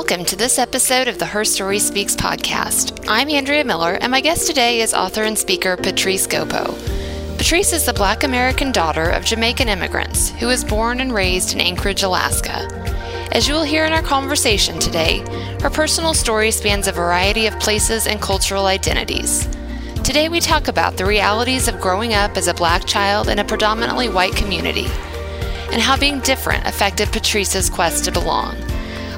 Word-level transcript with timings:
Welcome 0.00 0.24
to 0.24 0.36
this 0.36 0.58
episode 0.58 1.08
of 1.08 1.18
the 1.18 1.26
Her 1.26 1.44
Story 1.44 1.78
Speaks 1.78 2.16
podcast. 2.16 3.04
I'm 3.06 3.28
Andrea 3.28 3.62
Miller, 3.66 3.98
and 4.00 4.10
my 4.10 4.22
guest 4.22 4.46
today 4.46 4.80
is 4.80 4.94
author 4.94 5.24
and 5.24 5.38
speaker 5.38 5.76
Patrice 5.76 6.26
Gopo. 6.26 6.74
Patrice 7.36 7.74
is 7.74 7.84
the 7.84 7.92
black 7.92 8.24
American 8.24 8.72
daughter 8.72 9.10
of 9.10 9.26
Jamaican 9.26 9.68
immigrants 9.68 10.30
who 10.30 10.46
was 10.46 10.64
born 10.64 11.00
and 11.00 11.12
raised 11.12 11.52
in 11.52 11.60
Anchorage, 11.60 12.02
Alaska. 12.02 12.66
As 13.32 13.46
you 13.46 13.52
will 13.52 13.62
hear 13.62 13.84
in 13.84 13.92
our 13.92 14.00
conversation 14.00 14.78
today, 14.78 15.18
her 15.60 15.68
personal 15.68 16.14
story 16.14 16.50
spans 16.50 16.88
a 16.88 16.92
variety 16.92 17.46
of 17.46 17.60
places 17.60 18.06
and 18.06 18.22
cultural 18.22 18.64
identities. 18.64 19.46
Today, 20.02 20.30
we 20.30 20.40
talk 20.40 20.68
about 20.68 20.96
the 20.96 21.04
realities 21.04 21.68
of 21.68 21.78
growing 21.78 22.14
up 22.14 22.38
as 22.38 22.48
a 22.48 22.54
black 22.54 22.86
child 22.86 23.28
in 23.28 23.38
a 23.38 23.44
predominantly 23.44 24.08
white 24.08 24.34
community 24.34 24.86
and 25.70 25.82
how 25.82 25.98
being 25.98 26.20
different 26.20 26.66
affected 26.66 27.12
Patrice's 27.12 27.68
quest 27.68 28.06
to 28.06 28.10
belong. 28.10 28.56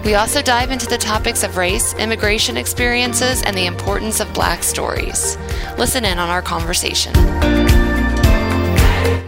We 0.05 0.17
also 0.17 0.43
dive 0.43 0.73
into 0.73 0.89
the 0.89 0.99
topics 0.99 1.45
of 1.45 1.57
race, 1.57 1.95
immigration 1.95 2.57
experiences, 2.57 3.41
and 3.45 3.57
the 3.57 3.67
importance 3.67 4.19
of 4.19 4.35
black 4.35 4.65
stories. 4.65 5.39
Listen 5.79 6.05
in 6.05 6.19
on 6.19 6.29
our 6.29 6.43
conversation. 6.43 7.15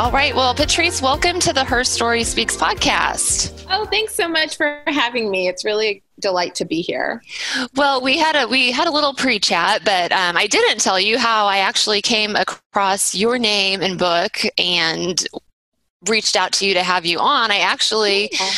All 0.01 0.11
right. 0.11 0.35
Well, 0.35 0.53
Patrice, 0.53 1.01
welcome 1.01 1.39
to 1.39 1.53
the 1.53 1.63
Her 1.63 1.85
Story 1.85 2.25
Speaks 2.25 2.57
podcast. 2.57 3.65
Oh, 3.71 3.85
thanks 3.85 4.17
so 4.17 4.27
much 4.27 4.57
for 4.57 4.83
having 4.89 5.31
me. 5.31 5.47
It's 5.47 5.65
really 5.65 5.89
a 5.89 6.03
delight 6.21 6.57
to 6.57 6.65
be 6.65 6.81
here. 6.83 7.23
Well, 7.77 8.03
we 8.03 8.19
had 8.19 8.35
a 8.35 8.49
we 8.49 8.73
had 8.73 8.89
a 8.89 8.91
little 8.91 9.15
pre-chat, 9.15 9.83
but 9.85 10.11
um, 10.11 10.37
I 10.37 10.49
didn't 10.49 10.81
tell 10.81 10.99
you 10.99 11.19
how 11.19 11.47
I 11.47 11.59
actually 11.59 12.03
came 12.03 12.35
across 12.35 13.15
your 13.15 13.39
name 13.39 13.81
and 13.81 13.97
book 13.97 14.41
and 14.59 15.25
reached 16.09 16.35
out 16.35 16.53
to 16.55 16.67
you 16.67 16.75
to 16.75 16.83
have 16.83 17.07
you 17.07 17.21
on. 17.21 17.53
I 17.53 17.59
actually. 17.59 18.31
Yeah 18.33 18.51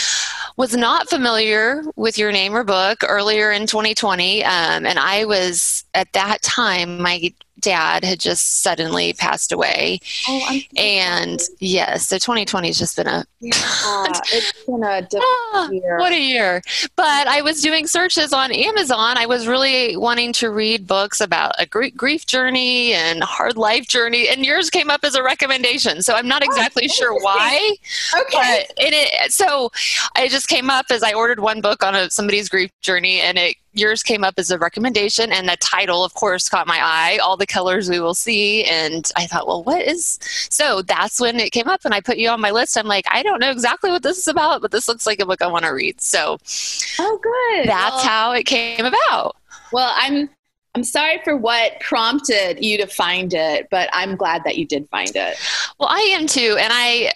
was 0.56 0.74
not 0.74 1.08
familiar 1.08 1.82
with 1.96 2.18
your 2.18 2.32
name 2.32 2.54
or 2.54 2.64
book 2.64 3.02
earlier 3.06 3.52
in 3.52 3.66
2020, 3.66 4.44
um, 4.44 4.86
and 4.86 4.98
I 4.98 5.24
was 5.24 5.84
at 5.94 6.12
that 6.14 6.42
time 6.42 7.00
my 7.00 7.32
dad 7.60 8.04
had 8.04 8.20
just 8.20 8.62
suddenly 8.62 9.12
passed 9.12 9.52
away. 9.52 10.00
Oh, 10.28 10.58
and 10.76 11.40
yes, 11.58 12.08
so 12.08 12.16
2020 12.16 12.68
has 12.68 12.78
just 12.78 12.96
been 12.96 13.06
a 13.06 13.24
yeah, 13.40 13.52
it's 14.32 14.64
been 14.64 14.82
a 14.82 15.00
difficult 15.10 15.24
ah, 15.24 15.70
year. 15.70 15.98
What 15.98 16.12
a 16.12 16.20
year! 16.20 16.62
But 16.96 17.26
I 17.28 17.42
was 17.42 17.62
doing 17.62 17.86
searches 17.86 18.32
on 18.32 18.52
Amazon. 18.52 19.16
I 19.16 19.26
was 19.26 19.46
really 19.46 19.96
wanting 19.96 20.32
to 20.34 20.50
read 20.50 20.86
books 20.86 21.20
about 21.20 21.52
a 21.58 21.66
grief 21.66 22.26
journey 22.26 22.92
and 22.92 23.22
hard 23.22 23.56
life 23.56 23.86
journey, 23.86 24.28
and 24.28 24.44
yours 24.44 24.70
came 24.70 24.90
up 24.90 25.04
as 25.04 25.14
a 25.14 25.22
recommendation. 25.22 26.02
So 26.02 26.14
I'm 26.14 26.28
not 26.28 26.42
oh, 26.42 26.46
exactly 26.46 26.88
oh, 26.90 26.94
sure 26.94 27.14
why. 27.22 27.76
Okay. 28.20 28.66
But 28.68 28.74
it, 28.78 29.32
so 29.32 29.70
I 30.14 30.28
just 30.28 30.48
came 30.48 30.70
up 30.70 30.86
as 30.90 31.02
I 31.02 31.12
ordered 31.12 31.40
one 31.40 31.60
book 31.60 31.82
on 31.82 31.94
a, 31.94 32.10
somebody's 32.10 32.48
grief 32.48 32.70
journey, 32.80 33.20
and 33.20 33.38
it 33.38 33.56
yours 33.78 34.02
came 34.02 34.24
up 34.24 34.34
as 34.38 34.50
a 34.50 34.58
recommendation 34.58 35.32
and 35.32 35.48
the 35.48 35.56
title 35.58 36.04
of 36.04 36.14
course 36.14 36.48
caught 36.48 36.66
my 36.66 36.78
eye 36.80 37.18
all 37.22 37.36
the 37.36 37.46
colors 37.46 37.88
we 37.88 38.00
will 38.00 38.14
see 38.14 38.64
and 38.64 39.10
i 39.16 39.26
thought 39.26 39.46
well 39.46 39.62
what 39.62 39.82
is 39.82 40.18
so 40.50 40.82
that's 40.82 41.20
when 41.20 41.38
it 41.38 41.52
came 41.52 41.68
up 41.68 41.80
and 41.84 41.94
i 41.94 42.00
put 42.00 42.16
you 42.16 42.28
on 42.28 42.40
my 42.40 42.50
list 42.50 42.76
i'm 42.76 42.86
like 42.86 43.04
i 43.10 43.22
don't 43.22 43.40
know 43.40 43.50
exactly 43.50 43.90
what 43.90 44.02
this 44.02 44.18
is 44.18 44.28
about 44.28 44.62
but 44.62 44.70
this 44.70 44.88
looks 44.88 45.06
like 45.06 45.20
a 45.20 45.26
book 45.26 45.42
i 45.42 45.46
want 45.46 45.64
to 45.64 45.70
read 45.70 46.00
so 46.00 46.38
oh 46.98 47.20
good 47.22 47.68
that's 47.68 47.96
well, 47.96 48.04
how 48.04 48.32
it 48.32 48.44
came 48.44 48.84
about 48.84 49.36
well 49.72 49.92
i'm 49.96 50.28
I'm 50.74 50.84
sorry 50.84 51.22
for 51.24 51.34
what 51.34 51.80
prompted 51.80 52.62
you 52.62 52.76
to 52.76 52.86
find 52.86 53.32
it, 53.32 53.66
but 53.70 53.88
I'm 53.94 54.14
glad 54.14 54.44
that 54.44 54.58
you 54.58 54.66
did 54.66 54.86
find 54.90 55.08
it. 55.08 55.38
Well, 55.80 55.88
I 55.88 56.00
am 56.12 56.26
too. 56.26 56.58
And 56.60 56.70
I 56.70 57.12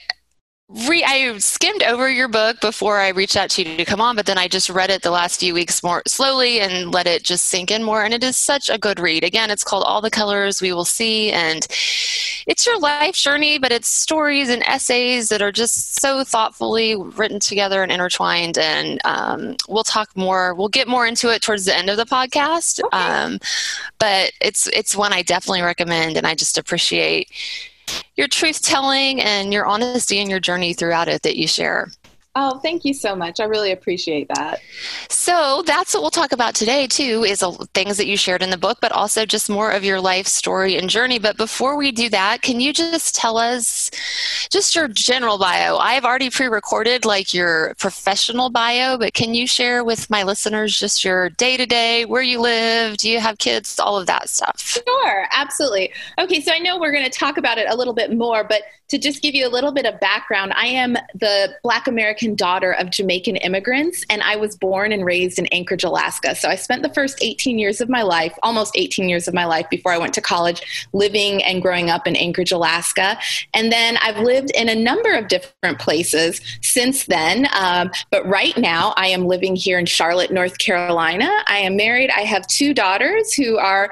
re- 0.88 1.04
I 1.04 1.36
skimmed 1.38 1.82
over 1.82 2.08
your 2.08 2.28
book 2.28 2.60
before 2.60 2.98
I 2.98 3.08
reached 3.08 3.36
out 3.36 3.50
to 3.50 3.62
you 3.62 3.76
to 3.76 3.84
come 3.84 4.00
on, 4.00 4.16
but 4.16 4.26
then 4.26 4.38
I 4.38 4.48
just 4.48 4.70
read 4.70 4.90
it 4.90 5.02
the 5.02 5.10
last 5.10 5.40
few 5.40 5.52
weeks 5.52 5.82
more 5.82 6.02
slowly 6.06 6.60
and 6.60 6.92
let 6.92 7.06
it 7.06 7.24
just 7.24 7.48
sink 7.48 7.70
in 7.70 7.82
more. 7.82 8.04
And 8.04 8.14
it 8.14 8.22
is 8.22 8.36
such 8.36 8.68
a 8.68 8.78
good 8.78 9.00
read. 9.00 9.24
Again, 9.24 9.50
it's 9.50 9.64
called 9.64 9.84
All 9.84 10.00
the 10.00 10.10
Colors 10.10 10.62
We 10.62 10.72
Will 10.72 10.84
See, 10.84 11.32
and 11.32 11.66
it's 12.46 12.66
your 12.66 12.78
life 12.78 13.14
journey, 13.14 13.58
but 13.58 13.72
it's 13.72 13.88
stories 13.88 14.48
and 14.48 14.62
essays 14.62 15.28
that 15.28 15.42
are 15.42 15.52
just 15.52 16.00
so 16.00 16.24
thoughtfully 16.24 16.96
written 16.96 17.40
together 17.40 17.82
and 17.82 17.90
intertwined. 17.90 18.58
And 18.58 19.00
um, 19.04 19.56
we'll 19.68 19.84
talk 19.84 20.16
more. 20.16 20.54
We'll 20.54 20.68
get 20.68 20.88
more 20.88 21.06
into 21.06 21.32
it 21.32 21.42
towards 21.42 21.64
the 21.64 21.76
end 21.76 21.90
of 21.90 21.96
the 21.96 22.06
podcast. 22.06 22.82
Okay. 22.84 22.96
Um, 22.96 23.38
but 23.98 24.32
it's 24.40 24.66
it's 24.68 24.96
one 24.96 25.12
I 25.12 25.22
definitely 25.22 25.62
recommend, 25.62 26.16
and 26.16 26.26
I 26.26 26.34
just 26.34 26.58
appreciate 26.58 27.30
your 28.16 28.28
truth 28.28 28.62
telling 28.62 29.20
and 29.20 29.52
your 29.52 29.66
honesty 29.66 30.18
and 30.18 30.30
your 30.30 30.40
journey 30.40 30.72
throughout 30.74 31.08
it 31.08 31.22
that 31.22 31.36
you 31.36 31.46
share. 31.46 31.90
Oh, 32.36 32.58
thank 32.60 32.84
you 32.84 32.94
so 32.94 33.16
much. 33.16 33.40
I 33.40 33.44
really 33.44 33.72
appreciate 33.72 34.28
that. 34.28 34.60
So 35.08 35.64
that's 35.66 35.94
what 35.94 36.02
we'll 36.02 36.10
talk 36.10 36.30
about 36.30 36.54
today, 36.54 36.86
too, 36.86 37.24
is 37.24 37.42
things 37.74 37.96
that 37.96 38.06
you 38.06 38.16
shared 38.16 38.40
in 38.40 38.50
the 38.50 38.56
book, 38.56 38.78
but 38.80 38.92
also 38.92 39.26
just 39.26 39.50
more 39.50 39.72
of 39.72 39.82
your 39.82 40.00
life 40.00 40.28
story 40.28 40.76
and 40.76 40.88
journey. 40.88 41.18
But 41.18 41.36
before 41.36 41.76
we 41.76 41.90
do 41.90 42.08
that, 42.10 42.42
can 42.42 42.60
you 42.60 42.72
just 42.72 43.16
tell 43.16 43.36
us 43.36 43.90
just 44.48 44.76
your 44.76 44.86
general 44.86 45.38
bio? 45.38 45.78
I've 45.78 46.04
already 46.04 46.30
pre 46.30 46.46
recorded 46.46 47.04
like 47.04 47.34
your 47.34 47.74
professional 47.78 48.48
bio, 48.48 48.96
but 48.96 49.12
can 49.12 49.34
you 49.34 49.48
share 49.48 49.82
with 49.82 50.08
my 50.08 50.22
listeners 50.22 50.78
just 50.78 51.02
your 51.02 51.30
day 51.30 51.56
to 51.56 51.66
day, 51.66 52.04
where 52.04 52.22
you 52.22 52.40
live? 52.40 52.96
Do 52.96 53.10
you 53.10 53.18
have 53.18 53.38
kids? 53.38 53.80
All 53.80 53.98
of 53.98 54.06
that 54.06 54.28
stuff. 54.28 54.60
Sure, 54.60 55.26
absolutely. 55.32 55.92
Okay, 56.16 56.40
so 56.40 56.52
I 56.52 56.60
know 56.60 56.78
we're 56.78 56.92
going 56.92 57.04
to 57.04 57.10
talk 57.10 57.38
about 57.38 57.58
it 57.58 57.66
a 57.68 57.76
little 57.76 57.94
bit 57.94 58.16
more, 58.16 58.44
but 58.44 58.62
to 58.90 58.98
just 58.98 59.22
give 59.22 59.34
you 59.34 59.46
a 59.46 59.50
little 59.50 59.72
bit 59.72 59.86
of 59.86 59.98
background, 60.00 60.52
I 60.54 60.66
am 60.66 60.94
the 61.14 61.54
Black 61.62 61.86
American 61.86 62.34
daughter 62.34 62.72
of 62.72 62.90
Jamaican 62.90 63.36
immigrants, 63.36 64.04
and 64.10 64.22
I 64.22 64.36
was 64.36 64.56
born 64.56 64.92
and 64.92 65.04
raised 65.04 65.38
in 65.38 65.46
Anchorage, 65.46 65.84
Alaska. 65.84 66.34
So 66.34 66.48
I 66.48 66.56
spent 66.56 66.82
the 66.82 66.92
first 66.92 67.18
18 67.22 67.58
years 67.58 67.80
of 67.80 67.88
my 67.88 68.02
life, 68.02 68.36
almost 68.42 68.76
18 68.76 69.08
years 69.08 69.28
of 69.28 69.34
my 69.34 69.44
life 69.44 69.70
before 69.70 69.92
I 69.92 69.98
went 69.98 70.12
to 70.14 70.20
college, 70.20 70.88
living 70.92 71.42
and 71.44 71.62
growing 71.62 71.88
up 71.88 72.06
in 72.06 72.16
Anchorage, 72.16 72.52
Alaska. 72.52 73.16
And 73.54 73.70
then 73.70 73.96
I've 73.98 74.18
lived 74.18 74.50
in 74.54 74.68
a 74.68 74.74
number 74.74 75.14
of 75.14 75.28
different 75.28 75.78
places 75.78 76.40
since 76.60 77.06
then. 77.06 77.48
Um, 77.56 77.90
but 78.10 78.26
right 78.26 78.56
now, 78.58 78.92
I 78.96 79.06
am 79.08 79.26
living 79.26 79.54
here 79.54 79.78
in 79.78 79.86
Charlotte, 79.86 80.32
North 80.32 80.58
Carolina. 80.58 81.30
I 81.46 81.58
am 81.58 81.76
married. 81.76 82.10
I 82.10 82.22
have 82.22 82.46
two 82.48 82.74
daughters 82.74 83.32
who 83.32 83.56
are 83.58 83.90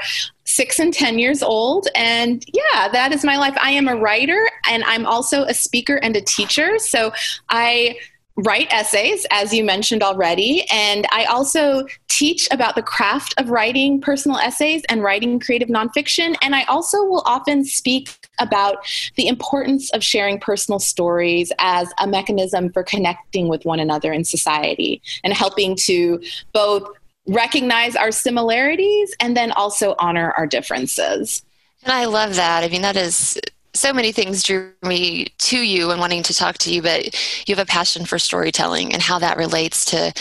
six 0.48 0.78
and 0.78 0.94
10 0.94 1.18
years 1.18 1.42
old. 1.42 1.88
And 1.94 2.42
yeah, 2.52 2.88
that 2.88 3.12
is 3.12 3.22
my 3.22 3.36
life. 3.36 3.56
I 3.60 3.72
am 3.72 3.86
a 3.86 3.96
writer 3.96 4.48
and 4.68 4.82
I'm 4.84 5.04
also 5.04 5.44
a 5.44 5.52
speaker 5.52 5.96
and 5.96 6.16
a 6.16 6.22
teacher. 6.22 6.78
So 6.78 7.12
I 7.50 7.98
write 8.38 8.72
essays, 8.72 9.26
as 9.30 9.52
you 9.52 9.64
mentioned 9.64 10.02
already. 10.02 10.64
And 10.70 11.06
I 11.10 11.24
also 11.24 11.86
teach 12.06 12.48
about 12.50 12.76
the 12.76 12.82
craft 12.82 13.34
of 13.36 13.50
writing 13.50 14.00
personal 14.00 14.38
essays 14.38 14.82
and 14.88 15.02
writing 15.02 15.38
creative 15.40 15.68
nonfiction. 15.68 16.36
And 16.40 16.54
I 16.54 16.62
also 16.64 17.02
will 17.04 17.22
often 17.26 17.64
speak 17.64 18.28
about 18.38 18.76
the 19.16 19.26
importance 19.26 19.90
of 19.90 20.02
sharing 20.02 20.38
personal 20.38 20.78
stories 20.78 21.52
as 21.58 21.92
a 21.98 22.06
mechanism 22.06 22.72
for 22.72 22.84
connecting 22.84 23.48
with 23.48 23.64
one 23.64 23.80
another 23.80 24.12
in 24.12 24.24
society 24.24 25.02
and 25.24 25.34
helping 25.34 25.76
to 25.84 26.22
both 26.52 26.88
recognize 27.28 27.94
our 27.94 28.10
similarities 28.10 29.14
and 29.20 29.36
then 29.36 29.52
also 29.52 29.94
honor 29.98 30.32
our 30.32 30.46
differences. 30.46 31.44
And 31.84 31.92
I 31.92 32.06
love 32.06 32.34
that. 32.36 32.64
I 32.64 32.68
mean, 32.68 32.82
that 32.82 32.96
is 32.96 33.38
so 33.74 33.92
many 33.92 34.12
things 34.12 34.42
drew 34.42 34.72
me 34.82 35.26
to 35.38 35.58
you 35.58 35.90
and 35.90 36.00
wanting 36.00 36.22
to 36.24 36.34
talk 36.34 36.58
to 36.58 36.72
you, 36.72 36.82
but 36.82 37.04
you 37.46 37.54
have 37.54 37.64
a 37.64 37.70
passion 37.70 38.04
for 38.04 38.18
storytelling 38.18 38.92
and 38.92 39.02
how 39.02 39.18
that 39.18 39.36
relates 39.36 39.84
to 39.86 40.12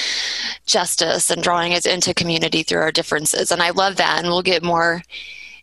justice 0.66 1.29
and 1.29 1.41
drawing 1.41 1.73
us 1.73 1.85
into 1.85 2.13
community 2.13 2.62
through 2.62 2.81
our 2.81 2.91
differences. 2.91 3.51
And 3.51 3.62
I 3.63 3.72
love 3.72 3.95
that. 3.95 4.19
And 4.19 4.28
we'll 4.28 4.44
get 4.44 4.63
more 4.63 5.01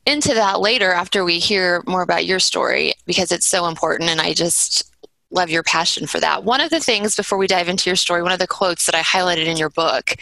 into 0.06 0.34
that 0.34 0.60
later 0.60 0.92
after 0.92 1.24
we 1.24 1.38
hear 1.38 1.82
more 1.86 2.02
about 2.02 2.26
your 2.26 2.40
story 2.40 2.94
because 3.06 3.30
it's 3.30 3.46
so 3.46 3.66
important. 3.66 4.10
And 4.10 4.20
I 4.20 4.32
just 4.32 4.90
love 5.34 5.50
your 5.50 5.62
passion 5.62 6.06
for 6.06 6.20
that. 6.20 6.44
One 6.44 6.60
of 6.60 6.70
the 6.70 6.80
things 6.80 7.16
before 7.16 7.38
we 7.38 7.46
dive 7.46 7.68
into 7.68 7.90
your 7.90 7.96
story, 7.96 8.22
one 8.22 8.32
of 8.32 8.38
the 8.38 8.46
quotes 8.46 8.86
that 8.86 8.94
I 8.94 9.00
highlighted 9.00 9.46
in 9.46 9.56
your 9.56 9.70
book 9.70 10.16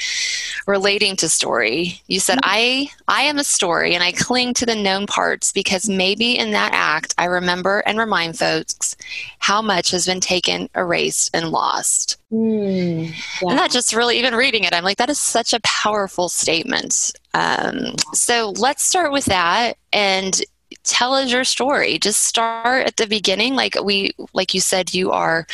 relating 0.67 1.17
to 1.17 1.29
story, 1.29 2.01
you 2.07 2.21
said, 2.21 2.39
mm-hmm. 2.39 2.51
"I 2.51 2.91
I 3.09 3.23
am 3.23 3.39
a 3.39 3.45
story 3.45 3.95
and 3.95 4.03
I 4.03 4.13
cling 4.13 4.55
to 4.55 4.67
the 4.67 4.75
known 4.75 5.07
parts 5.07 5.53
because 5.53 5.89
maybe 5.89 6.37
in 6.39 6.53
that 6.53 6.73
act 6.73 7.15
I 7.19 7.27
remember 7.27 7.81
and 7.81 7.99
remind 7.99 8.39
folks 8.39 8.97
how 9.39 9.63
much 9.63 9.91
has 9.91 10.07
been 10.07 10.21
taken, 10.21 10.69
erased 10.75 11.31
and 11.35 11.51
lost." 11.51 12.17
Mm, 12.33 13.11
yeah. 13.43 13.49
And 13.51 13.59
that 13.59 13.71
just 13.71 13.95
really, 13.95 14.19
even 14.19 14.35
reading 14.35 14.65
it, 14.65 14.73
I'm 14.73 14.85
like, 14.85 14.97
that 14.97 15.11
is 15.11 15.19
such 15.19 15.53
a 15.53 15.61
powerful 15.61 16.31
statement. 16.31 17.13
Um, 17.35 17.95
so 18.15 18.55
let's 18.57 18.83
start 18.83 19.13
with 19.13 19.27
that. 19.27 19.77
And 19.93 20.41
tell 20.85 21.15
us 21.15 21.31
your 21.31 21.45
story. 21.45 21.99
Just 21.99 22.23
start 22.23 22.87
at 22.87 22.97
the 22.97 23.07
beginning. 23.07 23.55
Like 23.55 23.77
we, 23.83 24.13
like 24.33 24.55
you 24.55 24.61
said, 24.61 24.95
you 24.95 25.11
are 25.11 25.47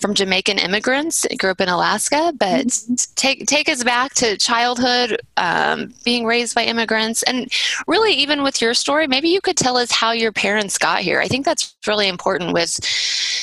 from 0.00 0.14
Jamaican 0.14 0.58
immigrants, 0.58 1.26
grew 1.38 1.50
up 1.50 1.60
in 1.60 1.68
Alaska, 1.68 2.32
but 2.36 2.66
mm-hmm. 2.66 2.94
take 3.14 3.46
take 3.46 3.68
us 3.68 3.84
back 3.84 4.14
to 4.14 4.36
childhood, 4.36 5.20
um, 5.36 5.92
being 6.04 6.24
raised 6.24 6.54
by 6.54 6.64
immigrants, 6.64 7.22
and 7.22 7.50
really 7.86 8.12
even 8.12 8.42
with 8.42 8.60
your 8.60 8.74
story, 8.74 9.06
maybe 9.06 9.28
you 9.28 9.40
could 9.40 9.56
tell 9.56 9.76
us 9.76 9.90
how 9.90 10.12
your 10.12 10.32
parents 10.32 10.78
got 10.78 11.00
here. 11.00 11.20
I 11.20 11.28
think 11.28 11.44
that's 11.44 11.74
really 11.86 12.08
important 12.08 12.52
with, 12.52 12.78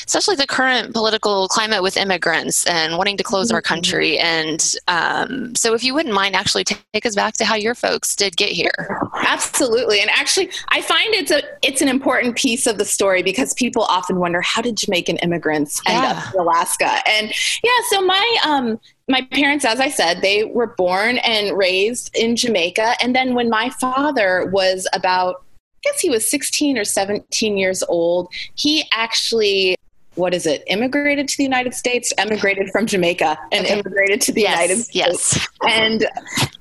especially 0.06 0.36
the 0.36 0.48
current 0.48 0.94
political 0.94 1.48
climate 1.48 1.83
with 1.83 1.98
immigrants 1.98 2.66
and 2.68 2.98
wanting 2.98 3.18
to 3.18 3.24
close 3.24 3.48
mm-hmm. 3.48 3.56
our 3.56 3.62
country. 3.62 4.18
And 4.19 4.75
um, 4.88 5.56
so, 5.56 5.74
if 5.74 5.83
you 5.83 5.94
wouldn't 5.94 6.16
mind, 6.16 6.36
actually 6.36 6.63
take 6.66 7.06
us 7.06 7.16
back 7.16 7.36
to 7.36 7.45
how 7.45 7.56
your 7.56 7.75
folks 7.75 8.16
did 8.16 8.38
get 8.38 8.50
here. 8.50 9.00
Absolutely, 9.27 10.01
and 10.01 10.10
actually, 10.10 10.50
I 10.69 10.81
find 10.81 11.08
it's 11.13 11.31
a 11.31 11.41
it's 11.61 11.81
an 11.81 11.88
important 11.88 12.35
piece 12.35 12.67
of 12.67 12.77
the 12.77 12.85
story 12.85 13.23
because 13.23 13.53
people 13.53 13.83
often 13.83 14.17
wonder 14.17 14.41
how 14.41 14.61
did 14.61 14.77
Jamaican 14.77 15.17
immigrants 15.17 15.81
end 15.88 16.03
yeah. 16.03 16.11
up 16.11 16.33
in 16.33 16.39
Alaska? 16.39 17.01
And 17.07 17.31
yeah, 17.63 17.71
so 17.89 18.01
my 18.01 18.38
um 18.45 18.79
my 19.07 19.21
parents, 19.31 19.65
as 19.65 19.79
I 19.79 19.89
said, 19.89 20.21
they 20.21 20.44
were 20.44 20.67
born 20.67 21.17
and 21.19 21.57
raised 21.57 22.11
in 22.15 22.35
Jamaica, 22.35 22.95
and 23.01 23.15
then 23.15 23.33
when 23.33 23.50
my 23.50 23.69
father 23.69 24.50
was 24.51 24.88
about 24.94 25.44
I 25.63 25.91
guess 25.91 26.01
he 26.01 26.09
was 26.09 26.29
16 26.29 26.77
or 26.77 26.83
17 26.83 27.57
years 27.57 27.83
old. 27.88 28.27
He 28.56 28.83
actually 28.91 29.75
what 30.15 30.33
is 30.33 30.45
it 30.45 30.63
immigrated 30.67 31.27
to 31.27 31.38
the 31.38 31.44
united 31.44 31.73
states 31.73 32.11
emigrated 32.17 32.69
from 32.71 32.85
jamaica 32.85 33.38
and 33.51 33.63
okay. 33.63 33.79
immigrated 33.79 34.19
to 34.19 34.33
the 34.33 34.41
yes, 34.41 34.51
united 34.51 34.77
states 34.81 34.95
yes 34.95 35.47
and 35.69 36.07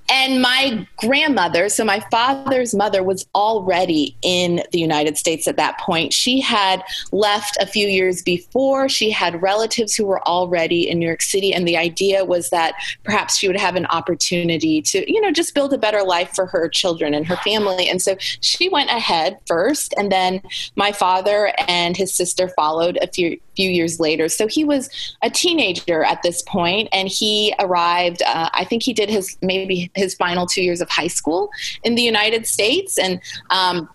and 0.09 0.41
my 0.41 0.87
grandmother 0.97 1.69
so 1.69 1.85
my 1.85 2.01
father's 2.11 2.75
mother 2.75 3.03
was 3.03 3.27
already 3.35 4.17
in 4.23 4.63
the 4.73 4.79
united 4.79 5.17
states 5.17 5.47
at 5.47 5.57
that 5.57 5.79
point. 5.79 6.13
She 6.13 6.41
had 6.41 6.83
left 7.13 7.57
a 7.61 7.67
few 7.67 7.87
years 7.87 8.23
before. 8.23 8.89
She 8.89 9.11
had 9.11 9.43
relatives 9.43 9.95
who 9.95 10.07
were 10.07 10.27
already 10.27 10.89
in 10.89 10.99
new 10.99 11.07
york 11.07 11.23
city. 11.23 11.53
And 11.53 11.67
the 11.67 11.77
idea 11.77 12.25
was 12.25 12.51
that 12.51 12.75
perhaps 13.05 13.37
she 13.37 13.47
would 13.47 13.59
have 13.59 13.77
an 13.77 13.87
opportunity 13.87 14.81
to 14.83 15.11
you 15.11 15.21
know 15.21 15.31
just 15.31 15.55
build 15.55 15.73
a 15.73 15.79
better 15.79 16.03
life 16.03 16.35
for 16.35 16.47
her 16.47 16.69
children 16.69 17.15
and 17.15 17.27
her 17.27 17.37
family. 17.37 17.89
And 17.89 18.01
so 18.01 18.17
she 18.19 18.69
went 18.69 18.91
ahead 18.91 19.39
first. 19.47 19.95
And 19.97 20.11
then 20.11 20.43
my 20.77 20.93
father 20.93 21.53
and 21.67 21.97
his 21.97 22.15
sister 22.15 22.49
followed 22.49 22.99
a 23.03 23.09
few 23.09 23.39
few 23.59 23.71
years 23.71 23.99
later. 23.99 24.29
So 24.29 24.47
he 24.47 24.63
was 24.63 24.89
a 25.21 25.31
teenager 25.31 26.05
at 26.05 26.23
this 26.23 26.43
point, 26.43 26.89
and 26.93 27.09
he 27.09 27.53
arrived. 27.59 28.23
Uh, 28.23 28.49
I 28.55 28.65
think 28.65 28.85
he 28.85 28.93
did 28.93 29.11
his 29.11 29.37
maybe 29.43 29.91
his 29.97 30.15
final 30.15 30.47
two 30.47 30.63
years 30.63 30.81
of 30.81 30.89
high 30.89 31.09
school 31.09 31.51
in 31.83 31.97
the 31.97 32.03
United 32.03 32.47
States, 32.47 32.99
and 32.99 33.21
um, 33.51 33.89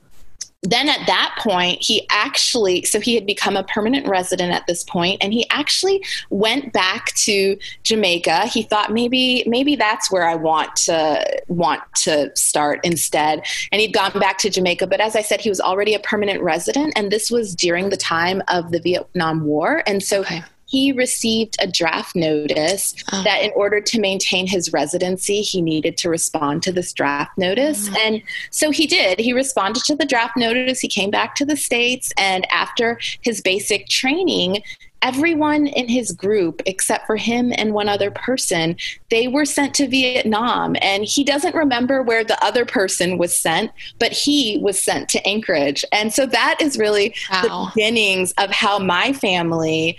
then 0.64 0.88
at 0.88 1.06
that 1.08 1.36
point, 1.40 1.82
he 1.82 2.08
actually, 2.10 2.84
so 2.84 3.00
he 3.00 3.16
had 3.16 3.26
become 3.26 3.58
a 3.58 3.64
permanent 3.64 4.08
resident 4.08 4.54
at 4.54 4.66
this 4.66 4.84
point, 4.84 5.22
and 5.22 5.34
he 5.34 5.48
actually 5.50 6.04
went 6.30 6.72
back 6.72 7.14
to 7.16 7.58
Jamaica. 7.84 8.48
He 8.48 8.64
thought 8.64 8.92
maybe, 8.92 9.44
maybe 9.46 9.76
that's 9.76 10.10
where 10.10 10.28
I 10.28 10.36
want 10.36 10.76
to 10.78 11.42
want 11.48 11.82
to 12.04 12.32
start 12.36 12.80
instead. 12.84 13.44
And 13.72 13.82
he'd 13.82 13.94
gone 13.94 14.18
back 14.20 14.38
to 14.40 14.50
Jamaica, 14.50 14.88
but 14.88 15.02
as 15.02 15.16
I 15.16 15.22
said, 15.22 15.42
he 15.42 15.50
was 15.50 15.60
already 15.60 15.94
a 15.94 16.00
permanent 16.00 16.42
resident, 16.42 16.94
and 16.96 17.12
this 17.12 17.30
was 17.30 17.56
during 17.56 17.90
the 17.90 17.98
time 17.98 18.42
of 18.48 18.72
the 18.72 18.80
Vietnam 18.80 19.44
War, 19.44 19.84
and 19.86 20.02
so 20.02 20.22
okay 20.22 20.44
he 20.74 20.92
received 20.92 21.56
a 21.60 21.68
draft 21.68 22.16
notice 22.16 22.96
oh. 23.14 23.24
that 23.24 23.44
in 23.44 23.52
order 23.56 23.80
to 23.80 24.00
maintain 24.00 24.48
his 24.48 24.74
residency, 24.74 25.42
he 25.42 25.62
needed 25.62 25.98
to 25.98 26.10
respond 26.10 26.64
to 26.64 26.72
this 26.72 26.92
draft 26.94 27.38
notice. 27.38 27.90
Mm. 27.90 27.98
And 28.00 28.24
so 28.50 28.72
he 28.72 28.88
did. 28.88 29.20
He 29.20 29.34
responded 29.34 29.84
to 29.84 29.96
the 29.96 30.04
draft 30.04 30.36
notice. 30.36 30.80
He 30.80 30.88
came 30.88 31.12
back 31.12 31.36
to 31.36 31.46
the 31.46 31.56
States. 31.56 32.12
And 32.18 32.52
after 32.52 33.00
his 33.22 33.40
basic 33.40 33.88
training, 33.88 34.64
everyone 35.04 35.68
in 35.68 35.88
his 35.90 36.12
group 36.12 36.62
except 36.66 37.06
for 37.06 37.18
him 37.18 37.54
and 37.58 37.74
one 37.74 37.90
other 37.90 38.10
person 38.10 38.76
they 39.12 39.28
were 39.28 39.44
sent 39.44 39.74
to 39.74 39.86
vietnam 39.86 40.78
and 40.82 41.04
he 41.04 41.26
doesn't 41.26 41.54
remember 41.54 42.02
where 42.02 42.24
the 42.24 42.42
other 42.44 42.66
person 42.66 43.18
was 43.18 43.38
sent 43.38 43.70
but 44.00 44.14
he 44.14 44.58
was 44.62 44.80
sent 44.80 45.10
to 45.10 45.28
anchorage 45.28 45.84
and 45.92 46.14
so 46.14 46.26
that 46.26 46.58
is 46.62 46.78
really 46.78 47.14
wow. 47.30 47.42
the 47.42 47.72
beginnings 47.76 48.32
of 48.38 48.50
how 48.50 48.80
my 48.80 49.12
family 49.12 49.98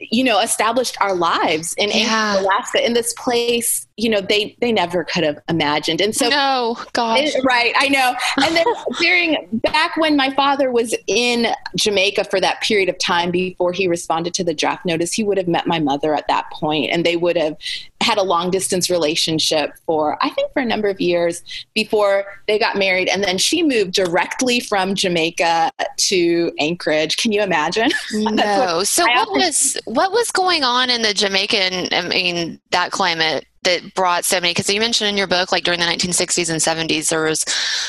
you 0.00 0.24
know 0.24 0.40
established 0.40 0.96
our 1.00 1.14
lives 1.14 1.74
in 1.74 1.90
yeah. 1.90 2.40
Alaska 2.40 2.84
in 2.84 2.94
this 2.94 3.12
place 3.14 3.86
you 4.00 4.08
know 4.08 4.20
they 4.20 4.56
they 4.60 4.72
never 4.72 5.04
could 5.04 5.24
have 5.24 5.38
imagined. 5.48 6.00
And 6.00 6.14
so 6.14 6.28
no 6.28 6.76
gosh. 6.92 7.34
It, 7.34 7.44
right 7.44 7.72
I 7.76 7.88
know. 7.88 8.14
And 8.44 8.56
then 8.56 8.66
during 8.98 9.48
back 9.52 9.96
when 9.96 10.16
my 10.16 10.32
father 10.34 10.70
was 10.70 10.94
in 11.06 11.48
Jamaica 11.76 12.24
for 12.24 12.40
that 12.40 12.60
period 12.62 12.88
of 12.88 12.98
time 12.98 13.30
before 13.30 13.72
he 13.72 13.86
responded 13.88 14.34
to 14.34 14.44
the 14.44 14.54
draft 14.54 14.84
notice 14.84 15.12
he 15.12 15.24
would 15.24 15.38
have 15.38 15.48
met 15.48 15.66
my 15.66 15.78
mother 15.78 16.14
at 16.14 16.26
that 16.28 16.50
point 16.52 16.90
and 16.90 17.04
they 17.04 17.16
would 17.16 17.36
have 17.36 17.56
had 18.00 18.16
a 18.16 18.22
long 18.22 18.50
distance 18.50 18.88
relationship 18.88 19.72
for 19.86 20.22
I 20.24 20.30
think 20.30 20.52
for 20.52 20.60
a 20.60 20.64
number 20.64 20.88
of 20.88 21.00
years 21.00 21.42
before 21.74 22.24
they 22.46 22.58
got 22.58 22.76
married. 22.76 23.08
And 23.08 23.22
then 23.22 23.38
she 23.38 23.62
moved 23.62 23.92
directly 23.92 24.60
from 24.60 24.94
Jamaica 24.94 25.70
to 25.96 26.52
Anchorage. 26.58 27.16
Can 27.16 27.32
you 27.32 27.42
imagine? 27.42 27.90
No 28.30 28.76
what 28.76 28.86
so 28.86 29.04
what 29.04 29.30
was 29.30 29.78
what 29.84 30.12
was 30.12 30.30
going 30.30 30.62
on 30.64 30.90
in 30.90 31.02
the 31.02 31.14
Jamaican, 31.14 31.88
I 31.92 32.02
mean, 32.08 32.60
that 32.70 32.90
climate 32.90 33.46
that 33.64 33.94
brought 33.94 34.24
so 34.24 34.40
many? 34.40 34.52
Because 34.52 34.68
you 34.68 34.80
mentioned 34.80 35.08
in 35.10 35.16
your 35.16 35.26
book, 35.26 35.52
like 35.52 35.64
during 35.64 35.80
the 35.80 35.86
1960s 35.86 36.50
and 36.50 36.60
70s, 36.60 37.10
there 37.10 37.22
was 37.22 37.44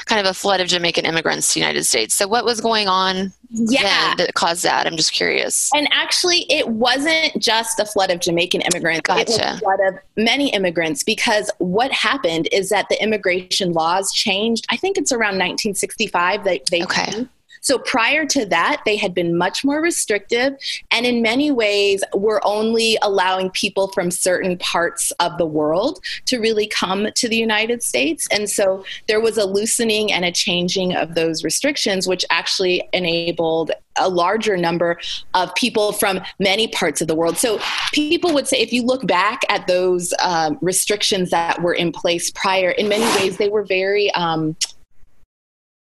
kind 0.06 0.20
of 0.20 0.30
a 0.30 0.34
flood 0.34 0.60
of 0.60 0.68
Jamaican 0.68 1.06
immigrants 1.06 1.50
to 1.50 1.54
the 1.56 1.60
United 1.60 1.84
States. 1.84 2.16
So, 2.16 2.28
what 2.28 2.46
was 2.46 2.62
going 2.62 2.88
on 2.88 3.34
yeah. 3.50 4.14
that 4.16 4.34
caused 4.34 4.64
that? 4.64 4.88
I'm 4.88 4.98
just 4.98 5.14
curious. 5.14 5.70
And 5.74 5.88
actually, 5.92 6.46
it 6.50 6.68
wasn't 6.68 7.38
just 7.40 7.80
a 7.80 7.86
flood 7.86 8.12
of 8.12 8.20
Jamaican 8.20 8.62
immigrants. 8.62 9.02
Gotcha. 9.02 9.22
It 9.22 9.28
was 9.28 9.40
a 9.40 9.58
flood 9.60 9.80
of 9.88 9.96
many 10.18 10.54
immigrants 10.54 11.04
because 11.04 11.50
what 11.60 11.92
happened 11.92 12.48
is 12.52 12.70
that 12.70 12.88
the 12.90 13.02
immigration 13.02 13.74
laws 13.74 14.12
changed. 14.12 14.66
I 14.70 14.78
think 14.78 14.98
it's 14.98 15.12
around 15.12 15.40
1965 15.40 16.44
that 16.44 16.62
they 16.70 16.84
okay. 16.84 17.12
Changed 17.12 17.30
so 17.62 17.78
prior 17.78 18.26
to 18.26 18.46
that, 18.48 18.82
they 18.86 18.98
had 18.98 19.14
been 19.14 19.38
much 19.38 19.64
more 19.64 19.82
restrictive 19.82 20.54
and 20.90 21.06
in 21.06 21.22
many 21.22 21.52
ways 21.52 22.04
were 22.14 22.42
only 22.44 22.98
allowing 23.04 23.52
people 23.52 23.88
from 23.90 24.10
certain 24.10 24.58
parts 24.58 25.12
of 25.20 25.38
the 25.38 25.46
world 25.46 26.04
to 26.26 26.40
really 26.40 26.68
come 26.68 27.08
to 27.16 27.30
the 27.30 27.38
United 27.38 27.84
States. 27.84 28.28
And 28.32 28.50
so 28.50 28.84
there 29.08 29.22
was 29.22 29.38
a 29.38 29.46
loosening 29.46 30.12
and 30.12 30.26
a 30.26 30.32
changing 30.32 30.96
of 30.96 31.14
those 31.14 31.44
restrictions, 31.44 32.08
which 32.08 32.26
actually 32.32 32.88
enabled 32.94 33.72
a 33.98 34.10
larger 34.10 34.58
number 34.58 35.00
of 35.34 35.54
people 35.54 35.92
from 35.92 36.22
many 36.40 36.68
parts 36.68 37.02
of 37.02 37.08
the 37.08 37.16
world. 37.16 37.38
So 37.38 37.60
people 37.94 38.34
would 38.34 38.48
say, 38.48 38.58
if 38.58 38.74
you 38.74 38.84
look 38.84 39.06
back 39.06 39.42
at 39.50 39.68
those 39.68 40.14
um, 40.24 40.58
restrictions 40.62 41.30
that 41.30 41.62
were 41.62 41.74
in 41.74 41.92
place 41.92 42.32
prior, 42.32 42.72
in 42.72 42.90
many 42.90 43.06
ways 43.22 43.38
they 43.38 43.50
were 43.50 43.64
very. 43.64 44.12
Um, 44.14 44.56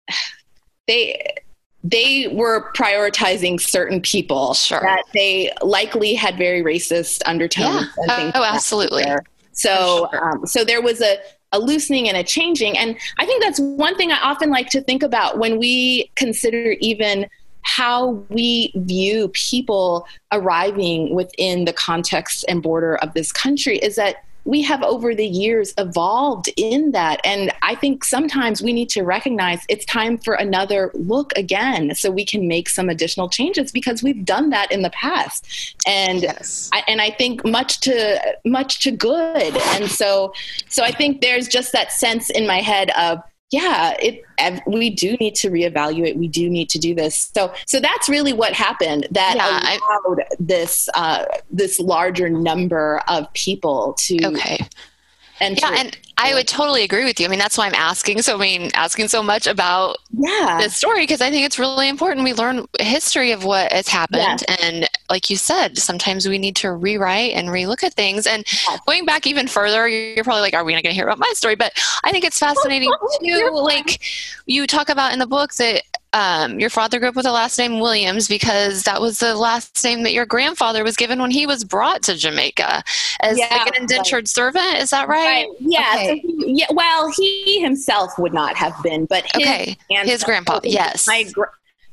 they 0.88 1.36
they 1.86 2.28
were 2.30 2.72
prioritizing 2.74 3.62
certain 3.62 4.01
people 4.01 4.56
sure. 4.56 4.80
that 4.82 5.04
they 5.13 5.51
likely 5.62 6.15
had 6.15 6.36
very 6.36 6.63
racist 6.63 7.22
undertones. 7.27 7.88
Yeah. 8.08 8.32
oh, 8.34 8.44
absolutely. 8.44 9.04
So, 9.51 10.10
sure. 10.12 10.32
um, 10.32 10.46
so 10.48 10.65
there 10.65 10.82
was 10.82 11.00
a, 11.01 11.18
a 11.51 11.60
loosening 11.60 12.10
and 12.10 12.18
a 12.18 12.24
changing, 12.24 12.75
and 12.75 12.98
I 13.20 13.25
think 13.27 13.44
that's 13.44 13.60
one 13.60 13.96
thing 13.96 14.12
I 14.12 14.20
often 14.20 14.50
like 14.50 14.70
to 14.70 14.82
think 14.82 15.04
about 15.04 15.38
when 15.38 15.60
we 15.60 16.12
consider 16.15 16.75
even 16.80 17.27
how 17.62 18.12
we 18.30 18.72
view 18.75 19.27
people 19.30 20.08
arriving 20.32 21.13
within 21.13 21.65
the 21.65 21.74
context 21.74 22.46
and 22.48 22.63
border 22.63 22.96
of 22.98 23.13
this 23.13 23.32
country 23.32 23.77
is 23.77 23.96
that 23.96 24.24
we 24.46 24.62
have 24.62 24.84
over 24.84 25.14
the 25.14 25.25
years 25.25 25.74
evolved 25.78 26.50
in 26.56 26.92
that. 26.92 27.20
And 27.25 27.52
I 27.64 27.75
think 27.75 28.04
sometimes 28.04 28.62
we 28.62 28.74
need 28.74 28.90
to 28.90 29.04
recognize 29.04 29.62
it's 29.68 29.86
time 29.86 30.18
for 30.20 30.36
another 30.36 30.92
look 30.94 31.34
again 31.36 31.96
so 31.96 32.12
we 32.12 32.25
can 32.25 32.48
make 32.48 32.70
some 32.70 32.88
additional 32.88 33.28
changes 33.28 33.72
because 33.72 34.04
we've 34.04 34.24
done 34.24 34.52
that 34.52 34.72
in 34.72 34.84
the 34.84 34.92
past. 34.92 35.75
And 35.88 36.22
yes. 36.22 36.70
I, 36.72 36.84
and 36.88 37.02
I 37.02 37.10
think 37.10 37.44
much 37.44 37.80
to 37.82 38.38
much 38.46 38.80
to 38.84 38.92
good. 38.92 39.58
And 39.58 39.90
so 39.90 40.34
so 40.70 40.84
I 40.84 40.92
think 40.92 41.22
there's 41.22 41.48
just 41.48 41.72
that 41.74 41.92
sense 41.92 42.30
in 42.30 42.46
my 42.46 42.62
head 42.62 42.92
of 42.92 43.22
yeah, 43.52 43.96
it 44.00 44.24
we 44.66 44.90
do 44.90 45.14
need 45.18 45.36
to 45.36 45.50
reevaluate. 45.50 46.18
We 46.18 46.28
do 46.28 46.50
need 46.50 46.70
to 46.70 46.80
do 46.80 46.96
this. 46.96 47.32
So, 47.34 47.54
so 47.68 47.80
that's 47.80 48.10
really 48.10 48.34
what 48.34 48.54
happened. 48.54 49.08
That 49.12 49.36
yeah, 49.36 49.60
allowed 49.60 50.20
I, 50.22 50.36
this 50.40 50.90
uh, 50.96 51.25
this 51.52 51.80
larger 51.80 52.30
number 52.30 53.02
of 53.08 53.32
people 53.34 53.96
to 54.00 54.25
okay. 54.25 54.68
And 55.39 55.60
yeah, 55.60 55.75
and 55.77 55.98
I 56.18 56.34
would 56.34 56.48
totally 56.48 56.84
agree 56.84 57.04
with 57.04 57.20
you. 57.20 57.25
I 57.25 57.30
mean, 57.30 57.39
that's 57.39 57.58
why 57.58 57.68
I'm 57.68 57.75
asking. 57.75 58.22
So, 58.22 58.36
I 58.36 58.39
mean, 58.39 58.72
asking 58.74 59.10
so 59.10 59.22
much 59.22 59.48
about 59.48 59.98
yeah. 60.12 60.58
this 60.62 60.75
story 60.75 61.01
because 61.01 61.20
I 61.20 61.30
think 61.30 61.46
it's 61.46 61.60
really 61.60 61.89
important. 61.89 62.24
We 62.24 62.34
learn 62.34 62.65
history 62.80 63.32
of 63.32 63.44
what 63.44 63.72
has 63.74 63.88
happened, 63.89 64.44
yes. 64.48 64.62
and 64.62 64.89
like 65.10 65.30
you 65.30 65.36
said, 65.36 65.77
sometimes 65.77 66.27
we 66.27 66.38
need 66.38 66.56
to 66.58 66.72
rewrite 66.72 67.34
and 67.34 67.50
relook 67.50 67.84
at 67.84 67.94
things. 67.94 68.25
And 68.25 68.46
yes. 68.51 68.80
going 68.88 69.06
back 69.06 69.27
even 69.27 69.48
further, 69.48 69.88
you're 69.88 70.24
probably 70.24 70.42
like, 70.42 70.54
"Are 70.54 70.63
we 70.63 70.74
not 70.74 70.84
going 70.84 70.94
to 70.94 70.98
hear 70.98 71.06
about 71.06 71.20
my 71.20 71.32
story?" 71.34 71.56
But 71.56 71.74
I 72.04 72.12
think 72.12 72.24
it's 72.24 72.39
fascinating 72.39 72.94
too. 73.22 73.50
Like 73.54 74.00
you 74.46 74.68
talk 74.68 74.88
about 74.89 75.12
in 75.12 75.20
the 75.20 75.27
book 75.27 75.54
that 75.56 75.84
um, 76.15 76.62
your 76.62 76.69
father 76.69 76.98
grew 76.98 77.10
up 77.10 77.15
with 77.15 77.25
the 77.25 77.31
last 77.34 77.57
name 77.57 77.81
Williams 77.81 78.29
because 78.29 78.84
that 78.84 79.01
was 79.01 79.19
the 79.19 79.36
last 79.36 79.84
name 79.84 80.03
that 80.03 80.13
your 80.13 80.25
grandfather 80.25 80.81
was 80.81 80.95
given 80.95 81.19
when 81.19 81.29
he 81.29 81.45
was 81.45 81.65
brought 81.65 82.03
to 82.03 82.15
Jamaica 82.15 82.84
as 83.19 83.38
yeah, 83.38 83.48
like 83.51 83.67
an 83.75 83.81
indentured 83.81 84.19
right. 84.19 84.27
servant. 84.29 84.77
Is 84.77 84.91
that 84.91 85.10
right? 85.10 85.45
right. 85.45 85.48
Yeah. 85.60 85.91
Okay. 85.95 86.07
So 86.07 86.27
he, 86.27 86.53
yeah. 86.53 86.67
Well, 86.72 87.12
he 87.17 87.60
himself 87.60 88.17
would 88.17 88.34
not 88.34 88.55
have 88.55 88.74
been, 88.81 89.05
but 89.05 89.25
his 89.36 89.43
okay, 89.43 89.77
his 89.89 90.24
grandpa. 90.24 90.62
Yes. 90.63 91.05
My 91.05 91.25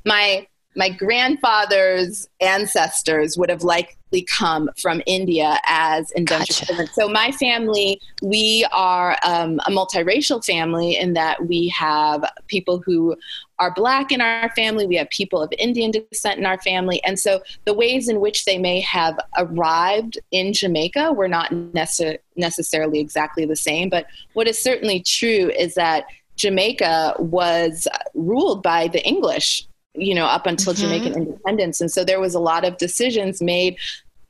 my 0.06 0.46
my 0.76 0.88
grandfather's 0.88 2.28
ancestors 2.40 3.36
would 3.36 3.50
have 3.50 3.64
likely 3.64 4.22
come 4.22 4.70
from 4.80 5.02
India 5.06 5.58
as 5.66 6.10
indentured 6.12 6.48
gotcha. 6.48 6.66
servants. 6.66 6.94
So 6.94 7.08
my 7.08 7.32
family, 7.32 8.00
we 8.22 8.66
are 8.72 9.18
um, 9.24 9.58
a 9.66 9.70
multiracial 9.70 10.44
family 10.44 10.96
in 10.96 11.14
that 11.14 11.46
we 11.46 11.68
have 11.68 12.24
people 12.46 12.82
who 12.84 13.16
are 13.62 13.72
black 13.72 14.10
in 14.10 14.20
our 14.20 14.50
family, 14.56 14.86
we 14.86 14.96
have 14.96 15.08
people 15.10 15.40
of 15.40 15.52
Indian 15.58 15.90
descent 15.90 16.38
in 16.38 16.46
our 16.46 16.60
family, 16.60 17.02
and 17.04 17.18
so 17.18 17.42
the 17.64 17.74
ways 17.74 18.08
in 18.08 18.20
which 18.20 18.44
they 18.44 18.58
may 18.58 18.80
have 18.80 19.18
arrived 19.38 20.18
in 20.30 20.52
Jamaica 20.52 21.12
were 21.12 21.28
not 21.28 21.50
necess- 21.50 22.18
necessarily 22.36 22.98
exactly 22.98 23.46
the 23.46 23.56
same. 23.56 23.88
But 23.88 24.06
what 24.32 24.48
is 24.48 24.62
certainly 24.62 25.00
true 25.00 25.50
is 25.56 25.74
that 25.74 26.06
Jamaica 26.36 27.14
was 27.18 27.86
ruled 28.14 28.62
by 28.62 28.88
the 28.88 29.04
English 29.06 29.66
you 29.94 30.14
know, 30.14 30.24
up 30.24 30.46
until 30.46 30.72
mm-hmm. 30.72 30.82
Jamaican 30.82 31.14
independence. 31.14 31.80
And 31.80 31.90
so 31.90 32.02
there 32.02 32.18
was 32.18 32.34
a 32.34 32.40
lot 32.40 32.64
of 32.64 32.78
decisions 32.78 33.42
made 33.42 33.76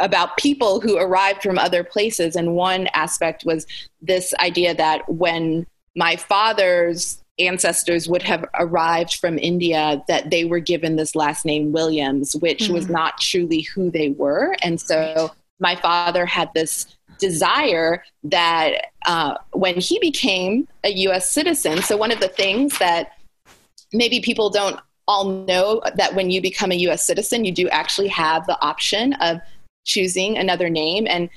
about 0.01 0.37
people 0.37 0.81
who 0.81 0.97
arrived 0.97 1.43
from 1.43 1.59
other 1.59 1.85
places. 1.85 2.35
And 2.35 2.55
one 2.55 2.89
aspect 2.95 3.45
was 3.45 3.67
this 4.01 4.35
idea 4.41 4.75
that 4.75 5.09
when 5.09 5.67
my 5.95 6.17
father's 6.17 7.22
ancestors 7.47 8.09
would 8.09 8.23
have 8.23 8.45
arrived 8.55 9.15
from 9.15 9.39
India, 9.39 10.03
that 10.09 10.31
they 10.31 10.45
were 10.45 10.61
given 10.61 10.97
this 10.97 11.15
last 11.15 11.45
name 11.45 11.73
Williams, 11.73 12.35
which 12.37 12.65
mm-hmm. 12.65 12.75
was 12.75 12.89
not 12.89 13.21
truly 13.21 13.63
who 13.75 13.91
they 13.91 14.11
were. 14.11 14.57
And 14.63 14.81
so 14.81 15.31
my 15.61 15.77
father 15.77 16.27
had 16.27 16.51
this 16.55 16.87
desire 17.19 18.03
that 18.25 18.87
uh, 19.07 19.35
when 19.53 19.77
he 19.79 19.99
became 20.01 20.67
a 20.85 20.91
US 20.91 21.31
citizen, 21.31 21.83
so 21.83 21.97
one 21.97 22.11
of 22.11 22.21
the 22.21 22.29
things 22.29 22.79
that 22.79 23.13
maybe 23.93 24.21
people 24.21 24.51
don't 24.51 24.79
all 25.09 25.25
know 25.25 25.83
that 25.97 26.15
when 26.15 26.31
you 26.31 26.41
become 26.41 26.73
a 26.73 26.77
US 26.77 27.05
citizen, 27.07 27.45
you 27.45 27.53
do 27.53 27.69
actually 27.69 28.09
have 28.09 28.47
the 28.47 28.61
option 28.61 29.13
of 29.15 29.41
choosing 29.85 30.39
another 30.39 30.69
name. 30.69 31.07
And 31.09 31.29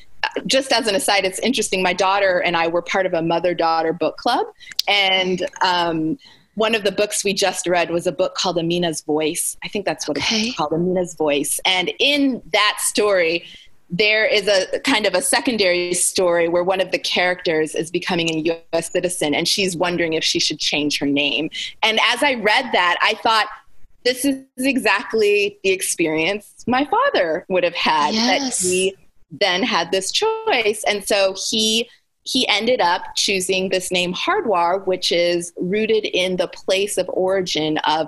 just 0.46 0.72
as 0.72 0.88
an 0.88 0.96
aside, 0.96 1.26
it's 1.26 1.40
interesting. 1.40 1.82
My 1.82 1.94
daughter 1.94 2.40
and 2.40 2.56
I 2.56 2.68
were 2.68 2.82
part 2.82 3.06
of 3.06 3.14
a 3.14 3.22
mother 3.22 3.54
daughter 3.54 3.94
book 3.94 4.18
club. 4.18 4.46
And 4.88 5.46
um, 5.62 6.18
one 6.56 6.74
of 6.76 6.84
the 6.84 6.92
books 6.92 7.24
we 7.24 7.34
just 7.34 7.68
read 7.68 7.92
was 7.92 8.08
a 8.08 8.12
book 8.12 8.36
called 8.36 8.58
Amina's 8.58 9.02
Voice. 9.02 9.58
I 9.64 9.68
think 9.68 9.86
that's 9.86 10.08
what 10.08 10.18
okay. 10.18 10.48
it's 10.48 10.58
called, 10.58 10.74
Amina's 10.74 11.14
Voice. 11.16 11.60
And 11.66 11.92
in 12.00 12.42
that 12.54 12.78
story, 12.80 13.46
there 13.90 14.26
is 14.26 14.48
a 14.48 14.80
kind 14.80 15.06
of 15.06 15.14
a 15.14 15.22
secondary 15.22 15.94
story 15.94 16.50
where 16.50 16.64
one 16.64 16.82
of 16.82 16.92
the 16.92 16.98
characters 16.98 17.76
is 17.76 17.92
becoming 17.92 18.30
a 18.30 18.60
US 18.74 18.92
citizen 18.92 19.36
and 19.36 19.48
she's 19.48 19.78
wondering 19.78 20.14
if 20.14 20.24
she 20.24 20.40
should 20.40 20.60
change 20.60 20.98
her 21.00 21.06
name. 21.06 21.50
And 21.84 22.00
as 22.12 22.24
I 22.24 22.36
read 22.36 22.72
that, 22.74 22.98
I 23.02 23.14
thought, 23.22 23.48
this 24.04 24.24
is 24.24 24.44
exactly 24.60 25.58
the 25.64 25.72
experience 25.72 26.64
my 26.68 26.86
father 26.86 27.46
would 27.50 27.64
have 27.64 27.74
had 27.74 28.14
yes. 28.14 28.62
that 28.62 28.68
he 28.68 28.96
then 29.40 29.64
had 29.64 29.92
this 29.92 30.12
choice. 30.12 30.84
And 30.88 31.06
so 31.06 31.36
he 31.50 31.90
he 32.24 32.48
ended 32.48 32.82
up 32.82 33.04
choosing 33.16 33.70
this 33.70 33.92
name 33.92 34.12
Hardwar, 34.14 34.86
which 34.88 35.12
is 35.12 35.54
rooted 35.58 36.06
in 36.06 36.38
the 36.38 36.48
place 36.48 36.98
of 36.98 37.08
origin 37.10 37.78
of 37.80 38.08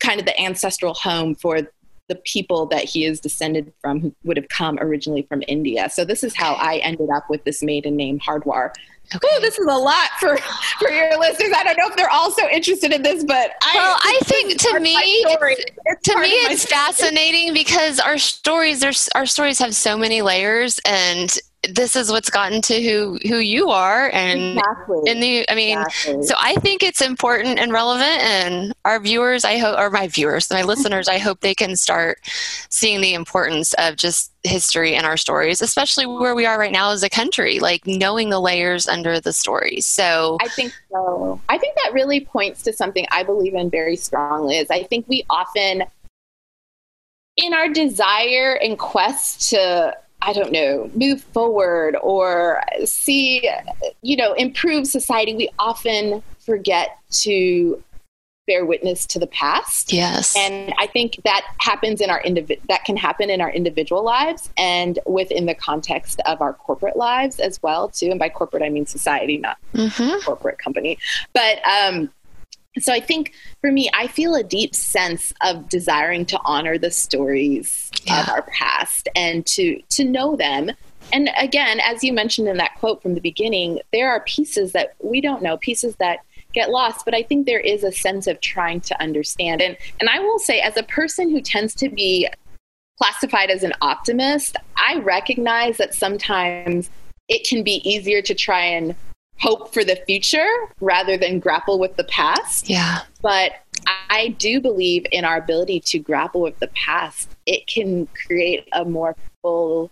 kind 0.00 0.20
of 0.20 0.26
the 0.26 0.40
ancestral 0.40 0.94
home 0.94 1.34
for 1.34 1.62
the 2.08 2.16
people 2.16 2.66
that 2.66 2.84
he 2.84 3.04
is 3.04 3.20
descended 3.20 3.72
from 3.80 4.00
who 4.00 4.14
would 4.24 4.36
have 4.36 4.48
come 4.48 4.78
originally 4.80 5.22
from 5.22 5.42
India. 5.46 5.88
So 5.90 6.04
this 6.04 6.24
is 6.24 6.34
how 6.34 6.54
I 6.54 6.76
ended 6.78 7.10
up 7.14 7.28
with 7.28 7.44
this 7.44 7.62
maiden 7.62 7.96
name 7.96 8.18
Hardwar. 8.18 8.72
Okay. 9.14 9.26
Oh, 9.30 9.40
this 9.40 9.58
is 9.58 9.66
a 9.66 9.78
lot 9.78 10.10
for 10.20 10.36
for 10.78 10.90
your 10.90 11.18
listeners. 11.18 11.50
I 11.56 11.64
don't 11.64 11.78
know 11.78 11.88
if 11.88 11.96
they're 11.96 12.10
also 12.10 12.46
interested 12.48 12.92
in 12.92 13.02
this, 13.02 13.24
but 13.24 13.52
I, 13.62 13.72
well, 13.74 13.96
I 13.98 14.18
think 14.24 14.60
to 14.60 14.80
me, 14.80 14.94
it's, 14.96 16.08
to 16.08 16.20
me, 16.20 16.28
it's 16.28 16.66
fascinating 16.66 17.54
because 17.54 18.00
our 18.00 18.18
stories, 18.18 18.84
our 19.14 19.24
stories 19.24 19.58
have 19.60 19.74
so 19.74 19.96
many 19.96 20.20
layers, 20.20 20.78
and 20.84 21.34
this 21.64 21.96
is 21.96 22.10
what's 22.10 22.30
gotten 22.30 22.62
to 22.62 22.80
who 22.80 23.18
who 23.26 23.38
you 23.38 23.68
are 23.70 24.10
and 24.10 24.58
exactly. 24.58 25.10
in 25.10 25.20
the 25.20 25.50
i 25.50 25.54
mean 25.54 25.78
exactly. 25.78 26.22
so 26.22 26.34
i 26.38 26.54
think 26.56 26.84
it's 26.84 27.00
important 27.00 27.58
and 27.58 27.72
relevant 27.72 28.20
and 28.20 28.72
our 28.84 29.00
viewers 29.00 29.44
i 29.44 29.58
hope 29.58 29.76
or 29.76 29.90
my 29.90 30.06
viewers 30.06 30.48
my 30.50 30.62
listeners 30.64 31.08
i 31.08 31.18
hope 31.18 31.40
they 31.40 31.54
can 31.54 31.74
start 31.74 32.18
seeing 32.70 33.00
the 33.00 33.12
importance 33.12 33.74
of 33.74 33.96
just 33.96 34.32
history 34.44 34.94
and 34.94 35.04
our 35.04 35.16
stories 35.16 35.60
especially 35.60 36.06
where 36.06 36.34
we 36.34 36.46
are 36.46 36.58
right 36.58 36.72
now 36.72 36.92
as 36.92 37.02
a 37.02 37.10
country 37.10 37.58
like 37.58 37.84
knowing 37.86 38.30
the 38.30 38.40
layers 38.40 38.86
under 38.86 39.18
the 39.18 39.32
stories 39.32 39.84
so 39.84 40.38
i 40.40 40.48
think 40.48 40.72
so 40.92 41.40
i 41.48 41.58
think 41.58 41.74
that 41.74 41.92
really 41.92 42.20
points 42.20 42.62
to 42.62 42.72
something 42.72 43.04
i 43.10 43.24
believe 43.24 43.54
in 43.54 43.68
very 43.68 43.96
strongly 43.96 44.56
is 44.56 44.70
i 44.70 44.84
think 44.84 45.06
we 45.08 45.24
often 45.28 45.82
in 47.36 47.52
our 47.52 47.68
desire 47.68 48.54
and 48.62 48.78
quest 48.78 49.50
to 49.50 49.96
I 50.22 50.32
don't 50.32 50.52
know, 50.52 50.90
move 50.94 51.22
forward 51.22 51.96
or 52.02 52.62
see, 52.84 53.48
you 54.02 54.16
know, 54.16 54.32
improve 54.32 54.86
society, 54.86 55.34
we 55.34 55.48
often 55.58 56.22
forget 56.40 56.98
to 57.10 57.82
bear 58.48 58.64
witness 58.64 59.06
to 59.06 59.18
the 59.20 59.26
past. 59.28 59.92
Yes. 59.92 60.34
And 60.36 60.74
I 60.78 60.86
think 60.88 61.20
that 61.24 61.46
happens 61.58 62.00
in 62.00 62.10
our 62.10 62.20
individ 62.22 62.60
that 62.68 62.84
can 62.84 62.96
happen 62.96 63.30
in 63.30 63.40
our 63.40 63.50
individual 63.50 64.02
lives 64.02 64.50
and 64.56 64.98
within 65.06 65.46
the 65.46 65.54
context 65.54 66.20
of 66.26 66.40
our 66.40 66.54
corporate 66.54 66.96
lives 66.96 67.38
as 67.38 67.62
well 67.62 67.88
too. 67.90 68.10
And 68.10 68.18
by 68.18 68.30
corporate 68.30 68.62
I 68.62 68.70
mean 68.70 68.86
society, 68.86 69.36
not 69.36 69.58
mm-hmm. 69.74 70.24
corporate 70.24 70.58
company. 70.58 70.98
But 71.32 71.58
um 71.68 72.10
so 72.78 72.92
I 72.92 73.00
think 73.00 73.32
for 73.60 73.72
me, 73.72 73.90
I 73.94 74.06
feel 74.06 74.34
a 74.34 74.42
deep 74.42 74.74
sense 74.74 75.32
of 75.42 75.68
desiring 75.68 76.26
to 76.26 76.40
honor 76.44 76.78
the 76.78 76.90
stories 76.90 77.90
yeah. 78.04 78.22
of 78.22 78.28
our 78.28 78.42
past 78.42 79.08
and 79.16 79.44
to 79.46 79.80
to 79.90 80.04
know 80.04 80.36
them. 80.36 80.70
And 81.12 81.30
again, 81.38 81.80
as 81.80 82.04
you 82.04 82.12
mentioned 82.12 82.48
in 82.48 82.58
that 82.58 82.74
quote 82.78 83.02
from 83.02 83.14
the 83.14 83.20
beginning, 83.20 83.80
there 83.92 84.10
are 84.10 84.20
pieces 84.20 84.72
that 84.72 84.94
we 85.02 85.20
don't 85.20 85.42
know, 85.42 85.56
pieces 85.56 85.96
that 85.96 86.18
get 86.52 86.70
lost, 86.70 87.04
but 87.04 87.14
I 87.14 87.22
think 87.22 87.46
there 87.46 87.60
is 87.60 87.82
a 87.84 87.92
sense 87.92 88.26
of 88.26 88.40
trying 88.40 88.80
to 88.82 89.00
understand. 89.00 89.62
And 89.62 89.76
and 90.00 90.08
I 90.08 90.20
will 90.20 90.38
say 90.38 90.60
as 90.60 90.76
a 90.76 90.82
person 90.82 91.30
who 91.30 91.40
tends 91.40 91.74
to 91.76 91.88
be 91.88 92.28
classified 92.98 93.50
as 93.50 93.62
an 93.62 93.72
optimist, 93.80 94.56
I 94.76 94.98
recognize 94.98 95.76
that 95.78 95.94
sometimes 95.94 96.90
it 97.28 97.46
can 97.46 97.62
be 97.62 97.80
easier 97.88 98.22
to 98.22 98.34
try 98.34 98.64
and 98.64 98.94
hope 99.40 99.72
for 99.72 99.84
the 99.84 99.96
future 100.06 100.48
rather 100.80 101.16
than 101.16 101.38
grapple 101.38 101.78
with 101.78 101.96
the 101.96 102.04
past. 102.04 102.68
Yeah. 102.68 103.00
But 103.22 103.52
I 104.10 104.28
do 104.38 104.60
believe 104.60 105.06
in 105.12 105.24
our 105.24 105.36
ability 105.36 105.80
to 105.80 105.98
grapple 105.98 106.40
with 106.40 106.58
the 106.58 106.68
past. 106.68 107.28
It 107.46 107.66
can 107.66 108.06
create 108.26 108.68
a 108.72 108.84
more 108.84 109.16
full, 109.42 109.90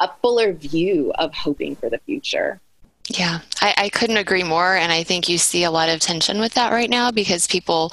a 0.00 0.10
fuller 0.20 0.52
view 0.52 1.12
of 1.16 1.34
hoping 1.34 1.76
for 1.76 1.88
the 1.88 1.98
future. 1.98 2.60
Yeah, 3.08 3.40
I, 3.60 3.74
I 3.76 3.88
couldn't 3.90 4.16
agree 4.16 4.44
more. 4.44 4.76
And 4.76 4.92
I 4.92 5.02
think 5.02 5.28
you 5.28 5.38
see 5.38 5.64
a 5.64 5.70
lot 5.70 5.88
of 5.88 6.00
tension 6.00 6.40
with 6.40 6.54
that 6.54 6.72
right 6.72 6.90
now 6.90 7.10
because 7.10 7.46
people 7.46 7.92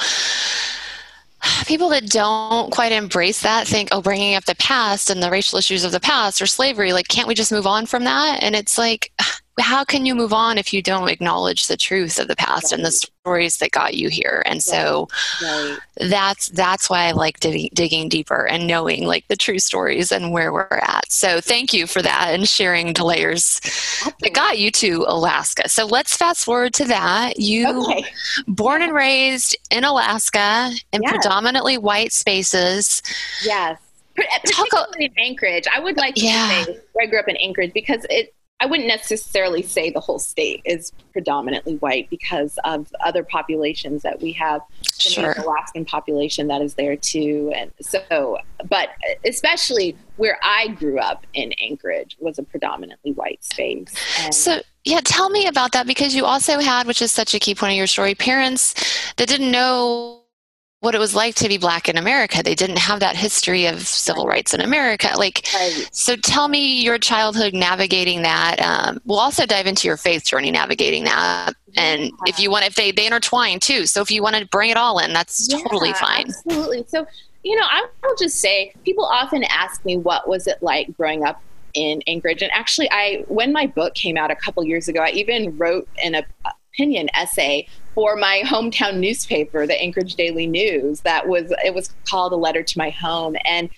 people 1.66 1.90
that 1.90 2.08
don't 2.08 2.72
quite 2.72 2.92
embrace 2.92 3.42
that 3.42 3.68
think, 3.68 3.90
oh, 3.92 4.02
bringing 4.02 4.36
up 4.36 4.46
the 4.46 4.56
past 4.56 5.10
and 5.10 5.24
the 5.24 5.32
racial 5.32 5.58
issues 5.58 5.84
of 5.84 5.92
the 5.92 6.00
past 6.00 6.42
or 6.42 6.46
slavery, 6.46 6.94
like, 6.94 7.08
can't 7.08 7.28
we 7.28 7.34
just 7.34 7.52
move 7.52 7.66
on 7.66 7.86
from 7.86 8.04
that? 8.04 8.44
And 8.44 8.56
it's 8.56 8.78
like, 8.78 9.12
how 9.60 9.84
can 9.84 10.06
you 10.06 10.16
move 10.16 10.34
on 10.34 10.58
if 10.58 10.74
you 10.74 10.82
don't 10.82 11.10
acknowledge 11.10 11.68
the 11.68 11.76
truth 11.76 12.20
of 12.20 12.28
the 12.28 12.36
past 12.36 12.66
right. 12.66 12.74
and 12.74 12.86
the 12.86 12.92
stories 12.92 13.58
that 13.58 13.72
got 13.72 13.96
you 13.96 14.10
here 14.10 14.42
and 14.46 14.64
so 14.64 15.08
right. 15.42 15.78
that's 16.10 16.50
that's 16.50 16.90
why 16.90 17.06
i 17.06 17.12
like 17.12 17.40
dig- 17.40 17.74
digging 17.74 18.08
deeper 18.08 18.48
and 18.48 18.66
knowing 18.66 19.06
like 19.06 19.28
the 19.28 19.36
true 19.36 19.60
stories 19.60 20.12
and 20.12 20.32
where 20.32 20.54
we're 20.54 20.68
at 20.72 21.10
so 21.12 21.42
thank 21.42 21.74
you 21.74 21.86
for 21.86 22.02
that 22.02 22.30
and 22.30 22.48
sharing 22.48 22.94
the 22.94 23.04
layers 23.04 23.60
that 24.22 24.34
got 24.34 24.58
you 24.58 24.72
to 24.72 25.06
alaska 25.08 25.68
so 25.68 25.86
let's 25.86 26.16
fast 26.16 26.46
forward 26.46 26.74
to 26.74 26.86
that 26.86 27.38
you 27.38 27.84
okay. 27.92 28.06
born 28.48 28.82
and 28.82 28.94
raised 28.94 29.56
in 29.70 29.84
alaska 29.84 30.72
in 30.94 31.02
yes. 31.04 31.12
predominantly 31.12 31.78
white 31.78 32.14
spaces 32.14 33.02
yes 33.44 33.78
particularly 34.14 35.06
in 35.06 35.14
Anchorage. 35.18 35.66
I 35.74 35.80
would 35.80 35.96
like 35.96 36.16
to 36.16 36.26
yeah. 36.26 36.66
say 36.66 36.80
I 37.00 37.06
grew 37.06 37.18
up 37.18 37.30
in 37.30 37.38
Anchorage 37.38 37.72
because 37.74 38.06
it 38.10 38.34
I 38.62 38.68
wouldn't 38.68 38.88
necessarily 38.88 39.64
say 39.64 39.90
the 39.90 40.00
whole 40.00 40.20
state 40.20 40.62
is 40.66 40.92
predominantly 41.12 41.78
white 41.78 42.10
because 42.12 42.60
of 42.64 42.94
other 43.04 43.24
populations 43.24 44.04
that 44.04 44.22
we 44.22 44.32
have. 44.34 44.62
The 44.82 45.10
sure. 45.10 45.34
Alaskan 45.38 45.86
population 45.86 46.48
that 46.48 46.62
is 46.62 46.76
there 46.76 46.96
too, 46.96 47.52
and 47.56 47.72
so, 47.82 48.38
but 48.70 48.90
especially 49.26 49.98
where 50.18 50.40
I 50.44 50.68
grew 50.68 51.00
up 51.00 51.26
in 51.34 51.54
Anchorage 51.54 52.16
was 52.20 52.38
a 52.38 52.44
predominantly 52.44 53.14
white 53.14 53.44
space. 53.44 53.96
And 54.20 54.34
so, 54.34 54.62
yeah, 54.84 55.02
tell 55.04 55.32
me 55.32 55.48
about 55.48 55.72
that 55.72 55.88
because 55.88 56.14
you 56.14 56.26
also 56.26 56.60
had, 56.60 56.86
which 56.86 57.02
is 57.02 57.12
such 57.12 57.34
a 57.34 57.40
key 57.40 57.56
point 57.56 57.72
of 57.72 57.78
your 57.78 57.88
story, 57.88 58.14
parents 58.14 58.76
that 59.18 59.28
didn't 59.28 59.50
know 59.50 60.21
what 60.82 60.96
it 60.96 60.98
was 60.98 61.14
like 61.14 61.36
to 61.36 61.48
be 61.48 61.60
black 61.60 61.88
in 61.88 61.96
America. 61.96 62.42
They 62.44 62.56
didn't 62.56 62.80
have 62.80 63.00
that 63.02 63.16
history 63.16 63.68
of 63.68 63.82
civil 63.82 64.26
rights 64.26 64.52
in 64.52 64.62
America. 64.62 65.12
Like, 65.16 65.48
right. 65.54 65.88
so 65.92 66.16
tell 66.16 66.48
me 66.48 66.82
your 66.82 66.98
childhood 66.98 67.54
navigating 67.54 68.24
that. 68.24 68.60
Um, 68.60 69.00
we'll 69.06 69.20
also 69.20 69.46
dive 69.46 69.68
into 69.68 69.88
your 69.88 69.96
faith 69.96 70.26
journey 70.26 70.50
navigating 70.50 71.04
that. 71.04 71.54
And 71.78 72.06
yeah. 72.06 72.10
if 72.26 72.40
you 72.40 72.50
want, 72.50 72.66
if 72.66 72.74
they, 72.74 72.92
they 72.92 73.06
intertwine 73.06 73.60
too. 73.60 73.86
So 73.86 74.02
if 74.02 74.10
you 74.10 74.24
want 74.24 74.38
to 74.38 74.46
bring 74.48 74.72
it 74.72 74.78
all 74.78 74.98
in, 74.98 75.14
that's 75.14 75.48
yeah, 75.52 75.60
totally 75.60 75.94
fine. 75.94 76.26
Absolutely. 76.30 76.84
So, 76.88 77.06
you 77.44 77.56
know, 77.56 77.66
I 77.70 77.86
will 78.02 78.16
just 78.18 78.40
say 78.40 78.74
people 78.84 79.06
often 79.06 79.44
ask 79.44 79.86
me, 79.86 79.98
what 79.98 80.28
was 80.28 80.48
it 80.48 80.64
like 80.64 80.98
growing 80.98 81.24
up 81.24 81.44
in 81.76 82.02
Anchorage? 82.08 82.42
And 82.42 82.52
actually, 82.54 82.90
I, 82.92 83.24
when 83.28 83.54
my 83.54 83.68
book 83.68 83.94
came 83.94 84.18
out 84.18 84.32
a 84.32 84.36
couple 84.36 84.64
years 84.64 84.88
ago, 84.88 85.02
I 85.02 85.10
even 85.12 85.56
wrote 85.60 85.88
an 86.04 86.24
opinion 86.74 87.08
essay 87.14 87.68
for 87.94 88.16
my 88.16 88.42
hometown 88.46 88.98
newspaper, 88.98 89.68
the 89.68 89.80
Anchorage 89.82 90.16
Daily 90.16 90.48
News. 90.48 91.02
That 91.02 91.28
was 91.28 91.54
it 91.64 91.74
was 91.74 91.94
called 92.08 92.34
a 92.34 92.38
letter 92.38 92.64
to 92.64 92.78
my 92.78 92.90
home, 92.90 93.36
and 93.46 93.70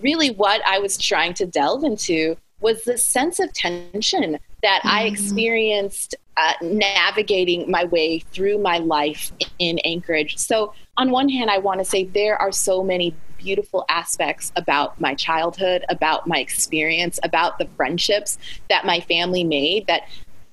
really 0.00 0.30
what 0.30 0.60
I 0.66 0.78
was 0.78 0.96
trying 0.98 1.34
to 1.34 1.46
delve 1.46 1.84
into 1.84 2.36
was 2.60 2.82
the 2.84 2.98
sense 2.98 3.38
of 3.38 3.52
tension 3.52 4.38
that 4.62 4.80
mm-hmm. 4.80 4.88
I 4.88 5.02
experienced 5.04 6.16
uh, 6.36 6.52
navigating 6.62 7.70
my 7.70 7.84
way 7.84 8.20
through 8.20 8.58
my 8.58 8.78
life 8.78 9.32
in 9.58 9.78
Anchorage. 9.80 10.36
So, 10.38 10.72
on 10.96 11.10
one 11.10 11.28
hand, 11.28 11.50
I 11.50 11.58
want 11.58 11.80
to 11.80 11.84
say 11.84 12.04
there 12.04 12.36
are 12.36 12.52
so 12.52 12.82
many 12.82 13.14
beautiful 13.38 13.84
aspects 13.88 14.52
about 14.56 15.00
my 15.00 15.14
childhood, 15.14 15.84
about 15.88 16.26
my 16.26 16.38
experience, 16.38 17.18
about 17.22 17.58
the 17.58 17.66
friendships 17.76 18.36
that 18.68 18.84
my 18.84 19.00
family 19.00 19.44
made 19.44 19.86
that 19.86 20.02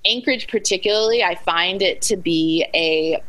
Anchorage, 0.06 0.48
particularly, 0.48 1.24
I 1.24 1.36
find 1.36 1.82
it 1.82 2.02
to 2.04 2.18
be 2.18 2.66
a 2.74 3.22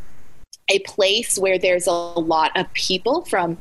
a 0.69 0.81
place 0.81 1.39
where 1.39 1.59
there's 1.59 1.87
a 1.87 1.93
lot 1.93 2.51
of 2.57 2.73
people 2.73 3.25
from 3.25 3.57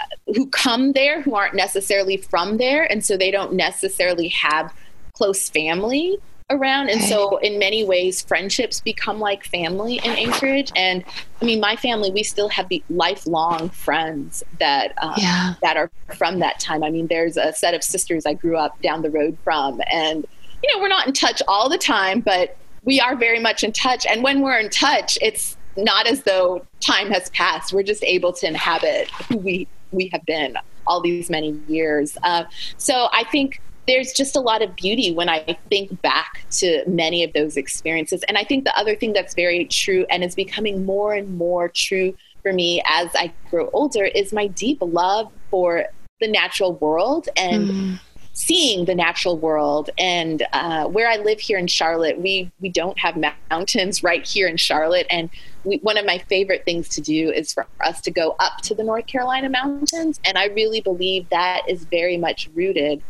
uh, 0.00 0.32
who 0.34 0.46
come 0.46 0.92
there 0.92 1.20
who 1.20 1.34
aren't 1.34 1.54
necessarily 1.54 2.16
from 2.16 2.56
there, 2.56 2.90
and 2.90 3.04
so 3.04 3.16
they 3.16 3.30
don't 3.30 3.52
necessarily 3.52 4.28
have 4.28 4.72
close 5.12 5.48
family 5.48 6.18
around. 6.50 6.88
And 6.88 7.02
so, 7.02 7.38
in 7.38 7.58
many 7.58 7.84
ways, 7.84 8.22
friendships 8.22 8.80
become 8.80 9.18
like 9.18 9.44
family 9.44 9.96
in 9.96 10.10
Anchorage. 10.10 10.70
And 10.76 11.04
I 11.40 11.44
mean, 11.44 11.60
my 11.60 11.76
family, 11.76 12.10
we 12.10 12.22
still 12.22 12.48
have 12.48 12.68
the 12.68 12.82
lifelong 12.88 13.68
friends 13.70 14.42
that 14.58 14.92
um, 15.02 15.14
yeah. 15.16 15.54
that 15.62 15.76
are 15.76 15.90
from 16.16 16.38
that 16.40 16.60
time. 16.60 16.82
I 16.82 16.90
mean, 16.90 17.08
there's 17.08 17.36
a 17.36 17.52
set 17.52 17.74
of 17.74 17.82
sisters 17.82 18.26
I 18.26 18.34
grew 18.34 18.56
up 18.56 18.80
down 18.80 19.02
the 19.02 19.10
road 19.10 19.36
from, 19.42 19.80
and 19.90 20.26
you 20.66 20.76
know, 20.76 20.82
we're 20.82 20.88
not 20.88 21.06
in 21.06 21.12
touch 21.12 21.42
all 21.48 21.68
the 21.68 21.78
time, 21.78 22.20
but 22.20 22.56
we 22.84 23.00
are 23.00 23.16
very 23.16 23.38
much 23.38 23.64
in 23.64 23.72
touch. 23.72 24.06
And 24.06 24.22
when 24.22 24.42
we're 24.42 24.58
in 24.58 24.70
touch, 24.70 25.18
it's 25.20 25.56
not 25.76 26.06
as 26.06 26.22
though 26.22 26.64
time 26.80 27.10
has 27.10 27.30
passed. 27.30 27.72
We're 27.72 27.82
just 27.82 28.02
able 28.04 28.32
to 28.34 28.46
inhabit 28.46 29.10
who 29.28 29.38
we 29.38 29.68
we 29.92 30.08
have 30.12 30.24
been 30.26 30.56
all 30.86 31.00
these 31.00 31.30
many 31.30 31.60
years. 31.68 32.16
Uh, 32.22 32.44
so 32.76 33.08
I 33.12 33.24
think 33.24 33.60
there's 33.86 34.12
just 34.12 34.34
a 34.34 34.40
lot 34.40 34.62
of 34.62 34.74
beauty 34.74 35.12
when 35.12 35.28
I 35.28 35.56
think 35.70 36.00
back 36.02 36.44
to 36.58 36.82
many 36.88 37.22
of 37.22 37.32
those 37.34 37.56
experiences. 37.56 38.24
And 38.24 38.36
I 38.36 38.42
think 38.42 38.64
the 38.64 38.76
other 38.76 38.96
thing 38.96 39.12
that's 39.12 39.34
very 39.34 39.66
true 39.66 40.06
and 40.10 40.24
is 40.24 40.34
becoming 40.34 40.84
more 40.84 41.14
and 41.14 41.38
more 41.38 41.68
true 41.68 42.14
for 42.42 42.52
me 42.52 42.82
as 42.88 43.10
I 43.14 43.32
grow 43.50 43.70
older 43.72 44.04
is 44.04 44.32
my 44.32 44.48
deep 44.48 44.78
love 44.80 45.30
for 45.50 45.86
the 46.20 46.28
natural 46.28 46.74
world 46.74 47.28
and 47.36 47.68
mm 47.68 47.98
seeing 48.36 48.84
the 48.84 48.94
natural 48.94 49.38
world. 49.38 49.88
And 49.96 50.46
uh, 50.52 50.84
where 50.88 51.08
I 51.08 51.16
live 51.16 51.40
here 51.40 51.58
in 51.58 51.66
Charlotte, 51.66 52.20
we 52.20 52.50
we 52.60 52.68
don't 52.68 52.98
have 52.98 53.16
mountains 53.50 54.02
right 54.02 54.24
here 54.24 54.46
in 54.46 54.58
Charlotte, 54.58 55.06
and 55.10 55.30
we, 55.64 55.78
one 55.78 55.96
of 55.96 56.04
my 56.04 56.18
favorite 56.28 56.64
things 56.64 56.88
to 56.90 57.00
do 57.00 57.30
is 57.30 57.52
for 57.52 57.66
us 57.80 58.00
to 58.02 58.10
go 58.10 58.36
up 58.38 58.58
to 58.62 58.74
the 58.74 58.84
North 58.84 59.06
Carolina 59.06 59.48
mountains. 59.48 60.20
And 60.24 60.38
I 60.38 60.46
really 60.46 60.80
believe 60.80 61.28
that 61.30 61.62
is 61.66 61.84
very 61.84 62.18
much 62.18 62.48
rooted 62.54 63.02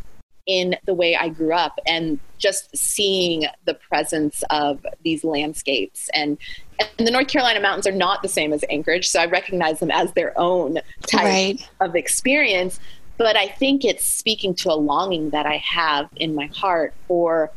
in 0.47 0.77
the 0.85 0.93
way 0.93 1.13
I 1.13 1.27
grew 1.27 1.53
up 1.53 1.77
and 1.85 2.19
just 2.37 2.75
seeing 2.75 3.45
the 3.65 3.73
presence 3.73 4.45
of 4.49 4.85
these 5.03 5.25
landscapes 5.25 6.09
and 6.13 6.37
and 6.79 7.07
the 7.07 7.11
North 7.11 7.27
Carolina 7.27 7.59
mountains 7.59 7.87
are 7.87 7.91
not 7.91 8.21
the 8.21 8.27
same 8.27 8.53
as 8.53 8.63
Anchorage, 8.69 9.09
so 9.09 9.19
I 9.19 9.25
recognize 9.25 9.79
them 9.79 9.89
as 9.89 10.13
their 10.13 10.39
own 10.39 10.75
type 11.07 11.23
right. 11.23 11.69
of 11.81 11.95
experience 11.95 12.79
but 13.17 13.35
I 13.35 13.47
think 13.47 13.83
it's 13.83 14.05
speaking 14.05 14.53
to 14.55 14.71
a 14.71 14.75
longing 14.75 15.31
that 15.31 15.45
I 15.45 15.57
have 15.57 16.09
in 16.15 16.35
my 16.35 16.47
heart 16.47 16.93
for 17.07 17.51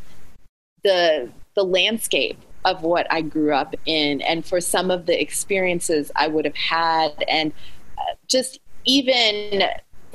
the 0.83 1.31
the 1.55 1.65
landscape 1.65 2.39
of 2.65 2.83
what 2.83 3.07
I 3.11 3.23
grew 3.23 3.53
up 3.55 3.75
in 3.87 4.21
and 4.21 4.45
for 4.45 4.61
some 4.61 4.91
of 4.91 5.07
the 5.07 5.21
experiences 5.21 6.11
I 6.17 6.29
would 6.29 6.45
have 6.45 6.57
had 6.57 7.25
and 7.29 7.53
uh, 7.99 8.15
just 8.29 8.61
even 8.85 9.63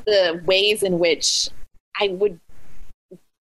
the 0.05 0.41
ways 0.45 0.83
in 0.83 0.99
which 0.99 1.49
I 1.99 2.09
would 2.09 2.39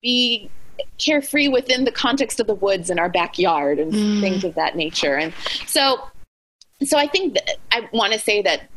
be 0.02 0.50
carefree 0.98 1.48
within 1.48 1.84
the 1.84 1.92
context 1.92 2.40
of 2.40 2.46
the 2.46 2.54
woods 2.54 2.90
in 2.90 2.98
our 2.98 3.08
backyard 3.08 3.78
and 3.78 3.92
mm. 3.92 4.20
things 4.20 4.44
of 4.44 4.54
that 4.54 4.76
nature 4.76 5.16
and 5.16 5.32
so 5.66 6.08
so 6.82 6.98
I 6.98 7.06
think 7.06 7.34
that 7.34 7.56
I 7.70 7.88
want 7.92 8.12
to 8.12 8.18
say 8.18 8.42
that 8.42 8.68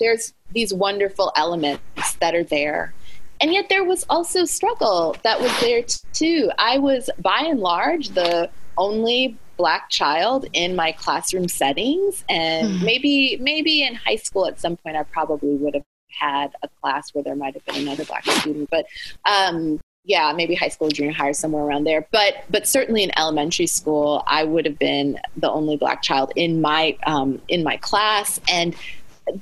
there's 0.00 0.34
these 0.52 0.72
wonderful 0.72 1.32
elements 1.36 1.82
that 2.20 2.34
are 2.34 2.44
there. 2.44 2.94
And 3.40 3.52
yet 3.52 3.68
there 3.68 3.84
was 3.84 4.04
also 4.10 4.44
struggle 4.44 5.16
that 5.22 5.40
was 5.40 5.52
there 5.60 5.82
too. 6.12 6.50
I 6.58 6.78
was 6.78 7.08
by 7.20 7.44
and 7.46 7.60
large 7.60 8.10
the 8.10 8.50
only 8.76 9.36
black 9.56 9.90
child 9.90 10.46
in 10.52 10.74
my 10.76 10.92
classroom 10.92 11.48
settings 11.48 12.24
and 12.28 12.68
mm. 12.68 12.84
maybe 12.84 13.36
maybe 13.40 13.82
in 13.82 13.94
high 13.94 14.16
school 14.16 14.46
at 14.46 14.58
some 14.60 14.76
point 14.76 14.96
I 14.96 15.02
probably 15.02 15.56
would 15.56 15.74
have 15.74 15.84
had 16.08 16.52
a 16.62 16.68
class 16.80 17.12
where 17.12 17.24
there 17.24 17.34
might 17.34 17.54
have 17.54 17.64
been 17.66 17.82
another 17.82 18.04
black 18.04 18.24
student 18.24 18.70
but 18.70 18.86
um, 19.24 19.80
yeah 20.04 20.32
maybe 20.34 20.54
high 20.54 20.68
school 20.68 20.88
junior 20.88 21.12
high 21.12 21.28
or 21.28 21.32
somewhere 21.32 21.64
around 21.64 21.84
there 21.84 22.06
but 22.12 22.44
but 22.48 22.68
certainly 22.68 23.02
in 23.02 23.10
elementary 23.18 23.66
school 23.66 24.22
i 24.28 24.44
would 24.44 24.64
have 24.64 24.78
been 24.78 25.18
the 25.36 25.50
only 25.50 25.76
black 25.76 26.02
child 26.02 26.32
in 26.36 26.60
my 26.60 26.96
um, 27.04 27.40
in 27.48 27.64
my 27.64 27.76
class 27.78 28.40
and 28.48 28.76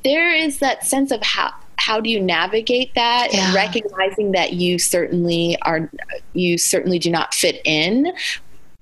there 0.04 0.34
is 0.34 0.58
that 0.58 0.84
sense 0.84 1.10
of 1.10 1.22
how 1.22 1.52
how 1.78 2.00
do 2.00 2.08
you 2.10 2.20
navigate 2.20 2.94
that 2.94 3.28
yeah. 3.32 3.54
recognizing 3.54 4.32
that 4.32 4.54
you 4.54 4.78
certainly 4.78 5.56
are 5.62 5.90
you 6.32 6.58
certainly 6.58 6.98
do 6.98 7.10
not 7.10 7.34
fit 7.34 7.60
in 7.64 8.12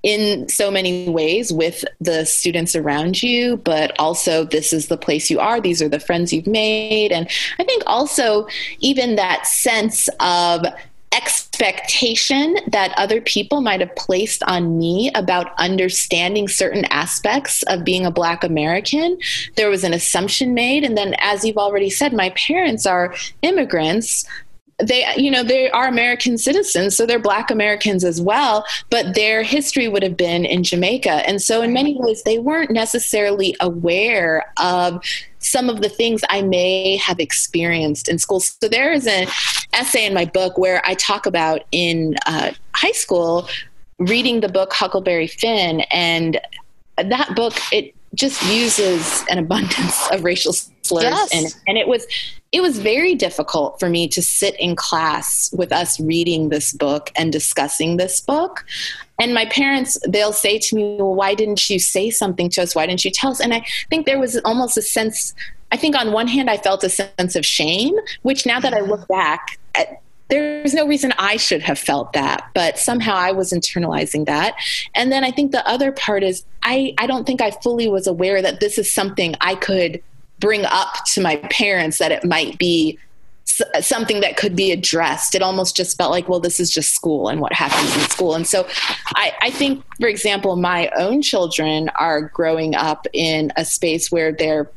in 0.05 0.47
so 0.47 0.69
many 0.69 1.09
ways 1.09 1.51
with 1.51 1.83
the 1.99 2.25
students 2.25 2.75
around 2.75 3.23
you, 3.23 3.57
but 3.57 3.91
also 3.97 4.45
this 4.45 4.71
is 4.71 4.87
the 4.87 4.97
place 4.97 5.31
you 5.31 5.39
are, 5.39 5.59
these 5.59 5.81
are 5.81 5.89
the 5.89 5.99
friends 5.99 6.31
you've 6.31 6.45
made. 6.45 7.11
And 7.11 7.27
I 7.57 7.63
think 7.63 7.81
also 7.87 8.47
even 8.81 9.15
that 9.15 9.47
sense 9.47 10.07
of 10.19 10.63
expectation 11.61 12.57
that 12.67 12.93
other 12.97 13.21
people 13.21 13.61
might 13.61 13.79
have 13.79 13.95
placed 13.95 14.43
on 14.43 14.77
me 14.77 15.09
about 15.15 15.57
understanding 15.57 16.47
certain 16.47 16.85
aspects 16.85 17.63
of 17.63 17.85
being 17.85 18.05
a 18.05 18.11
Black 18.11 18.43
American. 18.43 19.17
There 19.55 19.69
was 19.69 19.83
an 19.83 19.93
assumption 19.93 20.53
made. 20.53 20.83
And 20.83 20.97
then, 20.97 21.15
as 21.19 21.45
you've 21.45 21.57
already 21.57 21.89
said, 21.89 22.13
my 22.13 22.29
parents 22.31 22.85
are 22.85 23.15
immigrants 23.41 24.25
they 24.83 25.05
you 25.15 25.31
know 25.31 25.41
they 25.41 25.71
are 25.71 25.87
american 25.87 26.37
citizens 26.37 26.97
so 26.97 27.05
they're 27.05 27.17
black 27.17 27.49
americans 27.49 28.03
as 28.03 28.21
well 28.21 28.65
but 28.89 29.15
their 29.15 29.41
history 29.41 29.87
would 29.87 30.03
have 30.03 30.17
been 30.17 30.43
in 30.43 30.63
jamaica 30.63 31.25
and 31.25 31.41
so 31.41 31.61
in 31.61 31.71
many 31.71 31.95
ways 31.97 32.23
they 32.23 32.39
weren't 32.39 32.71
necessarily 32.71 33.55
aware 33.61 34.51
of 34.59 35.01
some 35.45 35.69
of 35.69 35.81
the 35.81 35.89
things 35.89 36.21
I 36.29 36.41
may 36.41 36.97
have 36.97 37.19
experienced 37.19 38.09
in 38.09 38.17
school. 38.17 38.39
So 38.39 38.67
there 38.67 38.91
is 38.91 39.05
an 39.05 39.27
essay 39.73 40.05
in 40.05 40.13
my 40.13 40.25
book 40.25 40.57
where 40.57 40.81
I 40.85 40.95
talk 40.95 41.25
about 41.25 41.61
in 41.71 42.15
uh, 42.25 42.51
high 42.73 42.91
school 42.91 43.47
reading 43.99 44.41
the 44.41 44.49
book 44.49 44.73
Huckleberry 44.73 45.27
Finn, 45.27 45.81
and 45.91 46.41
that 46.97 47.35
book 47.35 47.53
it 47.71 47.93
just 48.15 48.41
uses 48.51 49.23
an 49.29 49.37
abundance 49.37 50.09
of 50.11 50.23
racial 50.23 50.53
slurs 50.53 51.03
yes. 51.03 51.33
and 51.33 51.55
and 51.67 51.77
it 51.77 51.87
was 51.87 52.05
it 52.51 52.61
was 52.61 52.79
very 52.79 53.13
difficult 53.15 53.77
for 53.79 53.89
me 53.89 54.07
to 54.07 54.21
sit 54.21 54.57
in 54.59 54.75
class 54.75 55.53
with 55.53 55.73
us 55.73 55.99
reading 55.99 56.49
this 56.49 56.71
book 56.71 57.11
and 57.17 57.33
discussing 57.33 57.97
this 57.97 58.21
book 58.21 58.65
and 59.19 59.33
my 59.33 59.45
parents 59.45 59.97
they'll 60.07 60.33
say 60.33 60.57
to 60.59 60.75
me 60.75 60.97
well 60.97 61.15
why 61.15 61.33
didn't 61.33 61.69
you 61.69 61.79
say 61.79 62.09
something 62.09 62.49
to 62.49 62.61
us 62.61 62.75
why 62.75 62.85
didn't 62.85 63.05
you 63.05 63.11
tell 63.11 63.31
us 63.31 63.39
and 63.39 63.53
i 63.53 63.65
think 63.89 64.05
there 64.05 64.19
was 64.19 64.37
almost 64.45 64.77
a 64.77 64.81
sense 64.81 65.33
i 65.71 65.77
think 65.77 65.95
on 65.95 66.11
one 66.11 66.27
hand 66.27 66.49
i 66.49 66.57
felt 66.57 66.83
a 66.83 66.89
sense 66.89 67.35
of 67.35 67.45
shame 67.45 67.95
which 68.23 68.45
now 68.45 68.59
that 68.59 68.73
i 68.73 68.79
look 68.79 69.07
back 69.07 69.59
at, 69.75 70.01
there's 70.27 70.73
no 70.73 70.87
reason 70.87 71.13
I 71.19 71.37
should 71.37 71.61
have 71.61 71.77
felt 71.77 72.13
that, 72.13 72.49
but 72.55 72.79
somehow 72.79 73.13
I 73.13 73.31
was 73.31 73.51
internalizing 73.51 74.25
that. 74.25 74.55
And 74.95 75.11
then 75.11 75.23
I 75.23 75.29
think 75.29 75.51
the 75.51 75.67
other 75.67 75.91
part 75.91 76.23
is 76.23 76.43
I, 76.63 76.95
I 76.97 77.05
don't 77.05 77.27
think 77.27 77.41
I 77.41 77.51
fully 77.51 77.87
was 77.89 78.07
aware 78.07 78.41
that 78.41 78.59
this 78.59 78.77
is 78.77 78.91
something 78.91 79.35
I 79.41 79.53
could 79.55 80.01
bring 80.39 80.65
up 80.65 81.05
to 81.13 81.21
my 81.21 81.35
parents 81.51 81.99
that 81.99 82.11
it 82.11 82.25
might 82.25 82.57
be 82.57 82.97
something 83.81 84.21
that 84.21 84.37
could 84.37 84.55
be 84.55 84.71
addressed. 84.71 85.35
It 85.35 85.41
almost 85.41 85.75
just 85.75 85.97
felt 85.97 86.11
like, 86.11 86.27
well, 86.27 86.39
this 86.39 86.59
is 86.59 86.71
just 86.71 86.93
school 86.93 87.29
and 87.29 87.41
what 87.41 87.53
happens 87.53 87.95
in 87.95 88.09
school. 88.09 88.35
And 88.35 88.47
so 88.47 88.67
I, 89.15 89.33
I, 89.41 89.51
think, 89.51 89.83
for 89.99 90.07
example, 90.07 90.55
my 90.55 90.89
own 90.97 91.21
children 91.21 91.89
are 91.89 92.21
growing 92.21 92.75
up 92.75 93.07
in 93.13 93.51
a 93.55 93.65
space 93.65 94.11
where 94.11 94.31
they're 94.31 94.69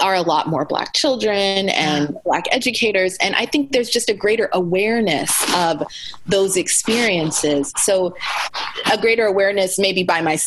are 0.00 0.14
a 0.14 0.22
lot 0.22 0.48
more 0.48 0.64
black 0.64 0.92
children 0.94 1.68
and 1.70 2.16
black 2.24 2.44
educators. 2.50 3.16
And 3.18 3.34
i 3.36 3.46
think 3.46 3.72
there's 3.72 3.90
just 3.90 4.08
a 4.08 4.14
greater 4.14 4.48
awareness 4.52 5.30
of 5.54 5.82
those 6.26 6.56
experiences. 6.56 7.72
So 7.76 8.14
a 8.92 8.98
greater 8.98 9.26
awareness 9.26 9.78
maybe 9.78 10.02
by 10.02 10.20
my 10.20 10.38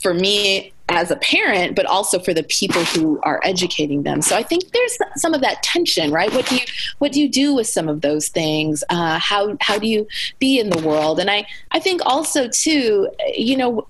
for 0.00 0.14
me 0.14 0.72
as 0.88 1.12
a 1.12 1.16
parent 1.16 1.76
but 1.76 1.86
also 1.86 2.18
for 2.18 2.34
the 2.34 2.42
people 2.44 2.82
who 2.84 3.20
are 3.22 3.40
educating 3.44 4.02
them. 4.02 4.22
So 4.22 4.36
i 4.36 4.42
think 4.42 4.70
there's 4.72 4.96
some 5.16 5.34
of 5.34 5.40
that 5.40 5.62
tension 5.62 6.10
right? 6.10 6.32
What 6.32 6.46
do 6.46 6.56
you 6.56 6.62
what 6.98 7.12
do 7.12 7.20
you 7.20 7.28
do 7.28 7.54
with 7.54 7.66
some 7.66 7.88
of 7.88 8.00
those 8.00 8.28
things? 8.28 8.82
Uh, 8.90 9.18
how 9.18 9.56
how 9.60 9.78
do 9.78 9.86
you 9.86 10.06
be 10.38 10.58
in 10.58 10.70
the 10.70 10.82
world? 10.86 11.20
And 11.20 11.30
i 11.30 11.46
i 11.72 11.78
think 11.78 12.00
also 12.04 12.48
too 12.48 13.08
you 13.36 13.56
know 13.56 13.86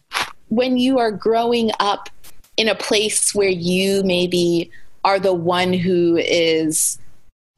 when 0.48 0.76
you 0.76 0.98
are 0.98 1.12
growing 1.12 1.70
up 1.78 2.10
in 2.56 2.68
a 2.68 2.74
place 2.74 3.34
where 3.34 3.48
you 3.48 4.02
maybe 4.02 4.70
are 5.04 5.18
the 5.18 5.34
one 5.34 5.72
who 5.72 6.16
is 6.16 6.98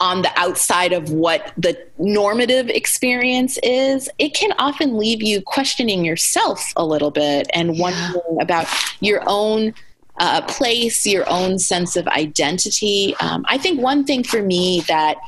on 0.01 0.23
the 0.23 0.33
outside 0.37 0.93
of 0.93 1.13
what 1.13 1.53
the 1.57 1.79
normative 1.97 2.69
experience 2.69 3.57
is, 3.63 4.11
it 4.19 4.35
can 4.35 4.53
often 4.59 4.99
leave 4.99 5.23
you 5.23 5.41
questioning 5.41 6.05
yourself 6.05 6.73
a 6.77 6.85
little 6.85 7.13
bit 7.13 7.49
and 7.55 7.79
wondering 7.79 8.21
yeah. 8.37 8.43
about 8.43 8.67
your 8.99 9.23
own 9.29 9.73
uh, 10.19 10.43
place, 10.43 11.07
your 11.07 11.25
own 11.31 11.57
sense 11.59 11.95
of 11.95 12.09
identity. 12.09 13.15
Um, 13.21 13.47
I 13.49 13.59
think 13.59 13.81
one 13.81 14.05
thing 14.05 14.25
for 14.25 14.43
me 14.43 14.81
that 14.89 15.19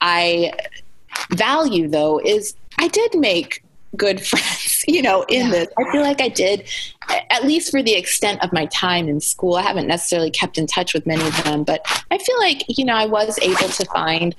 I 0.00 0.52
value, 1.30 1.86
though, 1.88 2.18
is 2.18 2.54
I 2.78 2.88
did 2.88 3.14
make 3.14 3.62
good 3.96 4.24
friends, 4.24 4.84
you 4.88 5.02
know, 5.02 5.22
in 5.28 5.46
yeah. 5.46 5.50
this. 5.50 5.68
I 5.78 5.90
feel 5.92 6.02
like 6.02 6.20
I 6.20 6.28
did, 6.28 6.68
at 7.30 7.44
least 7.44 7.70
for 7.70 7.82
the 7.82 7.94
extent 7.94 8.42
of 8.42 8.52
my 8.52 8.66
time 8.66 9.08
in 9.08 9.20
school. 9.20 9.56
I 9.56 9.62
haven't 9.62 9.86
necessarily 9.86 10.30
kept 10.30 10.58
in 10.58 10.66
touch 10.66 10.94
with 10.94 11.06
many 11.06 11.26
of 11.26 11.44
them, 11.44 11.64
but 11.64 11.84
I 12.10 12.18
feel 12.18 12.38
like, 12.38 12.64
you 12.68 12.84
know, 12.84 12.94
I 12.94 13.06
was 13.06 13.38
able 13.40 13.68
to 13.68 13.84
find 13.86 14.34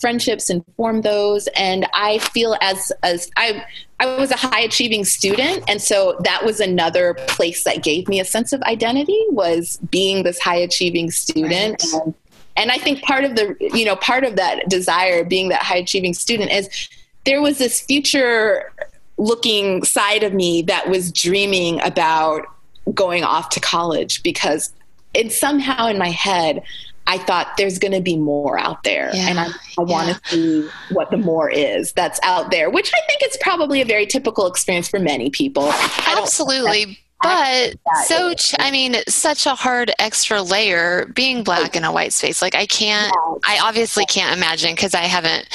friendships 0.00 0.48
and 0.48 0.64
form 0.76 1.02
those. 1.02 1.48
And 1.56 1.86
I 1.92 2.18
feel 2.18 2.56
as, 2.60 2.92
as 3.02 3.30
I, 3.36 3.64
I 4.00 4.06
was 4.16 4.30
a 4.30 4.36
high 4.36 4.60
achieving 4.60 5.04
student. 5.04 5.64
And 5.68 5.82
so 5.82 6.16
that 6.20 6.44
was 6.44 6.60
another 6.60 7.14
place 7.14 7.64
that 7.64 7.82
gave 7.82 8.08
me 8.08 8.20
a 8.20 8.24
sense 8.24 8.52
of 8.52 8.62
identity 8.62 9.18
was 9.30 9.78
being 9.90 10.22
this 10.22 10.38
high 10.38 10.56
achieving 10.56 11.10
student. 11.10 11.82
Right. 11.92 12.02
And, 12.04 12.14
and 12.56 12.70
I 12.70 12.78
think 12.78 13.02
part 13.02 13.24
of 13.24 13.36
the, 13.36 13.56
you 13.60 13.84
know, 13.84 13.96
part 13.96 14.24
of 14.24 14.36
that 14.36 14.68
desire 14.68 15.24
being 15.24 15.48
that 15.48 15.62
high 15.62 15.78
achieving 15.78 16.14
student 16.14 16.52
is 16.52 16.88
there 17.24 17.42
was 17.42 17.58
this 17.58 17.80
future 17.80 18.72
looking 19.18 19.84
side 19.84 20.22
of 20.22 20.32
me 20.32 20.62
that 20.62 20.88
was 20.88 21.12
dreaming 21.12 21.80
about 21.82 22.46
going 22.94 23.24
off 23.24 23.50
to 23.50 23.60
college 23.60 24.22
because 24.22 24.72
it 25.12 25.32
somehow 25.32 25.88
in 25.88 25.98
my 25.98 26.10
head 26.10 26.62
I 27.08 27.16
thought 27.16 27.56
there's 27.56 27.78
going 27.78 27.92
to 27.92 28.02
be 28.02 28.18
more 28.18 28.60
out 28.60 28.82
there, 28.82 29.10
yeah, 29.14 29.30
and 29.30 29.40
I, 29.40 29.46
I 29.78 29.80
want 29.80 30.14
to 30.14 30.20
see 30.28 30.68
what 30.90 31.10
the 31.10 31.16
more 31.16 31.50
is 31.50 31.94
that's 31.94 32.20
out 32.22 32.50
there, 32.50 32.68
which 32.68 32.92
I 32.94 33.00
think 33.06 33.22
is 33.22 33.38
probably 33.40 33.80
a 33.80 33.86
very 33.86 34.04
typical 34.04 34.46
experience 34.46 34.88
for 34.88 34.98
many 34.98 35.30
people. 35.30 35.72
Absolutely, 36.06 36.98
but 37.22 37.74
so 38.04 38.32
i 38.58 38.70
mean 38.70 38.96
such 39.08 39.46
a 39.46 39.54
hard 39.54 39.90
extra 39.98 40.40
layer 40.40 41.06
being 41.14 41.42
black 41.42 41.74
in 41.74 41.84
a 41.84 41.92
white 41.92 42.12
space 42.12 42.40
like 42.40 42.54
i 42.54 42.66
can't 42.66 43.12
i 43.46 43.58
obviously 43.62 44.04
can't 44.06 44.36
imagine 44.36 44.74
because 44.74 44.94
i 44.94 45.02
haven't 45.02 45.48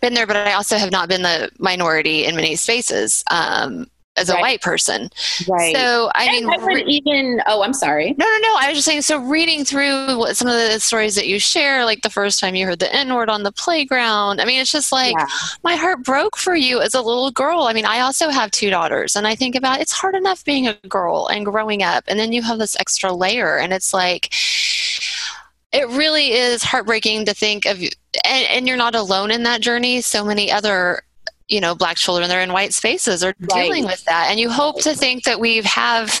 been 0.00 0.14
there 0.14 0.26
but 0.26 0.36
i 0.36 0.52
also 0.54 0.76
have 0.76 0.90
not 0.90 1.08
been 1.08 1.22
the 1.22 1.50
minority 1.58 2.24
in 2.24 2.36
many 2.36 2.56
spaces. 2.56 3.24
Um, 3.30 3.86
as 4.16 4.28
a 4.28 4.34
right. 4.34 4.40
white 4.40 4.60
person. 4.60 5.10
Right. 5.48 5.74
So 5.74 6.10
I 6.14 6.24
and 6.24 6.46
mean, 6.46 6.50
I 6.50 6.64
would 6.64 6.88
even. 6.88 7.42
Oh, 7.46 7.62
I'm 7.62 7.72
sorry. 7.72 8.14
No, 8.16 8.24
no, 8.24 8.38
no. 8.38 8.54
I 8.58 8.68
was 8.68 8.78
just 8.78 8.86
saying. 8.86 9.02
So 9.02 9.18
reading 9.18 9.64
through 9.64 10.18
what 10.18 10.36
some 10.36 10.48
of 10.48 10.54
the 10.54 10.78
stories 10.78 11.14
that 11.16 11.26
you 11.26 11.38
share, 11.38 11.84
like 11.84 12.02
the 12.02 12.10
first 12.10 12.40
time 12.40 12.54
you 12.54 12.66
heard 12.66 12.78
the 12.78 12.94
N 12.94 13.14
word 13.14 13.28
on 13.28 13.42
the 13.42 13.52
playground. 13.52 14.40
I 14.40 14.44
mean, 14.44 14.60
it's 14.60 14.72
just 14.72 14.92
like 14.92 15.14
yeah. 15.16 15.26
my 15.62 15.76
heart 15.76 16.02
broke 16.02 16.36
for 16.36 16.54
you 16.54 16.80
as 16.80 16.94
a 16.94 17.02
little 17.02 17.30
girl. 17.30 17.62
I 17.62 17.72
mean, 17.72 17.86
I 17.86 18.00
also 18.00 18.28
have 18.30 18.50
two 18.50 18.70
daughters, 18.70 19.16
and 19.16 19.26
I 19.26 19.34
think 19.34 19.54
about 19.54 19.80
it's 19.80 19.92
hard 19.92 20.14
enough 20.14 20.44
being 20.44 20.66
a 20.66 20.74
girl 20.88 21.28
and 21.28 21.44
growing 21.44 21.82
up, 21.82 22.04
and 22.06 22.18
then 22.18 22.32
you 22.32 22.42
have 22.42 22.58
this 22.58 22.78
extra 22.78 23.12
layer, 23.12 23.58
and 23.58 23.72
it's 23.72 23.92
like 23.92 24.32
it 25.72 25.88
really 25.88 26.32
is 26.32 26.62
heartbreaking 26.62 27.24
to 27.26 27.34
think 27.34 27.66
of 27.66 27.78
and, 28.24 28.46
and, 28.48 28.68
you're 28.68 28.76
not 28.76 28.94
alone 28.94 29.32
in 29.32 29.42
that 29.42 29.60
journey 29.60 30.00
so 30.00 30.24
many 30.24 30.50
other 30.50 31.02
you 31.48 31.60
know 31.60 31.74
black 31.74 31.96
children 31.96 32.28
that 32.28 32.36
are 32.36 32.42
in 32.42 32.52
white 32.52 32.72
spaces 32.72 33.22
are 33.22 33.34
right. 33.40 33.64
dealing 33.64 33.84
with 33.84 34.04
that 34.04 34.28
and 34.30 34.40
you 34.40 34.50
hope 34.50 34.80
to 34.80 34.94
think 34.94 35.24
that 35.24 35.40
we 35.40 35.60
have 35.62 36.20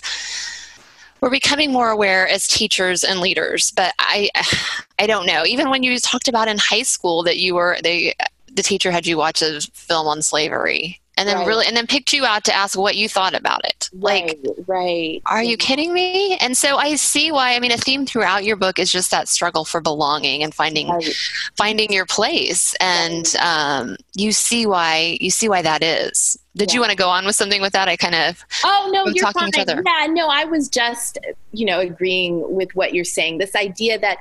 we're 1.20 1.30
becoming 1.30 1.72
more 1.72 1.90
aware 1.90 2.28
as 2.28 2.46
teachers 2.46 3.02
and 3.04 3.20
leaders 3.20 3.70
but 3.72 3.94
i 3.98 4.28
i 4.98 5.06
don't 5.06 5.26
know 5.26 5.44
even 5.44 5.70
when 5.70 5.82
you 5.82 5.98
talked 5.98 6.28
about 6.28 6.48
in 6.48 6.58
high 6.58 6.82
school 6.82 7.22
that 7.22 7.38
you 7.38 7.54
were 7.54 7.76
they 7.82 8.14
the 8.52 8.62
teacher 8.62 8.90
had 8.90 9.06
you 9.06 9.16
watch 9.16 9.42
a 9.42 9.60
film 9.72 10.06
on 10.06 10.22
slavery 10.22 11.00
and 11.16 11.28
then 11.28 11.38
right. 11.38 11.46
really 11.46 11.66
and 11.66 11.76
then 11.76 11.86
picked 11.86 12.12
you 12.12 12.24
out 12.24 12.44
to 12.44 12.54
ask 12.54 12.78
what 12.78 12.96
you 12.96 13.08
thought 13.08 13.34
about 13.34 13.64
it 13.64 13.83
like 13.98 14.38
right 14.66 15.22
are 15.26 15.42
you 15.42 15.56
kidding 15.56 15.92
me? 15.92 16.36
And 16.38 16.56
so 16.56 16.76
i 16.76 16.96
see 16.96 17.30
why 17.30 17.54
i 17.54 17.60
mean 17.60 17.72
a 17.72 17.76
theme 17.76 18.06
throughout 18.06 18.44
your 18.44 18.56
book 18.56 18.78
is 18.78 18.90
just 18.90 19.10
that 19.10 19.28
struggle 19.28 19.64
for 19.64 19.80
belonging 19.80 20.42
and 20.42 20.54
finding 20.54 20.88
right. 20.88 21.14
finding 21.56 21.92
your 21.92 22.06
place. 22.06 22.74
And 22.80 23.34
um, 23.40 23.96
you 24.14 24.32
see 24.32 24.66
why 24.66 25.18
you 25.20 25.30
see 25.30 25.48
why 25.48 25.62
that 25.62 25.82
is. 25.82 26.38
Did 26.56 26.70
yeah. 26.70 26.74
you 26.74 26.80
want 26.80 26.90
to 26.90 26.96
go 26.96 27.08
on 27.08 27.24
with 27.24 27.36
something 27.36 27.60
with 27.60 27.72
that? 27.72 27.88
I 27.88 27.96
kind 27.96 28.14
of 28.14 28.44
oh 28.64 28.90
no 28.92 29.06
you're 29.06 29.32
talking 29.32 29.52
fine. 29.52 29.82
yeah 29.84 30.06
no 30.10 30.28
i 30.28 30.44
was 30.44 30.68
just 30.68 31.18
you 31.52 31.66
know 31.66 31.80
agreeing 31.80 32.54
with 32.54 32.74
what 32.74 32.94
you're 32.94 33.04
saying. 33.04 33.38
This 33.38 33.54
idea 33.54 33.98
that 33.98 34.18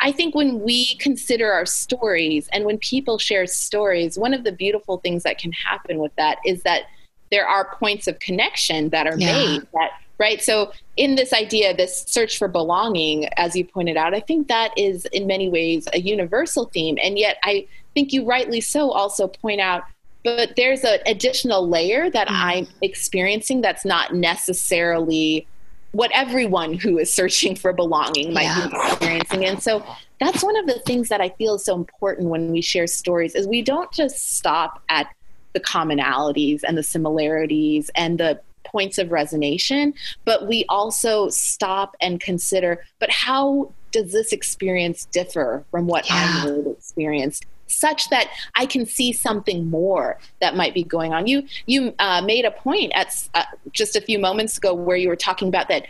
I 0.00 0.12
think 0.12 0.34
when 0.34 0.60
we 0.60 0.94
consider 0.96 1.52
our 1.52 1.66
stories 1.66 2.48
and 2.52 2.64
when 2.64 2.78
people 2.78 3.18
share 3.18 3.46
stories, 3.46 4.18
one 4.18 4.32
of 4.32 4.44
the 4.44 4.52
beautiful 4.52 4.96
things 4.96 5.24
that 5.24 5.36
can 5.36 5.52
happen 5.52 5.98
with 5.98 6.14
that 6.16 6.38
is 6.46 6.62
that 6.62 6.84
there 7.30 7.46
are 7.46 7.76
points 7.76 8.06
of 8.06 8.18
connection 8.18 8.88
that 8.90 9.06
are 9.06 9.16
yeah. 9.18 9.32
made 9.32 9.62
that 9.72 9.90
right 10.18 10.42
so 10.42 10.72
in 10.96 11.14
this 11.14 11.32
idea 11.32 11.74
this 11.74 12.04
search 12.06 12.38
for 12.38 12.48
belonging 12.48 13.26
as 13.34 13.54
you 13.56 13.64
pointed 13.64 13.96
out 13.96 14.14
i 14.14 14.20
think 14.20 14.48
that 14.48 14.76
is 14.76 15.06
in 15.06 15.26
many 15.26 15.48
ways 15.48 15.86
a 15.92 16.00
universal 16.00 16.66
theme 16.66 16.98
and 17.02 17.18
yet 17.18 17.36
i 17.44 17.66
think 17.94 18.12
you 18.12 18.24
rightly 18.24 18.60
so 18.60 18.90
also 18.90 19.26
point 19.26 19.60
out 19.60 19.82
but 20.22 20.54
there's 20.56 20.84
an 20.84 20.98
additional 21.06 21.68
layer 21.68 22.10
that 22.10 22.28
mm. 22.28 22.34
i'm 22.34 22.66
experiencing 22.82 23.60
that's 23.60 23.84
not 23.84 24.14
necessarily 24.14 25.46
what 25.92 26.10
everyone 26.14 26.74
who 26.74 26.98
is 26.98 27.12
searching 27.12 27.56
for 27.56 27.72
belonging 27.72 28.32
might 28.32 28.42
yeah. 28.42 28.68
be 28.68 28.76
experiencing. 28.76 29.44
And 29.44 29.62
so 29.62 29.84
that's 30.20 30.42
one 30.42 30.56
of 30.56 30.66
the 30.66 30.78
things 30.80 31.08
that 31.08 31.20
I 31.20 31.30
feel 31.30 31.56
is 31.56 31.64
so 31.64 31.74
important 31.74 32.28
when 32.28 32.52
we 32.52 32.60
share 32.60 32.86
stories 32.86 33.34
is 33.34 33.48
we 33.48 33.62
don't 33.62 33.90
just 33.92 34.36
stop 34.36 34.82
at 34.88 35.08
the 35.52 35.60
commonalities 35.60 36.62
and 36.66 36.76
the 36.76 36.82
similarities 36.82 37.90
and 37.94 38.18
the 38.18 38.40
points 38.64 38.98
of 38.98 39.08
resonation, 39.08 39.92
but 40.24 40.46
we 40.46 40.64
also 40.68 41.28
stop 41.28 41.96
and 42.00 42.20
consider, 42.20 42.84
but 42.98 43.10
how 43.10 43.72
does 43.90 44.12
this 44.12 44.32
experience 44.32 45.06
differ 45.06 45.64
from 45.70 45.86
what 45.86 46.08
yeah. 46.08 46.42
I 46.44 46.50
would 46.50 46.66
experience? 46.68 47.40
such 47.72 48.10
that 48.10 48.28
I 48.56 48.66
can 48.66 48.84
see 48.84 49.12
something 49.12 49.70
more 49.70 50.18
that 50.40 50.56
might 50.56 50.74
be 50.74 50.82
going 50.82 51.12
on. 51.12 51.28
You 51.28 51.44
you 51.66 51.94
uh, 52.00 52.20
made 52.20 52.44
a 52.44 52.50
point 52.50 52.92
at 52.96 53.14
uh, 53.34 53.44
just 53.72 53.96
a 53.96 54.00
few 54.00 54.18
moments 54.18 54.58
ago 54.58 54.74
where 54.74 54.96
you 54.96 55.08
were 55.08 55.16
talking 55.16 55.48
about 55.48 55.68
that 55.68 55.86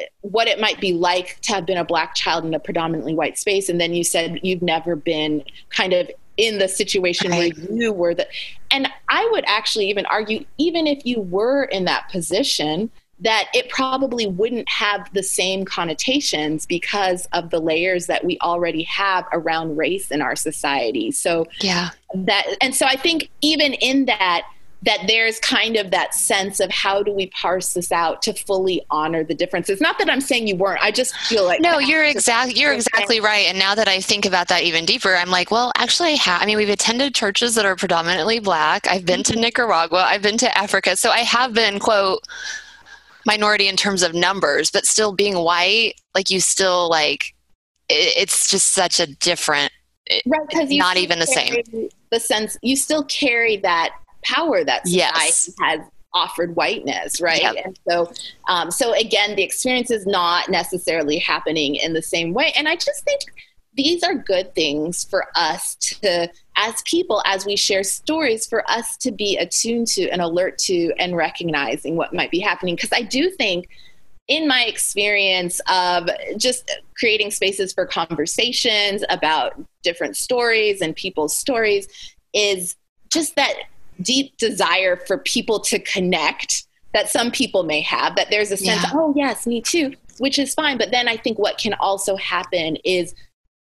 uh, 0.00 0.04
what 0.22 0.48
it 0.48 0.58
might 0.58 0.80
be 0.80 0.94
like 0.94 1.38
to 1.42 1.52
have 1.52 1.66
been 1.66 1.76
a 1.76 1.84
black 1.84 2.14
child 2.14 2.46
in 2.46 2.54
a 2.54 2.58
predominantly 2.58 3.14
white 3.14 3.36
space 3.38 3.68
and 3.68 3.78
then 3.78 3.92
you 3.92 4.02
said 4.02 4.40
you've 4.42 4.62
never 4.62 4.96
been 4.96 5.44
kind 5.68 5.92
of 5.92 6.10
in 6.36 6.58
the 6.58 6.68
situation 6.68 7.30
right. 7.30 7.56
where 7.56 7.72
you 7.72 7.92
were 7.92 8.14
the 8.14 8.26
and 8.70 8.88
i 9.08 9.28
would 9.32 9.44
actually 9.46 9.88
even 9.88 10.06
argue 10.06 10.44
even 10.58 10.86
if 10.86 11.04
you 11.04 11.20
were 11.20 11.64
in 11.64 11.84
that 11.84 12.08
position 12.10 12.90
that 13.22 13.48
it 13.54 13.68
probably 13.68 14.26
wouldn't 14.26 14.68
have 14.68 15.08
the 15.12 15.22
same 15.22 15.64
connotations 15.64 16.66
because 16.66 17.26
of 17.32 17.50
the 17.50 17.60
layers 17.60 18.06
that 18.06 18.24
we 18.24 18.36
already 18.42 18.82
have 18.82 19.24
around 19.32 19.76
race 19.76 20.10
in 20.10 20.20
our 20.20 20.34
society. 20.34 21.12
So 21.12 21.46
yeah. 21.60 21.90
That 22.14 22.44
and 22.60 22.74
so 22.74 22.84
I 22.84 22.96
think 22.96 23.30
even 23.40 23.74
in 23.74 24.06
that 24.06 24.42
that 24.82 25.04
there's 25.06 25.38
kind 25.38 25.76
of 25.76 25.90
that 25.92 26.14
sense 26.14 26.58
of 26.58 26.70
how 26.70 27.02
do 27.02 27.12
we 27.12 27.26
parse 27.28 27.74
this 27.74 27.92
out 27.92 28.20
to 28.22 28.32
fully 28.32 28.84
honor 28.90 29.22
the 29.22 29.34
differences. 29.34 29.80
Not 29.80 29.98
that 29.98 30.10
I'm 30.10 30.20
saying 30.20 30.48
you 30.48 30.56
weren't. 30.56 30.82
I 30.82 30.90
just 30.90 31.14
feel 31.16 31.44
like 31.44 31.60
no, 31.60 31.78
you're 31.78 32.04
exactly 32.04 32.58
you're 32.58 32.72
exactly 32.72 33.20
right. 33.20 33.46
And 33.46 33.58
now 33.58 33.74
that 33.74 33.88
I 33.88 34.00
think 34.00 34.26
about 34.26 34.48
that 34.48 34.62
even 34.62 34.84
deeper, 34.84 35.14
I'm 35.14 35.30
like, 35.30 35.50
well, 35.50 35.70
actually, 35.76 36.14
I, 36.14 36.16
ha- 36.16 36.38
I 36.40 36.46
mean, 36.46 36.56
we've 36.56 36.68
attended 36.68 37.14
churches 37.14 37.54
that 37.54 37.64
are 37.64 37.76
predominantly 37.76 38.40
black. 38.40 38.88
I've 38.88 39.06
been 39.06 39.22
to 39.24 39.32
mm-hmm. 39.32 39.42
Nicaragua. 39.42 40.04
I've 40.06 40.22
been 40.22 40.38
to 40.38 40.58
Africa. 40.58 40.96
So 40.96 41.10
I 41.10 41.20
have 41.20 41.54
been 41.54 41.78
quote 41.78 42.26
minority 43.24 43.68
in 43.68 43.76
terms 43.76 44.02
of 44.02 44.14
numbers, 44.14 44.70
but 44.70 44.84
still 44.84 45.12
being 45.12 45.38
white, 45.38 45.94
like 46.14 46.28
you 46.28 46.40
still 46.40 46.90
like 46.90 47.34
it, 47.88 48.14
it's 48.16 48.48
just 48.48 48.72
such 48.72 48.98
a 48.98 49.06
different 49.06 49.72
right 50.26 50.40
because 50.48 50.70
you 50.70 50.80
not 50.80 50.96
even 50.96 51.20
the 51.20 51.26
same 51.26 51.62
the 52.10 52.18
sense 52.18 52.58
you 52.60 52.74
still 52.74 53.04
carry 53.04 53.56
that 53.56 53.90
power 54.24 54.64
that 54.64 54.82
yes. 54.84 55.50
has 55.60 55.80
offered 56.14 56.54
whiteness, 56.56 57.20
right? 57.20 57.42
Yep. 57.42 57.56
And 57.64 57.80
so, 57.88 58.12
um, 58.48 58.70
so 58.70 58.92
again, 58.94 59.34
the 59.34 59.42
experience 59.42 59.90
is 59.90 60.06
not 60.06 60.50
necessarily 60.50 61.18
happening 61.18 61.76
in 61.76 61.94
the 61.94 62.02
same 62.02 62.34
way. 62.34 62.52
And 62.56 62.68
I 62.68 62.76
just 62.76 63.04
think 63.04 63.20
these 63.74 64.02
are 64.02 64.14
good 64.14 64.54
things 64.54 65.04
for 65.04 65.26
us 65.34 65.76
to, 65.76 66.30
as 66.56 66.82
people, 66.82 67.22
as 67.24 67.46
we 67.46 67.56
share 67.56 67.82
stories, 67.82 68.46
for 68.46 68.70
us 68.70 68.98
to 68.98 69.10
be 69.10 69.38
attuned 69.38 69.86
to 69.88 70.10
and 70.10 70.20
alert 70.20 70.58
to 70.58 70.92
and 70.98 71.16
recognizing 71.16 71.96
what 71.96 72.12
might 72.12 72.30
be 72.30 72.40
happening. 72.40 72.76
Because 72.76 72.92
I 72.92 73.02
do 73.02 73.30
think, 73.30 73.68
in 74.28 74.46
my 74.46 74.64
experience 74.64 75.60
of 75.70 76.08
just 76.36 76.70
creating 76.96 77.30
spaces 77.30 77.72
for 77.72 77.86
conversations 77.86 79.02
about 79.08 79.54
different 79.82 80.16
stories 80.16 80.80
and 80.80 80.94
people's 80.94 81.36
stories, 81.36 81.88
is 82.34 82.76
just 83.10 83.34
that 83.36 83.54
deep 84.02 84.36
desire 84.36 84.96
for 84.96 85.18
people 85.18 85.60
to 85.60 85.78
connect 85.78 86.66
that 86.94 87.08
some 87.08 87.30
people 87.30 87.62
may 87.62 87.80
have, 87.80 88.16
that 88.16 88.28
there's 88.30 88.50
a 88.50 88.56
sense, 88.56 88.82
yeah. 88.82 88.90
oh, 88.92 89.14
yes, 89.16 89.46
me 89.46 89.62
too, 89.62 89.94
which 90.18 90.38
is 90.38 90.54
fine. 90.54 90.76
But 90.76 90.90
then 90.90 91.08
I 91.08 91.16
think 91.16 91.38
what 91.38 91.58
can 91.58 91.74
also 91.74 92.16
happen 92.16 92.76
is 92.84 93.14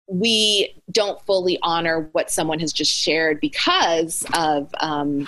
we 0.08 0.74
don't 0.90 1.20
fully 1.24 1.58
honor 1.62 2.08
what 2.12 2.30
someone 2.30 2.58
has 2.58 2.72
just 2.72 2.90
shared 2.90 3.40
because 3.40 4.26
of 4.34 4.68
um, 4.80 5.26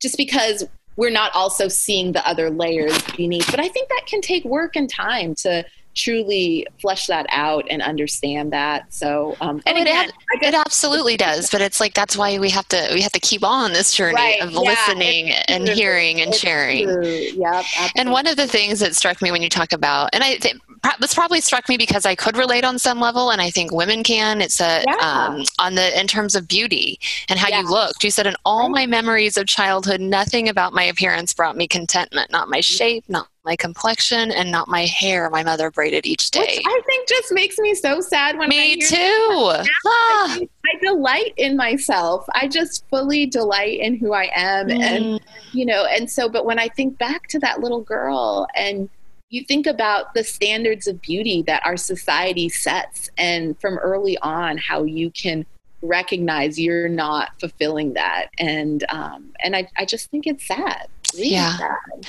just 0.00 0.16
because 0.16 0.64
we're 0.96 1.10
not 1.10 1.34
also 1.34 1.68
seeing 1.68 2.12
the 2.12 2.26
other 2.26 2.50
layers 2.50 2.96
beneath. 3.16 3.50
But 3.50 3.60
I 3.60 3.68
think 3.68 3.88
that 3.88 4.04
can 4.06 4.20
take 4.20 4.44
work 4.44 4.76
and 4.76 4.88
time 4.88 5.34
to 5.36 5.64
truly 5.94 6.66
flesh 6.80 7.06
that 7.06 7.26
out 7.28 7.66
and 7.70 7.82
understand 7.82 8.52
that. 8.52 8.92
So, 8.92 9.36
um, 9.40 9.62
and 9.66 9.78
oh, 9.78 9.82
again, 9.82 10.10
it, 10.32 10.42
it, 10.42 10.54
absolutely 10.54 11.16
does. 11.16 11.50
But 11.50 11.60
it's 11.60 11.80
like 11.80 11.94
that's 11.94 12.16
why 12.16 12.38
we 12.38 12.50
have 12.50 12.68
to 12.68 12.90
we 12.92 13.00
have 13.02 13.12
to 13.12 13.20
keep 13.20 13.44
on 13.44 13.72
this 13.72 13.92
journey 13.92 14.14
right. 14.14 14.42
of 14.42 14.52
yeah, 14.52 14.60
listening 14.60 15.30
and 15.48 15.68
hearing 15.68 16.20
and 16.20 16.30
it's 16.30 16.38
sharing. 16.38 16.86
True. 16.86 17.04
Yep. 17.04 17.64
And 17.96 18.10
one 18.10 18.26
of 18.26 18.36
the 18.36 18.46
things 18.46 18.80
that 18.80 18.94
struck 18.94 19.22
me 19.22 19.30
when 19.30 19.42
you 19.42 19.48
talk 19.48 19.72
about, 19.72 20.10
and 20.12 20.22
I 20.22 20.36
think 20.36 20.60
this 21.00 21.14
probably 21.14 21.40
struck 21.40 21.68
me 21.68 21.76
because 21.76 22.06
I 22.06 22.14
could 22.14 22.36
relate 22.36 22.64
on 22.64 22.78
some 22.78 23.00
level, 23.00 23.30
and 23.30 23.40
I 23.40 23.50
think 23.50 23.72
women 23.72 24.02
can. 24.02 24.40
It's 24.40 24.60
a 24.60 24.82
yeah. 24.86 24.96
um, 24.96 25.44
on 25.58 25.74
the 25.74 25.98
in 25.98 26.06
terms 26.06 26.34
of 26.34 26.48
beauty 26.48 26.98
and 27.28 27.38
how 27.38 27.48
yeah. 27.48 27.60
you 27.60 27.68
looked. 27.68 28.04
You 28.04 28.10
said 28.10 28.26
in 28.26 28.36
all 28.44 28.68
my 28.68 28.86
memories 28.86 29.36
of 29.36 29.46
childhood, 29.46 30.00
nothing 30.00 30.48
about 30.48 30.72
my 30.72 30.84
appearance 30.84 31.32
brought 31.32 31.56
me 31.56 31.66
contentment. 31.68 32.30
Not 32.30 32.48
my 32.48 32.60
shape, 32.60 33.04
not 33.08 33.28
my 33.44 33.56
complexion 33.56 34.30
and 34.32 34.50
not 34.50 34.68
my 34.68 34.86
hair 34.86 35.28
my 35.28 35.42
mother 35.42 35.70
braided 35.70 36.06
each 36.06 36.30
day. 36.30 36.40
Which 36.40 36.62
I 36.66 36.80
think 36.86 37.08
just 37.08 37.30
makes 37.32 37.58
me 37.58 37.74
so 37.74 38.00
sad 38.00 38.38
when 38.38 38.48
me 38.48 38.80
too. 38.80 38.96
Ah. 38.96 39.64
I, 39.86 40.48
I, 40.64 40.78
delight 40.80 41.34
in 41.36 41.56
myself. 41.56 42.24
I 42.34 42.48
just 42.48 42.84
fully 42.88 43.26
delight 43.26 43.80
in 43.80 43.98
who 43.98 44.14
I 44.14 44.30
am, 44.34 44.68
mm. 44.68 44.80
and 44.80 45.20
you 45.52 45.66
know, 45.66 45.84
and 45.84 46.10
so. 46.10 46.28
But 46.28 46.46
when 46.46 46.58
I 46.58 46.68
think 46.68 46.98
back 46.98 47.28
to 47.28 47.38
that 47.40 47.60
little 47.60 47.82
girl, 47.82 48.46
and 48.54 48.88
you 49.34 49.44
think 49.44 49.66
about 49.66 50.14
the 50.14 50.24
standards 50.24 50.86
of 50.86 51.00
beauty 51.00 51.42
that 51.42 51.64
our 51.64 51.76
society 51.76 52.48
sets, 52.48 53.10
and 53.18 53.58
from 53.60 53.78
early 53.78 54.16
on, 54.18 54.58
how 54.58 54.84
you 54.84 55.10
can 55.10 55.44
recognize 55.82 56.58
you're 56.58 56.88
not 56.88 57.38
fulfilling 57.40 57.94
that, 57.94 58.28
and 58.38 58.84
um, 58.88 59.30
and 59.42 59.56
I, 59.56 59.68
I 59.76 59.84
just 59.84 60.10
think 60.10 60.26
it's 60.26 60.46
sad. 60.46 60.88
Really 61.14 61.30
yeah. 61.30 61.56
Sad. 61.56 62.06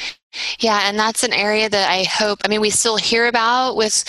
Yeah, 0.60 0.82
and 0.84 1.00
that's 1.00 1.24
an 1.24 1.34
area 1.34 1.70
that 1.70 1.90
I 1.90 2.04
hope, 2.04 2.40
I 2.44 2.50
mean, 2.50 2.60
we 2.60 2.70
still 2.70 2.98
hear 2.98 3.28
about 3.28 3.76
with 3.76 4.04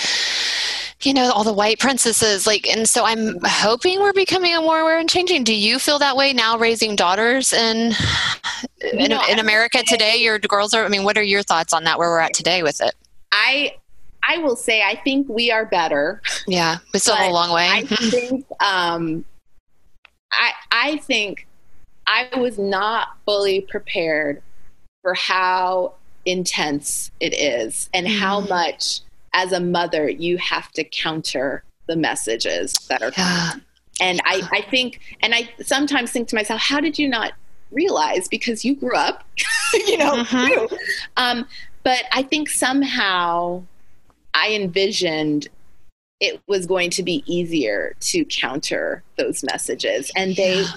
you 1.02 1.12
know 1.12 1.30
all 1.30 1.44
the 1.44 1.52
white 1.52 1.78
princesses 1.78 2.46
like 2.46 2.66
and 2.66 2.88
so 2.88 3.04
i'm 3.04 3.38
hoping 3.44 4.00
we're 4.00 4.14
becoming 4.14 4.54
a 4.54 4.60
more 4.62 4.80
aware 4.80 4.98
and 4.98 5.10
changing 5.10 5.44
do 5.44 5.54
you 5.54 5.78
feel 5.78 5.98
that 5.98 6.16
way 6.16 6.32
now 6.32 6.56
raising 6.56 6.96
daughters 6.96 7.52
in 7.52 7.92
in, 8.80 9.10
know, 9.10 9.22
in 9.28 9.38
america 9.38 9.82
today 9.86 10.16
your 10.16 10.38
girls 10.38 10.72
are 10.72 10.86
i 10.86 10.88
mean 10.88 11.04
what 11.04 11.18
are 11.18 11.22
your 11.22 11.42
thoughts 11.42 11.74
on 11.74 11.84
that 11.84 11.98
where 11.98 12.08
we're 12.08 12.18
at 12.18 12.32
today 12.32 12.62
with 12.62 12.80
it 12.80 12.94
i 13.32 13.74
i 14.22 14.38
will 14.38 14.56
say 14.56 14.82
i 14.82 14.94
think 15.04 15.28
we 15.28 15.50
are 15.50 15.66
better 15.66 16.20
yeah 16.46 16.78
we 16.92 16.98
still 16.98 17.14
have 17.14 17.30
a 17.30 17.32
long 17.32 17.52
way 17.52 17.68
i 17.68 17.82
think 17.86 18.46
um 18.60 19.24
i 20.32 20.52
i 20.70 20.96
think 20.98 21.46
i 22.06 22.28
was 22.38 22.58
not 22.58 23.08
fully 23.24 23.60
prepared 23.60 24.42
for 25.02 25.14
how 25.14 25.94
intense 26.24 27.10
it 27.20 27.32
is 27.32 27.88
and 27.94 28.06
mm. 28.06 28.18
how 28.18 28.40
much 28.40 29.00
as 29.32 29.52
a 29.52 29.60
mother 29.60 30.08
you 30.08 30.36
have 30.38 30.72
to 30.72 30.82
counter 30.82 31.62
the 31.86 31.96
messages 31.96 32.72
that 32.88 33.02
are 33.02 33.12
yeah. 33.16 33.50
coming. 33.50 33.64
And 34.00 34.20
I, 34.24 34.42
I 34.52 34.60
think, 34.62 35.00
and 35.20 35.34
I 35.34 35.48
sometimes 35.62 36.10
think 36.10 36.28
to 36.28 36.34
myself, 36.34 36.60
how 36.60 36.80
did 36.80 36.98
you 36.98 37.08
not 37.08 37.32
realize? 37.70 38.28
Because 38.28 38.64
you 38.64 38.74
grew 38.74 38.94
up, 38.94 39.24
you 39.74 39.96
know, 39.96 40.22
mm-hmm. 40.22 40.74
Um, 41.16 41.46
but 41.86 42.02
I 42.10 42.24
think 42.24 42.50
somehow 42.50 43.62
I 44.34 44.54
envisioned 44.54 45.46
it 46.18 46.42
was 46.48 46.66
going 46.66 46.90
to 46.90 47.04
be 47.04 47.22
easier 47.26 47.94
to 48.00 48.24
counter 48.24 49.04
those 49.16 49.44
messages. 49.44 50.10
And 50.16 50.34
they, 50.34 50.62
yeah. 50.62 50.68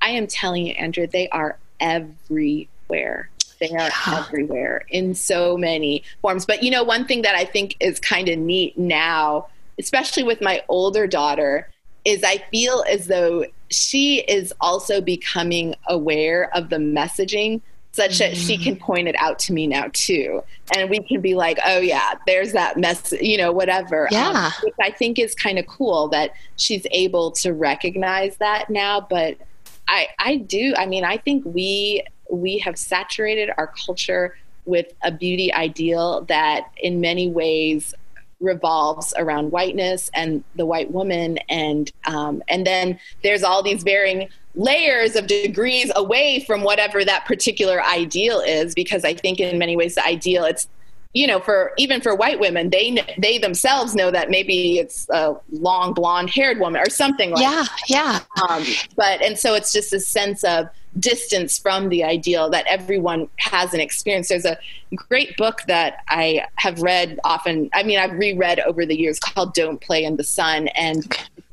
I 0.00 0.08
am 0.12 0.26
telling 0.26 0.66
you, 0.66 0.72
Andrea, 0.72 1.06
they 1.06 1.28
are 1.28 1.58
everywhere. 1.80 3.28
They 3.60 3.68
are 3.72 3.90
yeah. 3.90 4.24
everywhere 4.26 4.86
in 4.88 5.14
so 5.14 5.58
many 5.58 6.02
forms. 6.22 6.46
But 6.46 6.62
you 6.62 6.70
know, 6.70 6.82
one 6.82 7.04
thing 7.04 7.20
that 7.22 7.34
I 7.34 7.44
think 7.44 7.76
is 7.80 8.00
kind 8.00 8.30
of 8.30 8.38
neat 8.38 8.78
now, 8.78 9.48
especially 9.78 10.22
with 10.22 10.40
my 10.40 10.62
older 10.70 11.06
daughter, 11.06 11.68
is 12.06 12.24
I 12.24 12.38
feel 12.50 12.86
as 12.88 13.08
though 13.08 13.44
she 13.68 14.20
is 14.20 14.54
also 14.62 15.02
becoming 15.02 15.74
aware 15.88 16.48
of 16.56 16.70
the 16.70 16.76
messaging 16.76 17.60
such 17.94 18.18
that 18.18 18.36
she 18.36 18.58
can 18.58 18.74
mm-hmm. 18.74 18.84
point 18.84 19.06
it 19.06 19.14
out 19.20 19.38
to 19.38 19.52
me 19.52 19.68
now 19.68 19.88
too. 19.92 20.42
And 20.74 20.90
we 20.90 21.00
can 21.00 21.20
be 21.20 21.34
like 21.34 21.58
oh 21.64 21.78
yeah 21.78 22.14
there's 22.26 22.52
that 22.52 22.76
mess 22.76 23.12
you 23.20 23.38
know 23.38 23.52
whatever. 23.52 24.06
Um, 24.08 24.12
yeah. 24.12 24.46
um, 24.46 24.52
which 24.64 24.74
i 24.80 24.90
think 24.90 25.18
is 25.18 25.34
kind 25.34 25.58
of 25.58 25.66
cool 25.66 26.08
that 26.08 26.32
she's 26.56 26.86
able 26.90 27.30
to 27.32 27.52
recognize 27.52 28.36
that 28.38 28.68
now. 28.68 29.00
But 29.00 29.38
i 29.86 30.08
i 30.18 30.36
do 30.36 30.74
i 30.76 30.86
mean 30.86 31.04
i 31.04 31.18
think 31.18 31.44
we 31.44 32.02
we 32.30 32.58
have 32.58 32.76
saturated 32.78 33.50
our 33.58 33.72
culture 33.86 34.34
with 34.64 34.86
a 35.02 35.12
beauty 35.12 35.52
ideal 35.52 36.22
that 36.22 36.70
in 36.78 37.00
many 37.00 37.28
ways 37.28 37.94
revolves 38.40 39.14
around 39.16 39.50
whiteness 39.50 40.10
and 40.14 40.42
the 40.56 40.66
white 40.66 40.90
woman. 40.90 41.38
And 41.48 41.90
um, 42.06 42.42
and 42.48 42.66
then 42.66 42.98
there's 43.22 43.42
all 43.42 43.62
these 43.62 43.82
varying 43.82 44.28
layers 44.54 45.16
of 45.16 45.26
degrees 45.26 45.90
away 45.96 46.44
from 46.46 46.62
whatever 46.62 47.04
that 47.04 47.24
particular 47.24 47.82
ideal 47.84 48.40
is 48.40 48.74
because 48.74 49.04
i 49.04 49.12
think 49.12 49.40
in 49.40 49.58
many 49.58 49.76
ways 49.76 49.94
the 49.96 50.06
ideal 50.06 50.44
it's 50.44 50.68
you 51.12 51.26
know 51.26 51.40
for 51.40 51.72
even 51.76 52.00
for 52.00 52.14
white 52.14 52.38
women 52.38 52.70
they 52.70 53.04
they 53.18 53.38
themselves 53.38 53.94
know 53.94 54.10
that 54.10 54.30
maybe 54.30 54.78
it's 54.78 55.08
a 55.10 55.34
long 55.50 55.92
blonde 55.92 56.30
haired 56.30 56.58
woman 56.60 56.80
or 56.80 56.90
something 56.90 57.30
like 57.30 57.42
yeah 57.42 57.64
that. 57.64 57.80
yeah 57.88 58.20
um, 58.48 58.64
but 58.96 59.20
and 59.22 59.38
so 59.38 59.54
it's 59.54 59.72
just 59.72 59.92
a 59.92 60.00
sense 60.00 60.44
of 60.44 60.68
distance 60.98 61.58
from 61.58 61.88
the 61.88 62.04
ideal 62.04 62.50
that 62.50 62.66
everyone 62.68 63.28
has 63.38 63.74
an 63.74 63.80
experience. 63.80 64.28
There's 64.28 64.44
a 64.44 64.58
great 64.94 65.36
book 65.36 65.62
that 65.66 65.98
I 66.08 66.46
have 66.56 66.80
read 66.82 67.18
often. 67.24 67.68
I 67.72 67.82
mean, 67.82 67.98
I've 67.98 68.12
reread 68.12 68.60
over 68.60 68.86
the 68.86 68.98
years 68.98 69.18
called 69.18 69.54
"Don't 69.54 69.80
Play 69.80 70.04
in 70.04 70.16
the 70.16 70.24
Sun" 70.24 70.68
and 70.68 71.04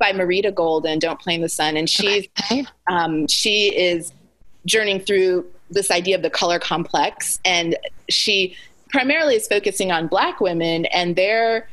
by 0.02 0.12
Marita 0.12 0.52
Golden. 0.52 0.98
Don't 0.98 1.20
Play 1.20 1.36
in 1.36 1.42
the 1.42 1.48
Sun, 1.48 1.76
and 1.76 1.88
she's 1.88 2.26
okay. 2.40 2.66
um, 2.88 3.28
she 3.28 3.68
is 3.68 4.12
journeying 4.66 4.98
through 4.98 5.46
this 5.70 5.92
idea 5.92 6.16
of 6.16 6.22
the 6.22 6.28
color 6.28 6.58
complex, 6.58 7.38
and 7.44 7.76
she 8.10 8.56
primarily 8.90 9.36
is 9.36 9.46
focusing 9.46 9.92
on 9.92 10.08
Black 10.08 10.40
women 10.40 10.86
and 10.86 11.14
their 11.14 11.68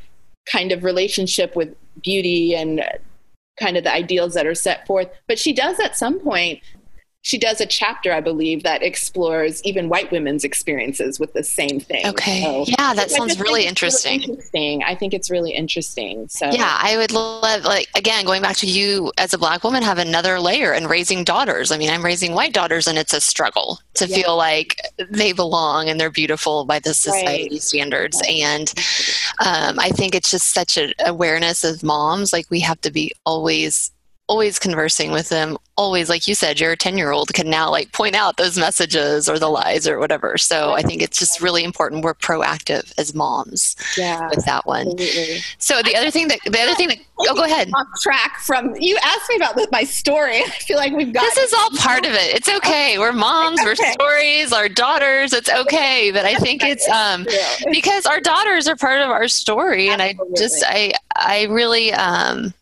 kind 0.45 0.71
of 0.71 0.83
relationship 0.83 1.55
with 1.55 1.75
beauty 2.03 2.55
and 2.55 2.83
kind 3.59 3.77
of 3.77 3.83
the 3.83 3.91
ideals 3.91 4.35
that 4.35 4.45
are 4.45 4.53
set 4.53 4.85
forth. 4.85 5.09
But 5.27 5.39
she 5.39 5.51
does 5.51 5.79
at 5.79 5.97
some 5.97 6.19
point 6.19 6.61
she 7.29 7.37
does 7.37 7.61
a 7.61 7.65
chapter, 7.67 8.11
I 8.11 8.21
believe, 8.21 8.63
that 8.63 8.81
explores 8.81 9.63
even 9.63 9.87
white 9.87 10.11
women's 10.11 10.43
experiences 10.43 11.19
with 11.19 11.33
the 11.33 11.43
same 11.43 11.79
thing. 11.79 12.07
Okay. 12.07 12.41
So, 12.41 12.65
yeah, 12.67 12.95
that 12.95 13.11
sounds 13.11 13.39
really 13.39 13.67
interesting. 13.67 14.21
really 14.21 14.31
interesting. 14.31 14.83
I 14.83 14.95
think 14.95 15.13
it's 15.13 15.29
really 15.29 15.51
interesting. 15.51 16.27
So 16.27 16.49
yeah, 16.49 16.79
I 16.81 16.97
would 16.97 17.11
love 17.11 17.65
like 17.65 17.87
again 17.93 18.25
going 18.25 18.41
back 18.41 18.55
to 18.57 18.65
you 18.67 19.11
as 19.19 19.35
a 19.35 19.37
black 19.37 19.63
woman 19.63 19.83
have 19.83 19.99
another 19.99 20.39
layer 20.39 20.73
and 20.73 20.89
raising 20.89 21.23
daughters. 21.23 21.71
I 21.71 21.77
mean, 21.77 21.91
I'm 21.91 22.03
raising 22.03 22.33
white 22.33 22.51
daughters, 22.51 22.87
and 22.87 22.97
it's 22.97 23.13
a 23.13 23.21
struggle 23.21 23.77
to 23.93 24.07
yeah. 24.07 24.15
feel 24.15 24.35
like 24.35 24.77
they 25.11 25.31
belong 25.31 25.87
and 25.87 25.99
they're 25.99 26.09
beautiful 26.09 26.65
by 26.65 26.79
the 26.79 26.95
society 26.95 27.49
right. 27.51 27.61
standards. 27.61 28.19
Right. 28.23 28.37
And 28.37 28.73
um, 29.45 29.79
I 29.79 29.89
think 29.89 30.15
it's 30.15 30.31
just 30.31 30.51
such 30.51 30.77
an 30.77 30.93
awareness 31.05 31.63
of 31.63 31.83
moms. 31.83 32.33
Like 32.33 32.49
we 32.49 32.59
have 32.61 32.81
to 32.81 32.89
be 32.89 33.13
always 33.23 33.91
always 34.29 34.59
conversing 34.59 35.11
with 35.11 35.29
them 35.29 35.57
always 35.75 36.09
like 36.09 36.27
you 36.27 36.35
said 36.35 36.59
your 36.59 36.75
10 36.75 36.97
year 36.97 37.11
old 37.11 37.33
can 37.33 37.49
now 37.49 37.71
like 37.71 37.91
point 37.93 38.13
out 38.13 38.37
those 38.37 38.59
messages 38.59 39.27
or 39.27 39.39
the 39.39 39.47
lies 39.47 39.87
or 39.87 39.97
whatever. 39.97 40.37
So 40.37 40.73
i 40.73 40.81
think 40.81 41.01
it's 41.01 41.17
just 41.17 41.41
really 41.41 41.63
important 41.63 42.03
we're 42.03 42.13
proactive 42.13 42.93
as 42.99 43.15
moms 43.15 43.75
yeah, 43.97 44.29
with 44.29 44.45
that 44.45 44.67
one. 44.67 44.87
absolutely. 44.87 45.39
so 45.57 45.81
the 45.81 45.95
other 45.95 46.11
thing 46.11 46.27
that 46.27 46.39
the 46.45 46.59
other 46.59 46.75
thing 46.75 46.89
that 46.89 46.99
oh 47.19 47.33
go 47.33 47.43
ahead. 47.43 47.71
Off 47.73 47.87
track 48.01 48.39
from 48.41 48.75
you 48.79 48.97
asked 49.03 49.29
me 49.29 49.37
about 49.37 49.57
my 49.71 49.83
story. 49.83 50.37
I 50.45 50.49
feel 50.49 50.77
like 50.77 50.93
we've 50.93 51.11
got 51.11 51.21
this 51.21 51.37
is 51.37 51.53
all 51.53 51.69
part 51.77 52.05
of 52.05 52.11
it. 52.11 52.35
It's 52.35 52.49
okay. 52.49 52.99
we're 52.99 53.13
moms 53.13 53.59
we're 53.63 53.75
stories 53.75 54.53
our 54.53 54.69
daughters. 54.69 55.33
It's 55.33 55.49
okay. 55.49 56.11
But 56.13 56.25
i 56.25 56.35
think 56.35 56.63
it's 56.63 56.87
um 56.89 57.25
because 57.71 58.05
our 58.05 58.19
daughters 58.19 58.67
are 58.67 58.75
part 58.75 59.01
of 59.01 59.09
our 59.09 59.27
story 59.27 59.89
and 59.89 60.01
i 60.01 60.15
just 60.35 60.63
i 60.67 60.93
i 61.15 61.43
really 61.43 61.91
um 61.93 62.53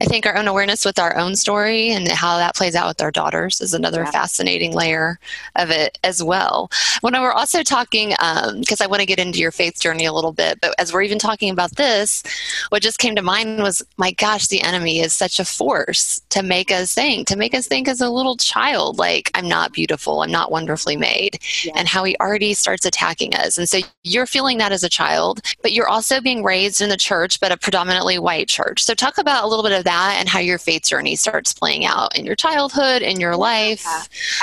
I 0.00 0.04
think 0.04 0.26
our 0.26 0.36
own 0.36 0.48
awareness 0.48 0.84
with 0.84 0.98
our 0.98 1.16
own 1.16 1.36
story 1.36 1.90
and 1.90 2.06
how 2.08 2.36
that 2.36 2.54
plays 2.54 2.74
out 2.74 2.88
with 2.88 3.02
our 3.02 3.10
daughters 3.10 3.60
is 3.60 3.74
another 3.74 4.02
Yeah. 4.02 4.10
fascinating 4.10 4.72
layer 4.74 5.18
of 5.56 5.70
it 5.70 5.98
as 6.04 6.22
well. 6.22 6.70
When 7.00 7.14
we're 7.20 7.32
also 7.32 7.62
talking, 7.62 8.14
um, 8.18 8.60
because 8.60 8.80
I 8.80 8.86
want 8.86 9.00
to 9.00 9.06
get 9.06 9.18
into 9.18 9.38
your 9.38 9.52
faith 9.52 9.80
journey 9.80 10.04
a 10.04 10.12
little 10.12 10.32
bit, 10.32 10.60
but 10.60 10.74
as 10.78 10.92
we're 10.92 11.02
even 11.02 11.18
talking 11.18 11.50
about 11.50 11.76
this, 11.76 12.22
what 12.68 12.82
just 12.82 12.98
came 12.98 13.14
to 13.16 13.22
mind 13.22 13.62
was, 13.62 13.82
my 13.96 14.10
gosh, 14.12 14.48
the 14.48 14.62
enemy 14.62 15.00
is 15.00 15.12
such 15.14 15.40
a 15.40 15.44
force 15.44 16.20
to 16.30 16.42
make 16.42 16.70
us 16.70 16.92
think, 16.92 17.26
to 17.28 17.36
make 17.36 17.54
us 17.54 17.66
think 17.66 17.88
as 17.88 18.00
a 18.00 18.10
little 18.10 18.36
child, 18.36 18.98
like, 18.98 19.30
I'm 19.34 19.48
not 19.48 19.72
beautiful, 19.72 20.22
I'm 20.22 20.30
not 20.30 20.50
wonderfully 20.50 20.96
made, 20.96 21.38
Yeah. 21.64 21.72
and 21.76 21.88
how 21.88 22.04
he 22.04 22.16
already 22.20 22.54
starts 22.54 22.84
attacking 22.84 23.34
us. 23.34 23.56
And 23.56 23.68
so 23.68 23.78
you're 24.04 24.26
feeling 24.26 24.58
that 24.58 24.72
as 24.72 24.84
a 24.84 24.88
child, 24.88 25.40
but 25.62 25.72
you're 25.72 25.88
also 25.88 26.20
being 26.20 26.42
raised 26.42 26.80
in 26.80 26.88
the 26.90 26.96
church, 26.96 27.40
but 27.40 27.52
a 27.52 27.56
predominantly 27.56 28.18
white 28.18 28.48
church. 28.48 28.82
So 28.82 28.94
talk 28.94 29.18
about 29.18 29.44
a 29.44 29.46
little 29.46 29.62
bit 29.62 29.72
of 29.72 29.85
that 29.86 30.16
and 30.18 30.28
how 30.28 30.38
your 30.38 30.58
faith 30.58 30.82
journey 30.82 31.16
starts 31.16 31.52
playing 31.52 31.86
out 31.86 32.16
in 32.16 32.26
your 32.26 32.36
childhood, 32.36 33.02
in 33.02 33.18
your 33.18 33.36
life. 33.36 33.84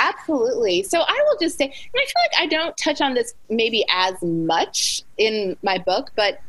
Absolutely. 0.02 0.82
So 0.82 1.00
I 1.00 1.24
will 1.26 1.38
just 1.40 1.56
say, 1.56 1.66
and 1.66 1.72
I 1.74 2.04
feel 2.04 2.22
like 2.30 2.40
I 2.40 2.46
don't 2.46 2.76
touch 2.76 3.00
on 3.00 3.14
this 3.14 3.34
maybe 3.48 3.84
as 3.90 4.20
much 4.22 5.02
in 5.16 5.56
my 5.62 5.78
book, 5.78 6.10
but 6.16 6.40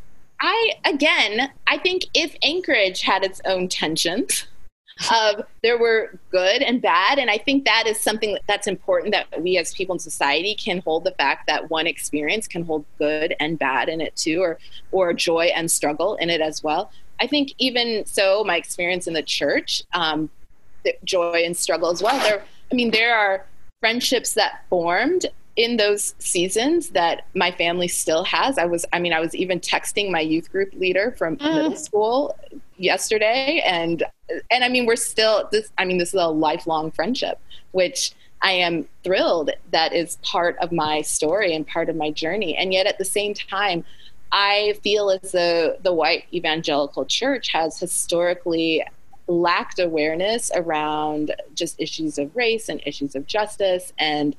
I, 0.42 0.72
again, 0.84 1.52
I 1.68 1.78
think 1.78 2.06
if 2.14 2.36
Anchorage 2.42 3.02
had 3.02 3.24
its 3.24 3.40
own 3.46 3.68
tensions, 3.70 4.48
of 5.12 5.44
there 5.62 5.78
were 5.78 6.18
good 6.32 6.62
and 6.62 6.82
bad, 6.82 7.20
and 7.20 7.30
I 7.30 7.38
think 7.38 7.66
that 7.66 7.84
is 7.86 8.00
something 8.00 8.38
that's 8.48 8.66
important 8.66 9.14
that 9.14 9.42
we 9.42 9.58
as 9.58 9.74
people 9.74 9.96
in 9.96 10.00
society 10.00 10.56
can 10.56 10.80
hold 10.80 11.04
the 11.04 11.12
fact 11.12 11.48
that 11.48 11.70
one 11.70 11.86
experience 11.86 12.48
can 12.48 12.64
hold 12.64 12.86
good 12.98 13.36
and 13.40 13.60
bad 13.60 13.90
in 13.90 14.00
it 14.00 14.16
too, 14.16 14.42
or 14.42 14.58
or 14.92 15.14
joy 15.14 15.52
and 15.54 15.70
struggle 15.70 16.16
in 16.16 16.30
it 16.30 16.40
as 16.40 16.64
well. 16.64 16.92
I 17.20 17.28
think 17.28 17.54
even 17.58 18.06
so, 18.06 18.44
my 18.44 18.58
experience 18.58 19.08
in 19.08 19.14
the 19.14 19.24
church, 19.24 19.82
um, 19.94 20.30
the 20.84 20.94
joy 21.04 21.42
and 21.46 21.56
struggle 21.56 21.90
as 21.90 22.02
well. 22.02 22.20
There, 22.20 22.44
I 22.72 22.76
mean, 22.76 22.92
there 22.92 23.16
are 23.16 23.46
friendships 23.80 24.34
that 24.34 24.64
formed 24.70 25.26
in 25.56 25.78
those 25.78 26.16
seasons 26.20 26.90
that 26.90 27.26
my 27.34 27.50
family 27.52 27.88
still 27.88 28.26
has. 28.26 28.58
I 28.58 28.66
was, 28.66 28.86
I 28.92 29.00
mean, 29.00 29.14
I 29.14 29.20
was 29.22 29.34
even 29.34 29.60
texting 29.60 30.12
my 30.12 30.20
youth 30.20 30.52
group 30.52 30.74
leader 30.74 31.16
from 31.18 31.38
Mm. 31.38 31.56
middle 31.56 31.76
school 31.78 32.38
yesterday, 32.78 33.64
and 33.66 34.04
and 34.52 34.64
I 34.64 34.70
mean, 34.70 34.86
we're 34.86 34.96
still 34.98 35.48
this. 35.52 35.72
I 35.78 35.86
mean, 35.86 35.98
this 35.98 36.10
is 36.10 36.20
a 36.20 36.28
lifelong 36.28 36.92
friendship, 36.92 37.40
which 37.72 38.12
I 38.42 38.52
am 38.52 38.86
thrilled 39.04 39.52
that 39.72 39.94
is 39.94 40.18
part 40.24 40.58
of 40.60 40.72
my 40.72 41.02
story 41.02 41.56
and 41.56 41.66
part 41.66 41.90
of 41.90 41.96
my 41.96 42.12
journey. 42.12 42.56
And 42.58 42.74
yet, 42.74 42.86
at 42.86 42.98
the 42.98 43.06
same 43.06 43.34
time, 43.34 43.86
I 44.32 44.78
feel 44.84 45.10
as 45.10 45.32
though 45.32 45.78
the 45.82 45.94
white 45.94 46.26
evangelical 46.34 47.06
church 47.06 47.52
has 47.52 47.80
historically 47.80 48.84
lacked 49.28 49.80
awareness 49.80 50.52
around 50.54 51.34
just 51.54 51.80
issues 51.80 52.18
of 52.18 52.36
race 52.36 52.70
and 52.70 52.82
issues 52.86 53.16
of 53.16 53.26
justice. 53.26 53.94
And 53.98 54.36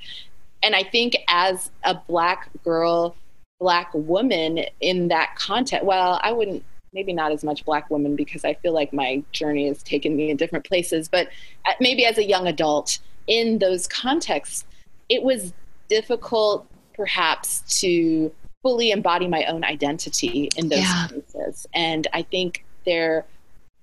and 0.62 0.74
I 0.74 0.82
think 0.82 1.16
as 1.28 1.70
a 1.84 1.94
black 1.94 2.48
girl, 2.64 3.14
black 3.60 3.90
woman 3.94 4.64
in 4.80 5.08
that 5.08 5.34
context, 5.36 5.84
well, 5.84 6.20
I 6.22 6.32
wouldn't 6.32 6.64
maybe 6.92 7.12
not 7.12 7.30
as 7.30 7.44
much 7.44 7.64
black 7.64 7.90
woman 7.90 8.16
because 8.16 8.44
I 8.44 8.54
feel 8.54 8.72
like 8.72 8.92
my 8.92 9.22
journey 9.32 9.68
has 9.68 9.82
taken 9.82 10.16
me 10.16 10.30
in 10.30 10.36
different 10.36 10.64
places, 10.64 11.08
but 11.08 11.28
maybe 11.78 12.06
as 12.06 12.16
a 12.16 12.24
young 12.24 12.46
adult 12.46 12.98
in 13.26 13.58
those 13.58 13.86
contexts, 13.86 14.64
it 15.08 15.22
was 15.22 15.52
difficult 15.88 16.66
perhaps 16.94 17.80
to 17.80 18.32
fully 18.66 18.90
embody 18.90 19.28
my 19.28 19.44
own 19.44 19.62
identity 19.62 20.50
in 20.56 20.68
those 20.68 20.80
Yeah. 20.80 21.06
spaces. 21.06 21.68
And 21.72 22.08
I 22.12 22.22
think 22.22 22.64
there 22.84 23.24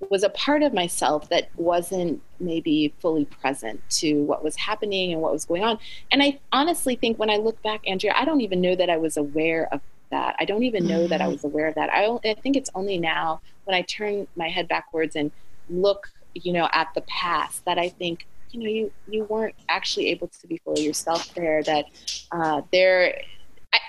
was 0.10 0.24
a 0.24 0.30
part 0.32 0.62
of 0.62 0.74
myself 0.74 1.30
that 1.30 1.50
wasn't 1.56 2.22
maybe 2.42 2.94
fully 3.00 3.24
present 3.24 3.80
to 4.02 4.24
what 4.24 4.44
was 4.44 4.58
happening 4.58 5.14
and 5.14 5.22
what 5.22 5.32
was 5.32 5.46
going 5.46 5.64
on. 5.64 5.80
And 6.12 6.22
I 6.22 6.38
honestly 6.52 6.98
think 6.98 7.18
when 7.18 7.30
I 7.30 7.38
look 7.38 7.62
back, 7.64 7.80
Andrea, 7.88 8.14
I 8.14 8.26
don't 8.26 8.42
even 8.42 8.60
know 8.60 8.76
that 8.76 8.90
I 8.90 8.98
was 8.98 9.16
aware 9.16 9.70
of 9.72 9.80
that. 10.12 10.36
I 10.38 10.44
don't 10.44 10.64
even 10.64 10.86
know 10.86 11.08
that 11.08 11.22
I 11.22 11.28
Mhm. 11.28 11.32
was 11.32 11.46
aware 11.46 11.68
of 11.70 11.76
that. 11.76 11.90
I, 11.90 12.06
I 12.26 12.34
think 12.44 12.58
it's 12.58 12.70
only 12.76 12.98
now 12.98 13.40
when 13.64 13.76
I 13.76 13.84
turn 13.84 14.28
my 14.36 14.50
head 14.50 14.68
backwards 14.68 15.16
and 15.16 15.32
look, 15.70 16.10
you 16.34 16.52
know, 16.52 16.68
at 16.74 16.90
the 16.94 17.02
past 17.04 17.64
that 17.64 17.80
I 17.80 17.88
think, 17.88 18.28
you 18.52 18.60
know, 18.60 18.70
you 18.70 18.92
you 19.08 19.24
weren't 19.24 19.56
actually 19.70 20.08
able 20.10 20.28
to 20.42 20.48
be 20.48 20.58
fully 20.66 20.84
yourself 20.84 21.34
there. 21.36 21.64
That 21.64 21.86
uh, 22.34 22.62
there, 22.74 23.22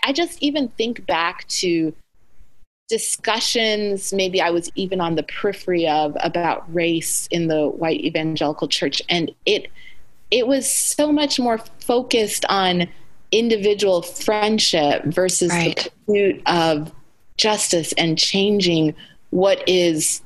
I, 0.04 0.12
just 0.12 0.42
even 0.42 0.68
think 0.68 1.06
back 1.06 1.46
to 1.48 1.94
discussions 2.88 4.12
maybe 4.12 4.42
i 4.42 4.50
was 4.50 4.70
even 4.74 5.00
on 5.00 5.14
the 5.14 5.22
periphery 5.22 5.88
of 5.88 6.14
about 6.20 6.72
race 6.72 7.26
in 7.30 7.48
the 7.48 7.66
white 7.68 8.00
evangelical 8.00 8.68
church 8.68 9.00
and 9.08 9.30
it 9.46 9.70
it 10.30 10.46
was 10.46 10.70
so 10.70 11.10
much 11.10 11.40
more 11.40 11.58
focused 11.80 12.44
on 12.50 12.86
individual 13.32 14.02
friendship 14.02 15.02
versus 15.04 15.50
Right. 15.50 15.76
the 15.76 15.90
pursuit 16.06 16.42
of 16.46 16.92
justice 17.38 17.92
and 17.96 18.18
changing 18.18 18.94
what 19.30 19.66
is 19.66 20.20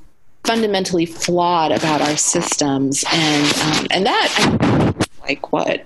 fundamentally 0.45 1.07
flawed 1.07 1.73
about 1.73 2.01
our 2.01 2.17
systems 2.17 3.05
and 3.13 3.59
um, 3.63 3.87
and 3.91 4.07
that 4.07 4.95
I, 5.23 5.27
like 5.27 5.53
what 5.53 5.85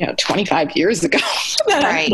you 0.00 0.06
know 0.06 0.14
25 0.18 0.76
years 0.76 1.04
ago 1.04 1.18
Right. 1.68 2.10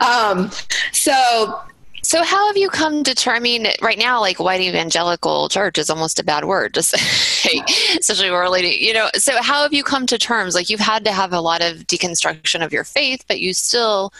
um 0.00 0.50
so 0.92 1.60
So 2.02 2.22
how 2.22 2.46
have 2.46 2.56
you 2.56 2.68
come 2.70 3.02
to 3.02 3.14
term? 3.16 3.34
I 3.36 3.40
mean, 3.40 3.66
right 3.82 3.98
now, 3.98 4.20
like 4.20 4.38
white 4.38 4.60
evangelical 4.60 5.48
church 5.48 5.76
is 5.76 5.90
almost 5.90 6.20
a 6.20 6.24
bad 6.24 6.44
word 6.44 6.72
to 6.74 6.82
say, 6.92 7.62
especially 7.98 8.30
related. 8.30 8.80
You 8.80 8.94
know, 8.94 9.08
so 9.16 9.32
how 9.42 9.62
have 9.62 9.72
you 9.72 9.82
come 9.82 10.06
to 10.06 10.16
terms? 10.16 10.54
Like 10.54 10.70
you've 10.70 10.78
had 10.92 11.04
to 11.06 11.12
have 11.12 11.32
a 11.32 11.40
lot 11.40 11.62
of 11.62 11.78
deconstruction 11.88 12.64
of 12.64 12.72
your 12.72 12.84
faith, 12.84 13.24
but 13.26 13.40
you 13.40 13.52
still 13.52 14.12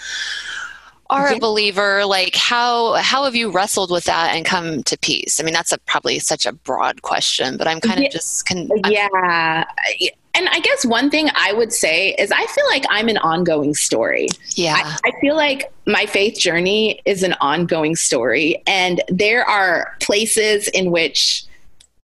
are 1.10 1.28
a 1.32 1.38
believer. 1.38 2.04
Like 2.04 2.34
how 2.34 2.94
how 2.94 3.22
have 3.22 3.36
you 3.36 3.52
wrestled 3.52 3.92
with 3.92 4.04
that 4.06 4.34
and 4.34 4.44
come 4.44 4.82
to 4.82 4.98
peace? 4.98 5.38
I 5.40 5.44
mean, 5.44 5.54
that's 5.54 5.70
a, 5.70 5.78
probably 5.78 6.18
such 6.18 6.44
a 6.44 6.52
broad 6.52 7.02
question, 7.02 7.56
but 7.56 7.68
I'm 7.68 7.80
kind 7.80 7.98
of 7.98 8.04
Yeah. 8.04 8.10
just 8.18 8.48
con- 8.48 8.68
yeah 8.88 9.62
and 10.36 10.48
i 10.50 10.60
guess 10.60 10.84
one 10.84 11.10
thing 11.10 11.28
i 11.34 11.52
would 11.52 11.72
say 11.72 12.14
is 12.18 12.30
i 12.30 12.46
feel 12.46 12.66
like 12.68 12.84
i'm 12.90 13.08
an 13.08 13.18
ongoing 13.18 13.74
story. 13.74 14.28
Yeah, 14.54 14.74
I, 14.76 14.98
I 15.08 15.20
feel 15.20 15.36
like 15.36 15.72
my 15.86 16.06
faith 16.06 16.38
journey 16.38 17.00
is 17.04 17.22
an 17.22 17.34
ongoing 17.40 17.96
story 17.96 18.62
and 18.66 19.02
there 19.08 19.44
are 19.44 19.94
places 20.00 20.68
in 20.68 20.90
which 20.90 21.44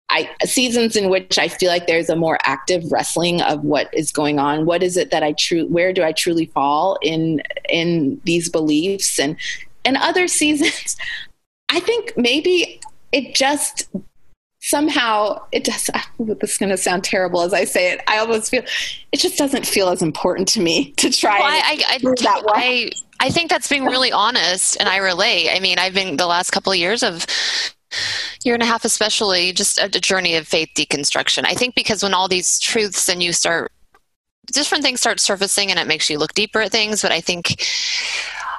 I 0.09 0.29
seasons 0.43 0.95
in 0.95 1.09
which 1.09 1.37
I 1.37 1.47
feel 1.47 1.69
like 1.69 1.85
there's 1.85 2.09
a 2.09 2.15
more 2.15 2.39
active 2.43 2.91
wrestling 2.91 3.41
of 3.43 3.63
what 3.63 3.93
is 3.93 4.11
going 4.11 4.39
on. 4.39 4.65
What 4.65 4.81
is 4.81 4.97
it 4.97 5.11
that 5.11 5.21
I 5.21 5.33
true 5.33 5.67
where 5.67 5.93
do 5.93 6.03
I 6.03 6.13
truly 6.13 6.47
fall 6.47 6.97
in 7.01 7.43
in 7.69 8.19
these 8.23 8.49
beliefs 8.49 9.19
and 9.19 9.37
and 9.85 9.97
other 9.97 10.27
seasons? 10.27 10.97
I 11.69 11.79
think 11.79 12.13
maybe 12.17 12.81
it 13.11 13.35
just 13.35 13.87
somehow 14.61 15.41
it 15.51 15.63
does 15.63 15.89
this 16.19 16.51
is 16.51 16.57
going 16.57 16.69
to 16.69 16.77
sound 16.77 17.03
terrible 17.03 17.41
as 17.41 17.53
I 17.53 17.63
say 17.63 17.91
it. 17.91 18.01
I 18.07 18.17
almost 18.17 18.51
feel 18.51 18.63
it 19.11 19.19
just 19.19 19.37
doesn't 19.37 19.65
feel 19.65 19.89
as 19.89 20.01
important 20.01 20.47
to 20.49 20.61
me 20.61 20.91
to 20.93 21.09
try 21.09 21.39
Well, 21.39 21.47
I, 21.47 21.83
I, 21.87 21.97
that 21.97 22.43
way. 22.45 22.91
I, 23.19 23.27
I 23.27 23.29
think 23.29 23.49
that's 23.49 23.67
being 23.67 23.85
really 23.85 24.11
honest, 24.11 24.77
and 24.79 24.87
I 24.87 24.97
relate. 24.97 25.49
I 25.51 25.59
mean, 25.59 25.79
I've 25.79 25.93
been 25.93 26.17
the 26.17 26.27
last 26.27 26.51
couple 26.51 26.71
of 26.71 26.77
years 26.77 27.03
of 27.03 27.25
year 28.43 28.53
and 28.53 28.63
a 28.63 28.65
half, 28.65 28.85
especially 28.85 29.51
just 29.51 29.77
a, 29.77 29.85
a 29.85 29.89
journey 29.89 30.35
of 30.35 30.47
faith 30.47 30.69
deconstruction. 30.75 31.45
I 31.45 31.53
think 31.53 31.75
because 31.75 32.03
when 32.03 32.13
all 32.13 32.27
these 32.27 32.59
truths 32.59 33.09
and 33.09 33.23
you 33.23 33.33
start 33.33 33.71
different 34.51 34.83
things 34.83 34.99
start 34.99 35.19
surfacing, 35.19 35.69
and 35.69 35.79
it 35.79 35.87
makes 35.87 36.09
you 36.09 36.17
look 36.17 36.33
deeper 36.33 36.61
at 36.61 36.71
things. 36.71 37.01
But 37.01 37.11
I 37.11 37.21
think. 37.21 37.65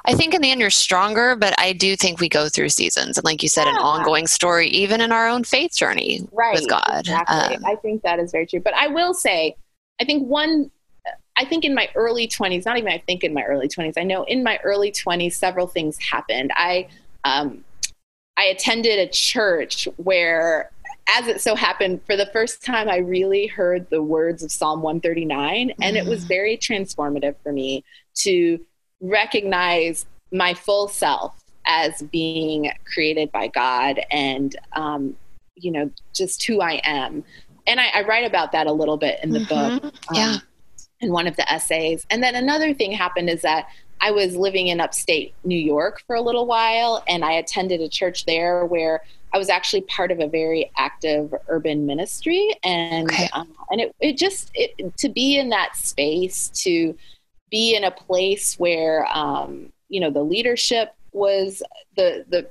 I 0.05 0.13
think 0.15 0.33
in 0.33 0.41
the 0.41 0.51
end 0.51 0.59
you're 0.61 0.69
stronger, 0.69 1.35
but 1.35 1.53
I 1.59 1.73
do 1.73 1.95
think 1.95 2.19
we 2.19 2.29
go 2.29 2.49
through 2.49 2.69
seasons, 2.69 3.17
and 3.17 3.25
like 3.25 3.43
you 3.43 3.49
said, 3.49 3.67
an 3.67 3.75
ongoing 3.75 4.27
story, 4.27 4.67
even 4.69 5.01
in 5.01 5.11
our 5.11 5.27
own 5.27 5.43
faith 5.43 5.75
journey 5.75 6.27
right 6.31 6.53
with 6.53 6.67
God. 6.69 6.99
Exactly. 6.99 7.55
Um, 7.57 7.65
I 7.65 7.75
think 7.75 8.01
that 8.03 8.19
is 8.19 8.31
very 8.31 8.47
true. 8.47 8.59
But 8.59 8.73
I 8.73 8.87
will 8.87 9.13
say, 9.13 9.55
I 9.99 10.05
think 10.05 10.27
one, 10.27 10.71
I 11.37 11.45
think 11.45 11.65
in 11.65 11.75
my 11.75 11.89
early 11.95 12.27
20s, 12.27 12.65
not 12.65 12.77
even 12.77 12.91
I 12.91 12.97
think 12.99 13.23
in 13.23 13.33
my 13.33 13.43
early 13.43 13.67
20s, 13.67 13.93
I 13.97 14.03
know 14.03 14.23
in 14.23 14.43
my 14.43 14.59
early 14.63 14.91
20s, 14.91 15.33
several 15.33 15.67
things 15.67 15.97
happened. 15.99 16.51
I, 16.55 16.87
um, 17.23 17.63
I 18.37 18.45
attended 18.45 18.97
a 18.97 19.07
church 19.07 19.87
where 19.97 20.71
as 21.17 21.27
it 21.27 21.41
so 21.41 21.55
happened, 21.55 22.01
for 22.05 22.15
the 22.15 22.27
first 22.27 22.63
time, 22.63 22.87
I 22.87 22.97
really 22.97 23.47
heard 23.47 23.89
the 23.89 24.01
words 24.01 24.43
of 24.43 24.51
Psalm 24.51 24.81
139, 24.81 25.69
mm-hmm. 25.69 25.83
and 25.83 25.97
it 25.97 26.05
was 26.05 26.23
mm. 26.23 26.27
very 26.27 26.57
transformative 26.57 27.35
for 27.43 27.51
me 27.51 27.83
to 28.15 28.59
recognize 29.01 30.05
my 30.31 30.53
full 30.53 30.87
self 30.87 31.43
as 31.65 32.01
being 32.03 32.71
created 32.85 33.31
by 33.31 33.47
God 33.47 33.99
and, 34.09 34.55
um, 34.73 35.15
you 35.55 35.71
know, 35.71 35.91
just 36.13 36.43
who 36.43 36.61
I 36.61 36.81
am. 36.83 37.23
And 37.67 37.79
I, 37.79 37.87
I, 37.93 38.03
write 38.03 38.25
about 38.25 38.51
that 38.53 38.65
a 38.65 38.71
little 38.71 38.97
bit 38.97 39.19
in 39.23 39.31
the 39.31 39.39
mm-hmm. 39.39 39.77
book. 39.77 39.93
Um, 40.09 40.15
yeah. 40.15 40.37
In 41.01 41.11
one 41.11 41.25
of 41.25 41.35
the 41.35 41.51
essays. 41.51 42.05
And 42.11 42.21
then 42.21 42.35
another 42.35 42.75
thing 42.75 42.91
happened 42.91 43.29
is 43.29 43.41
that 43.41 43.67
I 44.01 44.11
was 44.11 44.35
living 44.35 44.67
in 44.67 44.79
upstate 44.79 45.33
New 45.43 45.57
York 45.57 46.01
for 46.07 46.15
a 46.15 46.21
little 46.21 46.47
while, 46.47 47.03
and 47.07 47.23
I 47.23 47.33
attended 47.33 47.81
a 47.81 47.89
church 47.89 48.25
there 48.25 48.65
where 48.65 49.01
I 49.33 49.37
was 49.37 49.49
actually 49.49 49.81
part 49.81 50.11
of 50.11 50.19
a 50.19 50.27
very 50.27 50.71
active 50.77 51.33
urban 51.47 51.85
ministry, 51.85 52.55
and 52.63 53.09
okay. 53.09 53.29
um, 53.33 53.47
and 53.69 53.79
it 53.79 53.95
it 53.99 54.17
just 54.17 54.51
it, 54.55 54.97
to 54.97 55.07
be 55.07 55.37
in 55.37 55.49
that 55.49 55.75
space 55.75 56.49
to 56.63 56.97
be 57.51 57.75
in 57.75 57.83
a 57.83 57.91
place 57.91 58.57
where 58.57 59.05
um, 59.13 59.71
you 59.89 59.99
know 59.99 60.09
the 60.09 60.23
leadership 60.23 60.95
was 61.11 61.61
the 61.95 62.25
the 62.29 62.47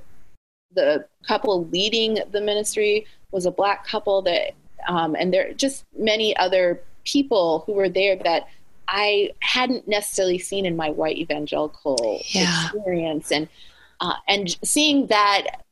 the 0.73 1.05
couple 1.27 1.65
leading 1.67 2.19
the 2.31 2.39
ministry 2.41 3.05
was 3.31 3.45
a 3.45 3.51
black 3.51 3.85
couple 3.85 4.21
that 4.21 4.53
um, 4.87 5.15
and 5.15 5.33
there 5.33 5.53
just 5.53 5.83
many 5.97 6.35
other 6.37 6.81
people 7.03 7.63
who 7.65 7.73
were 7.73 7.89
there 7.89 8.15
that 8.15 8.47
I 8.87 9.31
hadn't 9.39 9.87
necessarily 9.87 10.37
seen 10.37 10.65
in 10.65 10.75
my 10.75 10.89
white 10.89 11.17
evangelical 11.17 12.21
yeah. 12.27 12.65
experience, 12.65 13.31
and 13.31 13.47
uh, 14.01 14.15
and 14.27 14.57
seeing 14.63 15.07
that 15.07 15.63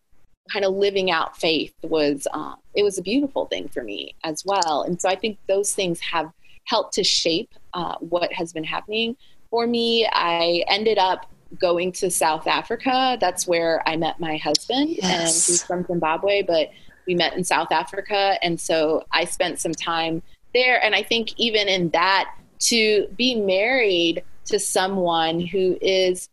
kind 0.51 0.65
of 0.65 0.73
living 0.73 1.11
out 1.11 1.37
faith 1.37 1.73
was 1.83 2.27
uh, 2.33 2.55
it 2.73 2.83
was 2.83 2.97
a 2.97 3.01
beautiful 3.01 3.45
thing 3.45 3.67
for 3.67 3.83
me 3.83 4.15
as 4.23 4.43
well. 4.45 4.83
And 4.83 4.99
so 5.01 5.09
I 5.09 5.15
think 5.15 5.37
those 5.47 5.73
things 5.73 5.99
have 5.99 6.31
helped 6.65 6.93
to 6.93 7.03
shape 7.03 7.51
uh, 7.73 7.95
what 7.99 8.31
has 8.33 8.53
been 8.53 8.63
happening 8.63 9.15
for 9.49 9.67
me. 9.67 10.07
I 10.11 10.63
ended 10.67 10.97
up 10.97 11.31
going 11.59 11.91
to 11.93 12.11
South 12.11 12.47
Africa. 12.47 13.17
That's 13.19 13.47
where 13.47 13.87
I 13.87 13.95
met 13.97 14.19
my 14.19 14.37
husband, 14.37 14.89
yes. 14.89 15.03
and 15.03 15.23
he's 15.27 15.63
from 15.63 15.85
Zimbabwe, 15.85 16.43
but 16.43 16.69
we 17.07 17.15
met 17.15 17.35
in 17.35 17.43
South 17.43 17.71
Africa, 17.71 18.37
and 18.43 18.59
so 18.59 19.03
I 19.11 19.25
spent 19.25 19.59
some 19.59 19.71
time 19.71 20.21
there. 20.53 20.83
And 20.83 20.93
I 20.93 21.03
think 21.03 21.33
even 21.37 21.67
in 21.67 21.89
that 21.89 22.31
to 22.59 23.07
be 23.15 23.35
married 23.35 24.23
to 24.45 24.59
someone 24.59 25.39
who 25.39 25.77
is 25.81 26.29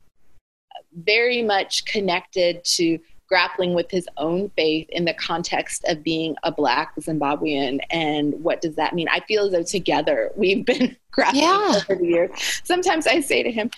very 0.92 1.42
much 1.42 1.84
connected 1.84 2.64
to 2.64 2.98
grappling 3.28 3.74
with 3.74 3.90
his 3.90 4.08
own 4.16 4.50
faith 4.50 4.88
in 4.90 5.04
the 5.04 5.14
context 5.14 5.84
of 5.88 6.02
being 6.02 6.36
a 6.42 6.52
black 6.52 6.94
Zimbabwean 6.96 7.80
and 7.90 8.32
what 8.42 8.60
does 8.60 8.76
that 8.76 8.94
mean? 8.94 9.08
I 9.08 9.20
feel 9.20 9.46
as 9.46 9.52
though 9.52 9.62
together 9.62 10.30
we've 10.36 10.64
been 10.64 10.96
grappling 11.16 11.42
yeah. 11.42 11.72
over 11.90 11.96
the 11.96 12.06
years. 12.06 12.30
Sometimes 12.62 13.08
I 13.08 13.20
say 13.20 13.42
to 13.42 13.50
him, 13.50 13.70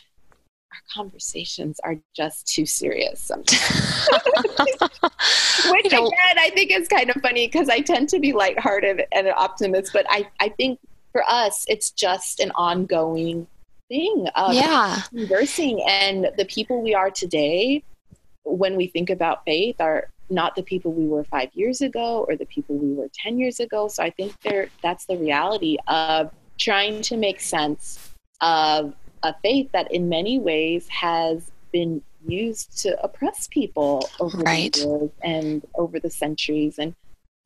our 0.73 1.03
conversations 1.03 1.81
are 1.83 1.97
just 2.15 2.47
too 2.47 2.67
serious 2.67 3.21
sometimes. 3.21 3.63
Which 5.71 5.87
again 5.87 6.39
I 6.39 6.51
think 6.55 6.71
is 6.71 6.89
kind 6.89 7.09
of 7.09 7.17
funny 7.23 7.47
because 7.47 7.71
I 7.71 7.81
tend 7.81 8.11
to 8.11 8.21
be 8.21 8.33
lighthearted 8.33 9.05
and 9.13 9.27
an 9.27 9.35
optimist, 9.37 9.93
but 9.95 10.05
I, 10.11 10.29
I 10.41 10.51
think 10.51 10.79
for 11.13 11.23
us, 11.29 11.65
it's 11.69 11.91
just 11.91 12.41
an 12.41 12.51
ongoing 12.55 13.47
thing 13.89 14.29
of 14.37 14.55
yeah. 14.55 15.03
conversing. 15.09 15.83
And 15.89 16.31
the 16.37 16.45
people 16.45 16.83
we 16.83 16.95
are 16.95 17.11
today, 17.11 17.83
when 18.45 18.77
we 18.77 18.89
think 18.89 19.11
about 19.11 19.45
faith, 19.45 19.81
are 19.81 20.11
not 20.31 20.55
the 20.55 20.63
people 20.63 20.93
we 20.93 21.07
were 21.07 21.25
five 21.25 21.49
years 21.55 21.81
ago 21.81 22.27
or 22.29 22.37
the 22.37 22.47
people 22.47 22.77
we 22.77 22.93
were 22.93 23.09
10 23.15 23.39
years 23.39 23.61
ago. 23.61 23.89
So 23.89 24.03
I 24.03 24.11
think 24.11 24.39
there, 24.43 24.69
that's 24.83 25.07
the 25.07 25.17
reality 25.17 25.79
of 25.87 26.31
trying 26.59 27.03
to 27.03 27.17
make 27.17 27.41
sense 27.41 28.13
of 28.41 28.95
a 29.23 29.35
faith 29.43 29.71
that 29.73 29.93
in 29.93 30.09
many 30.09 30.39
ways 30.39 30.89
has 30.89 31.51
been 31.73 32.03
used 32.27 32.79
to 32.79 33.01
oppress 33.03 33.49
people 33.49 34.09
over 34.21 34.39
right. 34.39 34.73
the 34.73 34.81
years 34.81 35.11
and 35.23 35.67
over 35.75 35.99
the 35.99 36.11
centuries. 36.11 36.79
And 36.79 36.95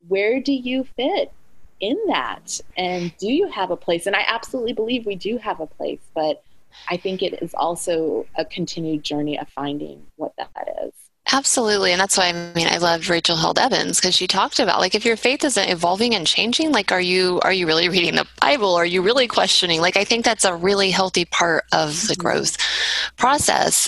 where 0.07 0.39
do 0.39 0.53
you 0.53 0.83
fit 0.95 1.31
in 1.79 1.97
that? 2.07 2.59
And 2.77 3.15
do 3.17 3.31
you 3.31 3.47
have 3.49 3.71
a 3.71 3.77
place? 3.77 4.05
And 4.05 4.15
I 4.15 4.23
absolutely 4.27 4.73
believe 4.73 5.05
we 5.05 5.15
do 5.15 5.37
have 5.37 5.59
a 5.59 5.67
place, 5.67 6.01
but 6.13 6.43
I 6.89 6.97
think 6.97 7.21
it 7.21 7.41
is 7.41 7.53
also 7.53 8.25
a 8.35 8.45
continued 8.45 9.03
journey 9.03 9.37
of 9.37 9.47
finding 9.49 10.05
what 10.15 10.33
that 10.37 10.75
is. 10.85 10.93
Absolutely. 11.31 11.91
And 11.93 12.01
that's 12.01 12.17
why 12.17 12.27
I 12.27 12.53
mean 12.53 12.67
I 12.67 12.77
loved 12.77 13.07
Rachel 13.07 13.37
Held 13.37 13.57
Evans 13.57 13.99
because 13.99 14.13
she 14.13 14.27
talked 14.27 14.59
about 14.59 14.79
like 14.79 14.93
if 14.93 15.05
your 15.05 15.15
faith 15.15 15.43
isn't 15.43 15.69
evolving 15.69 16.13
and 16.13 16.27
changing, 16.27 16.71
like 16.71 16.91
are 16.91 17.01
you 17.01 17.39
are 17.43 17.53
you 17.53 17.65
really 17.65 17.87
reading 17.87 18.15
the 18.15 18.27
Bible? 18.41 18.75
Are 18.75 18.85
you 18.85 19.01
really 19.01 19.27
questioning? 19.27 19.79
Like 19.79 19.95
I 19.95 20.03
think 20.03 20.25
that's 20.25 20.43
a 20.43 20.55
really 20.55 20.91
healthy 20.91 21.25
part 21.25 21.63
of 21.71 22.07
the 22.07 22.13
mm-hmm. 22.13 22.21
growth 22.21 22.57
process. 23.15 23.87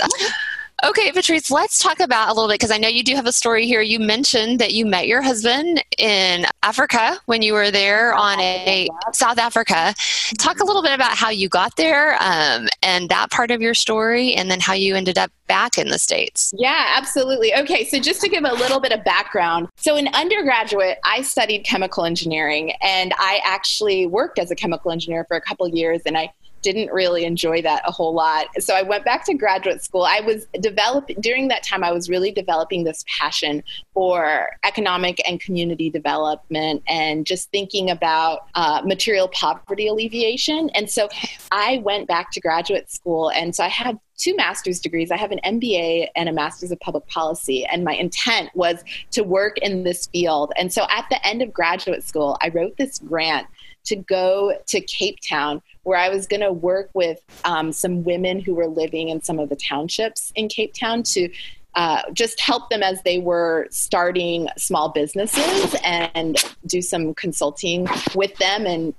Okay, 0.83 1.11
Patrice, 1.13 1.49
let's 1.49 1.81
talk 1.81 2.01
about 2.01 2.29
a 2.29 2.33
little 2.33 2.49
bit 2.49 2.55
because 2.55 2.71
I 2.71 2.77
know 2.77 2.89
you 2.89 3.01
do 3.01 3.15
have 3.15 3.25
a 3.25 3.31
story 3.31 3.65
here. 3.65 3.79
You 3.79 3.97
mentioned 3.97 4.59
that 4.59 4.73
you 4.73 4.85
met 4.85 5.07
your 5.07 5.21
husband 5.21 5.81
in 5.97 6.45
Africa 6.63 7.17
when 7.27 7.41
you 7.41 7.53
were 7.53 7.71
there 7.71 8.13
on 8.13 8.39
a 8.41 8.89
South 9.13 9.37
Africa. 9.37 9.95
Talk 10.37 10.59
a 10.59 10.65
little 10.65 10.83
bit 10.83 10.93
about 10.93 11.11
how 11.11 11.29
you 11.29 11.47
got 11.47 11.77
there 11.77 12.17
um, 12.21 12.67
and 12.83 13.07
that 13.07 13.31
part 13.31 13.51
of 13.51 13.61
your 13.61 13.73
story, 13.73 14.33
and 14.33 14.51
then 14.51 14.59
how 14.59 14.73
you 14.73 14.95
ended 14.95 15.17
up 15.17 15.31
back 15.47 15.77
in 15.77 15.87
the 15.87 15.99
States. 15.99 16.53
Yeah, 16.57 16.93
absolutely. 16.97 17.55
Okay, 17.55 17.85
so 17.85 17.97
just 17.97 18.19
to 18.21 18.29
give 18.29 18.43
a 18.43 18.53
little 18.53 18.81
bit 18.81 18.91
of 18.91 19.01
background. 19.05 19.69
So, 19.77 19.95
in 19.95 20.09
undergraduate, 20.09 20.97
I 21.05 21.21
studied 21.21 21.63
chemical 21.63 22.03
engineering 22.03 22.73
and 22.81 23.13
I 23.17 23.39
actually 23.45 24.07
worked 24.07 24.39
as 24.39 24.51
a 24.51 24.55
chemical 24.55 24.91
engineer 24.91 25.23
for 25.25 25.37
a 25.37 25.41
couple 25.41 25.67
years 25.69 26.01
and 26.05 26.17
I 26.17 26.33
didn't 26.65 26.91
really 26.91 27.25
enjoy 27.25 27.61
that 27.61 27.83
a 27.85 27.91
whole 27.91 28.11
lot. 28.11 28.47
So 28.57 28.73
I 28.73 28.81
went 28.81 29.05
back 29.05 29.23
to 29.27 29.35
graduate 29.35 29.83
school. 29.83 30.01
I 30.01 30.21
was 30.21 30.47
developing 30.59 31.17
during 31.21 31.47
that 31.49 31.61
time 31.61 31.83
I 31.83 31.91
was 31.91 32.09
really 32.09 32.31
developing 32.31 32.83
this 32.83 33.05
passion 33.19 33.63
for 33.93 34.49
economic 34.63 35.21
and 35.29 35.39
community 35.39 35.91
development 35.91 36.81
and 36.87 37.23
just 37.23 37.51
thinking 37.51 37.91
about 37.91 38.47
uh, 38.55 38.81
material 38.83 39.27
poverty 39.27 39.87
alleviation. 39.87 40.71
And 40.71 40.89
so 40.89 41.07
I 41.51 41.83
went 41.85 42.07
back 42.07 42.31
to 42.31 42.39
graduate 42.39 42.91
school 42.91 43.29
and 43.29 43.55
so 43.55 43.63
I 43.63 43.67
had 43.67 43.99
two 44.17 44.35
master's 44.35 44.79
degrees. 44.79 45.11
I 45.11 45.17
have 45.17 45.31
an 45.31 45.41
MBA 45.45 46.07
and 46.15 46.27
a 46.27 46.33
master's 46.33 46.71
of 46.71 46.79
public 46.79 47.05
policy. 47.05 47.63
And 47.65 47.83
my 47.83 47.93
intent 47.93 48.49
was 48.55 48.83
to 49.11 49.21
work 49.21 49.59
in 49.59 49.83
this 49.83 50.07
field. 50.07 50.51
And 50.57 50.73
so 50.73 50.87
at 50.89 51.05
the 51.11 51.23
end 51.27 51.43
of 51.43 51.53
graduate 51.53 52.03
school, 52.03 52.37
I 52.41 52.49
wrote 52.49 52.77
this 52.77 52.97
grant 52.97 53.45
to 53.85 53.95
go 53.95 54.53
to 54.67 54.81
Cape 54.81 55.19
Town, 55.27 55.61
where 55.85 55.97
I 55.97 56.09
was 56.09 56.27
going 56.27 56.41
to 56.41 56.51
work 56.51 56.89
with 56.93 57.21
um, 57.45 57.71
some 57.71 58.03
women 58.03 58.39
who 58.39 58.55
were 58.55 58.67
living 58.67 59.09
in 59.09 59.21
some 59.21 59.39
of 59.39 59.49
the 59.49 59.55
townships 59.55 60.33
in 60.35 60.49
Cape 60.49 60.73
Town 60.73 61.03
to 61.03 61.29
uh, 61.75 62.01
just 62.11 62.39
help 62.39 62.69
them 62.69 62.81
as 62.81 63.01
they 63.03 63.19
were 63.19 63.67
starting 63.69 64.49
small 64.57 64.89
businesses 64.89 65.75
and 65.83 66.37
do 66.65 66.81
some 66.81 67.13
consulting 67.13 67.87
with 68.15 68.35
them 68.37 68.65
and 68.65 68.93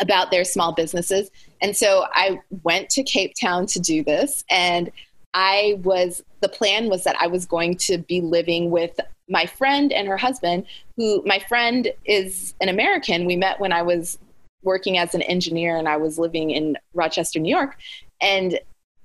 about 0.00 0.30
their 0.30 0.44
small 0.44 0.72
businesses. 0.72 1.30
And 1.60 1.76
so 1.76 2.06
I 2.12 2.40
went 2.64 2.90
to 2.90 3.02
Cape 3.04 3.34
Town 3.40 3.66
to 3.66 3.80
do 3.80 4.02
this. 4.02 4.44
And 4.50 4.90
I 5.34 5.78
was, 5.84 6.22
the 6.40 6.48
plan 6.48 6.88
was 6.88 7.04
that 7.04 7.16
I 7.20 7.28
was 7.28 7.46
going 7.46 7.76
to 7.76 7.98
be 7.98 8.20
living 8.20 8.70
with 8.70 8.98
my 9.28 9.46
friend 9.46 9.92
and 9.92 10.08
her 10.08 10.16
husband, 10.16 10.66
who 10.96 11.22
my 11.24 11.38
friend 11.38 11.92
is 12.04 12.54
an 12.60 12.68
American. 12.68 13.24
We 13.24 13.36
met 13.36 13.60
when 13.60 13.72
I 13.72 13.82
was 13.82 14.18
working 14.62 14.98
as 14.98 15.14
an 15.14 15.22
engineer 15.22 15.76
and 15.76 15.88
I 15.88 15.96
was 15.96 16.18
living 16.18 16.50
in 16.50 16.76
Rochester, 16.94 17.38
New 17.38 17.50
York. 17.50 17.76
And 18.20 18.58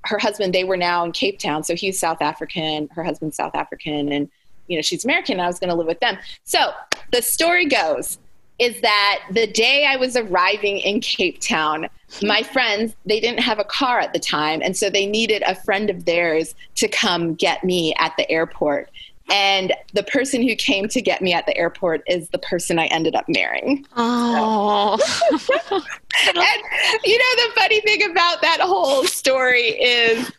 her 0.06 0.18
husband, 0.18 0.54
they 0.54 0.64
were 0.64 0.78
now 0.78 1.06
in 1.06 1.12
Cape 1.12 1.40
Town. 1.40 1.64
So 1.64 1.76
he's 1.76 2.00
South 2.00 2.22
African, 2.22 2.90
her 2.94 3.04
husband's 3.04 3.38
South 3.38 3.56
African, 3.56 4.12
and 4.12 4.30
you 4.68 4.78
know, 4.78 4.82
she's 4.82 5.04
American, 5.04 5.40
I 5.40 5.48
was 5.48 5.60
gonna 5.60 5.76
live 5.76 5.88
with 5.88 6.00
them. 6.00 6.18
So 6.44 6.72
the 7.12 7.22
story 7.22 7.66
goes 7.66 8.18
is 8.60 8.80
that 8.82 9.24
the 9.32 9.48
day 9.48 9.86
I 9.86 9.96
was 9.96 10.16
arriving 10.16 10.78
in 10.78 11.02
Cape 11.02 11.42
Town, 11.42 11.88
my 12.22 12.44
friends, 12.44 12.96
they 13.06 13.20
didn't 13.20 13.40
have 13.40 13.60
a 13.60 13.64
car 13.64 14.00
at 14.00 14.14
the 14.14 14.20
time. 14.20 14.62
And 14.64 14.78
so 14.78 14.90
they 14.90 15.06
needed 15.06 15.44
a 15.46 15.56
friend 15.56 15.90
of 15.90 16.06
theirs 16.06 16.54
to 16.76 16.88
come 16.88 17.34
get 17.34 17.64
me 17.64 17.94
at 17.96 18.14
the 18.16 18.30
airport. 18.30 18.92
And 19.30 19.74
the 19.94 20.04
person 20.04 20.42
who 20.42 20.56
came 20.56 20.88
to 20.90 21.02
get 21.02 21.22
me 21.22 21.34
at 21.34 21.46
the 21.46 21.58
airport 21.58 22.04
is 22.08 22.30
the 22.30 22.40
person 22.40 22.78
I 22.78 22.86
ended 22.88 23.16
up 23.16 23.26
marrying. 23.28 23.86
Oh. 23.96 24.98
and 25.32 27.02
you 27.06 27.18
know, 27.18 27.48
the 27.48 27.52
funny 27.56 27.82
thing 27.82 28.12
about 28.12 28.42
that 28.42 28.60
whole 28.62 29.06
story 29.06 29.70
is 29.70 30.32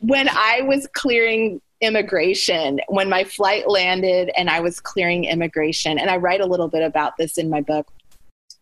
when 0.00 0.28
I 0.28 0.62
was 0.62 0.88
clearing 0.88 1.60
immigration, 1.80 2.80
when 2.88 3.08
my 3.08 3.24
flight 3.24 3.68
landed 3.68 4.30
and 4.36 4.50
I 4.50 4.60
was 4.60 4.80
clearing 4.80 5.24
immigration, 5.24 5.98
and 5.98 6.10
I 6.10 6.16
write 6.16 6.40
a 6.40 6.46
little 6.46 6.68
bit 6.68 6.82
about 6.82 7.16
this 7.16 7.38
in 7.38 7.48
my 7.48 7.60
book. 7.60 7.88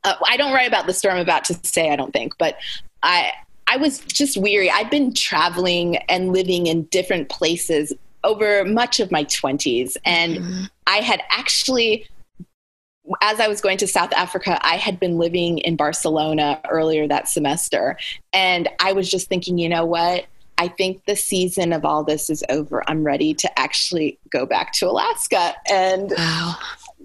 Uh, 0.04 0.14
I 0.26 0.36
don't 0.36 0.52
write 0.52 0.68
about 0.68 0.86
the 0.86 0.94
story 0.94 1.14
I'm 1.14 1.20
about 1.20 1.44
to 1.44 1.58
say, 1.62 1.90
I 1.90 1.96
don't 1.96 2.12
think, 2.12 2.36
but 2.38 2.56
I 3.02 3.32
I 3.66 3.76
was 3.76 4.00
just 4.00 4.36
weary. 4.36 4.68
I'd 4.68 4.90
been 4.90 5.14
traveling 5.14 5.96
and 6.08 6.32
living 6.32 6.66
in 6.66 6.84
different 6.84 7.28
places 7.28 7.92
over 8.24 8.64
much 8.64 9.00
of 9.00 9.10
my 9.10 9.24
20s. 9.24 9.96
And 10.04 10.36
mm-hmm. 10.36 10.64
I 10.86 10.98
had 10.98 11.22
actually 11.30 12.06
as 13.22 13.40
I 13.40 13.48
was 13.48 13.60
going 13.60 13.78
to 13.78 13.86
South 13.86 14.12
Africa, 14.12 14.58
I 14.62 14.76
had 14.76 15.00
been 15.00 15.18
living 15.18 15.58
in 15.58 15.76
Barcelona 15.76 16.60
earlier 16.70 17.08
that 17.08 17.28
semester. 17.28 17.98
And 18.32 18.68
I 18.78 18.92
was 18.92 19.10
just 19.10 19.28
thinking, 19.28 19.58
you 19.58 19.68
know 19.68 19.84
what? 19.84 20.26
I 20.58 20.68
think 20.68 21.04
the 21.06 21.16
season 21.16 21.72
of 21.72 21.84
all 21.84 22.04
this 22.04 22.28
is 22.28 22.44
over. 22.50 22.88
I'm 22.88 23.02
ready 23.02 23.32
to 23.34 23.58
actually 23.58 24.18
go 24.30 24.44
back 24.44 24.72
to 24.74 24.88
Alaska 24.88 25.54
and 25.70 26.12
wow. 26.16 26.56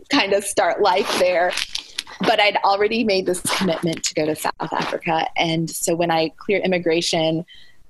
kind 0.10 0.34
of 0.34 0.44
start 0.44 0.82
life 0.82 1.20
there. 1.20 1.54
But 2.20 2.40
I'd 2.40 2.58
already 2.58 3.04
made 3.04 3.26
this 3.26 3.42
commitment 3.42 4.04
to 4.04 4.14
go 4.14 4.26
to 4.26 4.36
South 4.36 4.54
Africa. 4.60 5.28
And 5.38 5.70
so 5.70 5.96
when 5.96 6.12
I 6.12 6.30
clear 6.38 6.60
immigration, 6.60 7.46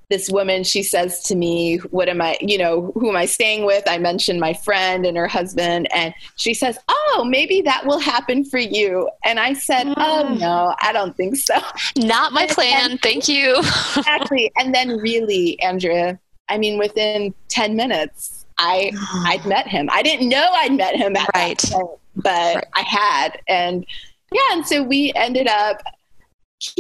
this 0.10 0.30
woman 0.30 0.64
she 0.64 0.84
says 0.84 1.24
to 1.24 1.36
me 1.36 1.78
what 1.90 2.10
am 2.10 2.22
i 2.22 2.38
you 2.42 2.58
know 2.58 2.92
who 2.96 3.10
am 3.10 3.16
i 3.16 3.26
staying 3.26 3.66
with? 3.66 3.84
I 3.88 3.98
mentioned 3.98 4.40
my 4.40 4.54
friend 4.54 5.06
and 5.06 5.18
her 5.18 5.28
husband 5.28 5.88
and 5.94 6.14
she 6.36 6.54
says 6.54 6.78
oh 6.88 7.26
maybe 7.28 7.62
that 7.62 7.86
will 7.86 8.00
happen 8.00 8.44
for 8.46 8.60
you. 8.60 9.10
And 9.24 9.40
i 9.40 9.54
said 9.54 9.88
mm. 9.88 9.94
oh 9.98 10.36
no 10.36 10.76
i 10.82 10.92
don't 10.92 11.16
think 11.16 11.36
so. 11.36 11.56
Not 11.98 12.34
my 12.34 12.48
plan. 12.48 12.92
and, 12.92 13.02
thank 13.02 13.28
you. 13.28 13.56
Exactly. 13.58 14.52
And 14.58 14.74
then 14.74 14.98
really 14.98 15.62
andrea 15.62 16.20
i 16.50 16.58
mean 16.58 16.78
within 16.78 17.34
10 17.50 17.76
minutes 17.76 18.46
i 18.58 18.92
i'd 19.28 19.46
met 19.46 19.68
him. 19.68 19.90
I 19.92 20.02
didn't 20.04 20.30
know 20.30 20.50
i'd 20.54 20.74
met 20.74 20.96
him 20.96 21.16
at 21.16 21.30
right. 21.36 21.58
point, 21.58 21.90
but 22.16 22.56
right. 22.56 22.66
i 22.74 22.82
had. 22.82 23.40
And 23.48 23.86
yeah 24.32 24.42
and 24.52 24.66
so 24.66 24.84
we 24.84 25.14
ended 25.16 25.48
up 25.48 25.82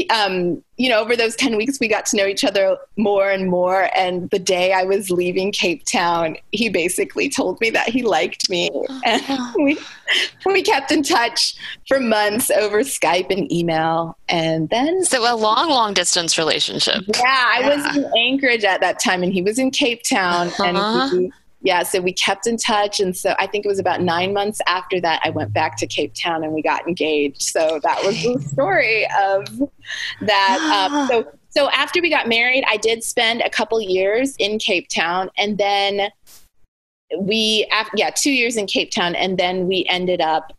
um, 0.10 0.64
you 0.78 0.90
know, 0.90 1.00
over 1.00 1.16
those 1.16 1.36
10 1.36 1.56
weeks, 1.58 1.80
we 1.80 1.88
got 1.88 2.06
to 2.08 2.18
know 2.18 2.26
each 2.26 2.44
other 2.44 2.78
more 2.98 3.30
and 3.30 3.50
more. 3.50 3.90
And 3.96 4.30
the 4.30 4.40
day 4.40 4.74
I 4.74 4.84
was 4.84 5.10
leaving 5.10 5.52
Cape 5.52 5.86
Town, 5.86 6.38
he 6.52 6.70
basically 6.70 7.30
told 7.30 7.60
me 7.62 7.70
that 7.72 7.90
he 7.90 8.04
liked 8.04 8.50
me. 8.50 8.70
And 9.06 9.22
we, 9.56 9.78
we 10.46 10.64
kept 10.64 10.92
in 10.92 11.04
touch 11.04 11.56
for 11.88 12.00
months 12.00 12.50
over 12.50 12.80
Skype 12.80 13.30
and 13.30 13.52
email. 13.52 14.18
And 14.28 14.70
then. 14.70 15.04
So, 15.04 15.22
a 15.22 15.36
long, 15.36 15.70
long 15.70 15.94
distance 15.94 16.38
relationship. 16.38 17.04
Yeah, 17.08 17.24
I 17.26 17.60
yeah. 17.62 17.76
was 17.76 17.98
in 17.98 18.12
Anchorage 18.18 18.64
at 18.64 18.82
that 18.82 19.00
time, 19.00 19.22
and 19.22 19.32
he 19.32 19.42
was 19.42 19.60
in 19.60 19.72
Cape 19.72 20.02
Town. 20.04 20.48
Uh-huh. 20.48 20.64
And 20.64 21.12
he, 21.12 21.32
yeah, 21.66 21.82
so 21.82 22.00
we 22.00 22.14
kept 22.14 22.46
in 22.46 22.58
touch. 22.58 23.00
And 23.00 23.18
so 23.18 23.34
I 23.40 23.48
think 23.48 23.66
it 23.66 23.68
was 23.68 23.80
about 23.80 24.00
nine 24.00 24.34
months 24.34 24.62
after 24.68 25.02
that, 25.02 25.20
I 25.26 25.32
went 25.32 25.52
back 25.52 25.78
to 25.78 25.88
Cape 25.88 26.14
Town 26.14 26.44
and 26.44 26.54
we 26.54 26.62
got 26.62 26.88
engaged. 26.88 27.42
So 27.42 27.80
that 27.82 28.04
was 28.06 28.22
the 28.22 28.40
story 28.48 29.08
of 29.20 29.48
that. 30.22 30.88
Um, 30.92 31.08
so, 31.10 31.32
so 31.50 31.70
after 31.72 32.04
we 32.04 32.12
got 32.12 32.28
married, 32.28 32.64
I 32.70 32.78
did 32.78 33.04
spend 33.04 33.42
a 33.42 33.50
couple 33.50 33.82
years 33.82 34.36
in 34.38 34.60
Cape 34.60 34.90
Town 34.90 35.32
and 35.40 35.58
then 35.58 36.12
we, 37.18 37.68
yeah, 37.96 38.12
two 38.12 38.32
years 38.32 38.58
in 38.58 38.68
Cape 38.68 38.92
Town. 38.92 39.16
And 39.16 39.40
then 39.40 39.68
we 39.68 39.86
ended 39.90 40.22
up 40.22 40.54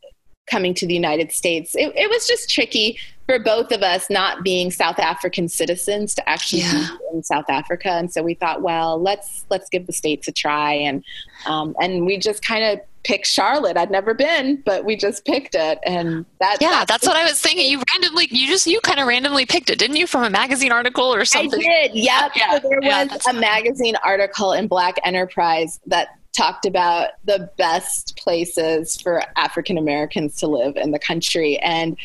coming 0.46 0.74
to 0.74 0.86
the 0.86 0.94
United 0.94 1.32
States. 1.32 1.74
It, 1.74 1.92
it 1.96 2.08
was 2.08 2.26
just 2.26 2.48
tricky 2.48 2.98
for 3.26 3.38
both 3.38 3.72
of 3.72 3.82
us 3.82 4.08
not 4.08 4.44
being 4.44 4.70
South 4.70 4.98
African 4.98 5.48
citizens 5.48 6.14
to 6.14 6.28
actually 6.28 6.62
yeah. 6.62 6.88
be 7.12 7.16
in 7.16 7.22
South 7.22 7.46
Africa, 7.48 7.90
and 7.90 8.12
so 8.12 8.22
we 8.22 8.34
thought, 8.34 8.62
well, 8.62 9.00
let's 9.00 9.44
let's 9.50 9.68
give 9.68 9.86
the 9.86 9.92
states 9.92 10.28
a 10.28 10.32
try, 10.32 10.72
and 10.72 11.04
um, 11.46 11.74
and 11.80 12.06
we 12.06 12.18
just 12.18 12.44
kind 12.44 12.64
of 12.64 12.80
picked 13.02 13.26
Charlotte. 13.26 13.76
I'd 13.76 13.90
never 13.90 14.14
been, 14.14 14.62
but 14.64 14.84
we 14.84 14.96
just 14.96 15.24
picked 15.24 15.56
it, 15.56 15.78
and 15.84 16.24
that. 16.38 16.58
Yeah, 16.60 16.70
that's, 16.70 16.90
that's 16.92 17.06
what 17.06 17.16
I 17.16 17.24
was 17.24 17.40
thinking. 17.40 17.68
You 17.68 17.82
randomly, 17.92 18.28
you 18.30 18.46
just 18.46 18.66
you 18.66 18.80
kind 18.80 19.00
of 19.00 19.08
randomly 19.08 19.44
picked 19.44 19.70
it, 19.70 19.78
didn't 19.78 19.96
you, 19.96 20.06
from 20.06 20.22
a 20.22 20.30
magazine 20.30 20.70
article 20.70 21.12
or 21.12 21.24
something? 21.24 21.60
I 21.60 21.88
did. 21.88 21.96
Yep. 21.96 22.32
Yeah. 22.36 22.60
So 22.60 22.68
there 22.68 22.82
yeah, 22.82 23.04
was 23.04 23.26
a 23.26 23.32
magazine 23.32 23.96
article 24.04 24.52
in 24.52 24.68
Black 24.68 24.96
Enterprise 25.04 25.80
that 25.86 26.08
talked 26.36 26.66
about 26.66 27.10
the 27.24 27.50
best 27.56 28.16
places 28.16 29.00
for 29.00 29.22
African 29.36 29.78
Americans 29.78 30.36
to 30.36 30.46
live 30.46 30.76
in 30.76 30.90
the 30.90 30.98
country. 30.98 31.58
And 31.58 31.96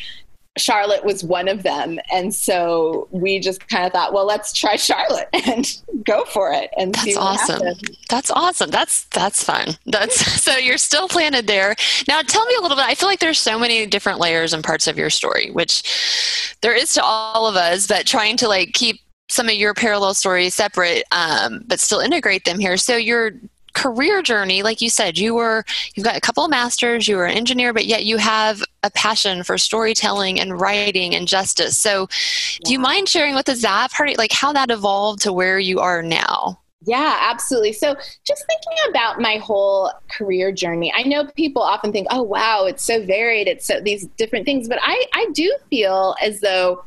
Charlotte 0.57 1.05
was 1.05 1.23
one 1.23 1.47
of 1.47 1.63
them. 1.63 1.97
And 2.11 2.35
so 2.35 3.07
we 3.11 3.39
just 3.39 3.67
kind 3.69 3.85
of 3.85 3.93
thought, 3.93 4.11
well, 4.13 4.25
let's 4.25 4.51
try 4.53 4.75
Charlotte 4.75 5.29
and 5.47 5.65
go 6.05 6.25
for 6.25 6.51
it 6.51 6.69
and 6.77 6.93
that's 6.95 7.15
awesome. 7.15 7.61
Happens. 7.61 7.97
That's 8.09 8.31
awesome. 8.31 8.69
That's 8.69 9.05
that's 9.05 9.43
fun. 9.43 9.77
That's 9.85 10.15
so 10.41 10.57
you're 10.57 10.77
still 10.77 11.07
planted 11.07 11.47
there. 11.47 11.75
Now 12.07 12.21
tell 12.21 12.45
me 12.45 12.55
a 12.57 12.61
little 12.61 12.75
bit. 12.75 12.85
I 12.85 12.95
feel 12.95 13.07
like 13.07 13.19
there's 13.19 13.39
so 13.39 13.59
many 13.59 13.85
different 13.85 14.19
layers 14.19 14.53
and 14.53 14.63
parts 14.63 14.87
of 14.87 14.97
your 14.97 15.09
story, 15.09 15.51
which 15.51 16.57
there 16.61 16.73
is 16.73 16.93
to 16.93 17.03
all 17.03 17.47
of 17.47 17.55
us, 17.55 17.87
but 17.87 18.05
trying 18.05 18.35
to 18.37 18.47
like 18.47 18.73
keep 18.73 18.99
some 19.29 19.47
of 19.47 19.55
your 19.55 19.73
parallel 19.73 20.13
stories 20.13 20.53
separate, 20.53 21.03
um, 21.11 21.63
but 21.65 21.79
still 21.79 21.99
integrate 21.99 22.43
them 22.43 22.59
here. 22.59 22.75
So 22.75 22.97
you're 22.97 23.31
career 23.73 24.21
journey 24.21 24.63
like 24.63 24.81
you 24.81 24.89
said 24.89 25.17
you 25.17 25.33
were 25.33 25.63
you've 25.95 26.05
got 26.05 26.17
a 26.17 26.21
couple 26.21 26.43
of 26.43 26.51
masters 26.51 27.07
you 27.07 27.15
were 27.15 27.25
an 27.25 27.35
engineer 27.35 27.73
but 27.73 27.85
yet 27.85 28.05
you 28.05 28.17
have 28.17 28.63
a 28.83 28.91
passion 28.91 29.43
for 29.43 29.57
storytelling 29.57 30.39
and 30.39 30.59
writing 30.59 31.15
and 31.15 31.27
justice 31.27 31.77
so 31.77 32.01
yeah. 32.01 32.59
do 32.63 32.73
you 32.73 32.79
mind 32.79 33.07
sharing 33.07 33.35
with 33.35 33.47
us 33.49 33.61
that 33.61 33.91
part 33.91 34.17
like 34.17 34.31
how 34.31 34.51
that 34.51 34.71
evolved 34.71 35.21
to 35.21 35.31
where 35.31 35.59
you 35.59 35.79
are 35.79 36.01
now 36.01 36.61
yeah, 36.83 37.17
absolutely. 37.21 37.73
So, 37.73 37.95
just 38.25 38.45
thinking 38.47 38.89
about 38.89 39.19
my 39.21 39.37
whole 39.37 39.91
career 40.09 40.51
journey, 40.51 40.91
I 40.95 41.03
know 41.03 41.27
people 41.35 41.61
often 41.61 41.91
think, 41.91 42.07
"Oh, 42.09 42.23
wow, 42.23 42.65
it's 42.65 42.83
so 42.83 43.05
varied. 43.05 43.47
It's 43.47 43.67
so 43.67 43.79
these 43.79 44.07
different 44.17 44.45
things." 44.45 44.67
But 44.67 44.79
I, 44.81 45.05
I 45.13 45.27
do 45.33 45.55
feel 45.69 46.15
as 46.21 46.39
though 46.39 46.83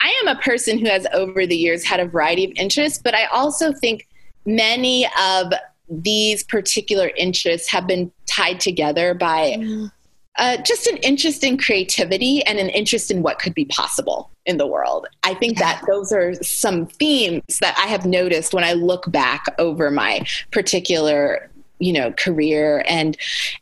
I 0.00 0.14
am 0.22 0.28
a 0.28 0.40
person 0.40 0.78
who 0.78 0.86
has, 0.86 1.06
over 1.12 1.46
the 1.46 1.56
years, 1.56 1.84
had 1.84 2.00
a 2.00 2.06
variety 2.06 2.46
of 2.46 2.52
interests. 2.56 3.00
But 3.02 3.14
I 3.14 3.26
also 3.26 3.72
think 3.72 4.08
many 4.46 5.06
of 5.20 5.52
these 5.88 6.42
particular 6.44 7.10
interests 7.16 7.68
have 7.70 7.86
been 7.86 8.10
tied 8.26 8.60
together 8.60 9.14
by 9.14 9.56
mm. 9.58 9.90
uh, 10.38 10.56
just 10.58 10.86
an 10.86 10.96
interest 10.98 11.42
in 11.44 11.56
creativity 11.56 12.44
and 12.44 12.58
an 12.58 12.68
interest 12.68 13.10
in 13.10 13.22
what 13.22 13.38
could 13.38 13.54
be 13.54 13.64
possible 13.66 14.30
in 14.46 14.56
the 14.56 14.66
world. 14.66 15.06
I 15.24 15.34
think 15.34 15.58
that 15.58 15.82
those 15.86 16.12
are 16.12 16.34
some 16.42 16.86
themes 16.86 17.58
that 17.60 17.76
I 17.78 17.86
have 17.86 18.06
noticed 18.06 18.54
when 18.54 18.64
I 18.64 18.74
look 18.74 19.10
back 19.10 19.44
over 19.58 19.90
my 19.90 20.24
particular 20.50 21.50
you 21.80 21.92
know 21.92 22.12
career 22.14 22.84
and 22.88 23.16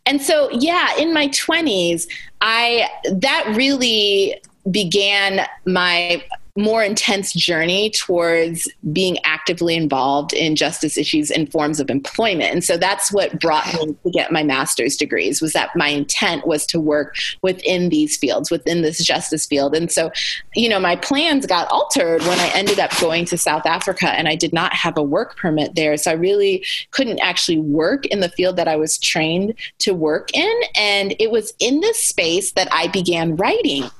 and 0.07 0.22
so 0.22 0.51
yeah 0.51 0.97
in 0.97 1.12
my 1.12 1.29
20s 1.29 2.07
i 2.41 2.89
that 3.12 3.45
really 3.55 4.41
began 4.70 5.47
my 5.66 6.24
more 6.57 6.83
intense 6.83 7.33
journey 7.33 7.91
towards 7.91 8.69
being 8.93 9.19
actively 9.25 9.75
involved 9.75 10.33
in 10.33 10.57
justice 10.57 10.97
issues 10.97 11.31
in 11.31 11.47
forms 11.47 11.81
of 11.81 11.91
employment. 11.91 12.53
And 12.53 12.65
so 12.65 12.77
that's 12.77 13.13
what 13.13 13.39
brought 13.41 13.67
me 13.75 13.95
to 14.03 14.11
get 14.11 14.33
my 14.33 14.43
master's 14.43 14.97
degrees 14.97 15.43
was 15.43 15.53
that 15.53 15.71
my 15.77 15.89
intent 15.89 16.47
was 16.47 16.67
to 16.67 16.81
work 16.81 17.17
within 17.43 17.89
these 17.89 18.17
fields 18.17 18.51
within 18.51 18.83
this 18.83 19.05
justice 19.05 19.47
field. 19.47 19.75
And 19.75 19.91
so 19.91 20.11
you 20.55 20.69
know 20.69 20.81
my 20.81 20.97
plans 20.97 21.47
got 21.47 21.69
altered 21.71 22.23
when 22.23 22.39
i 22.39 22.51
ended 22.55 22.79
up 22.79 22.91
going 22.99 23.25
to 23.27 23.37
south 23.37 23.67
africa 23.67 24.09
and 24.09 24.29
i 24.29 24.35
did 24.35 24.53
not 24.53 24.73
have 24.73 24.97
a 24.97 25.03
work 25.03 25.37
permit 25.37 25.75
there. 25.75 25.97
So 25.97 26.11
i 26.11 26.15
really 26.15 26.65
couldn't 26.91 27.21
actually 27.21 27.59
work 27.59 28.07
in 28.07 28.21
the 28.21 28.29
field 28.29 28.57
that 28.57 28.69
i 28.69 28.77
was 28.77 28.99
trained 28.99 29.55
to 29.79 29.95
work 29.95 30.35
in. 30.35 30.61
And 30.77 31.15
it 31.19 31.31
was 31.31 31.53
in 31.59 31.81
this 31.81 32.03
space 32.03 32.53
that 32.53 32.69
i 32.73 32.89
began 32.89 33.37
writing 33.37 33.91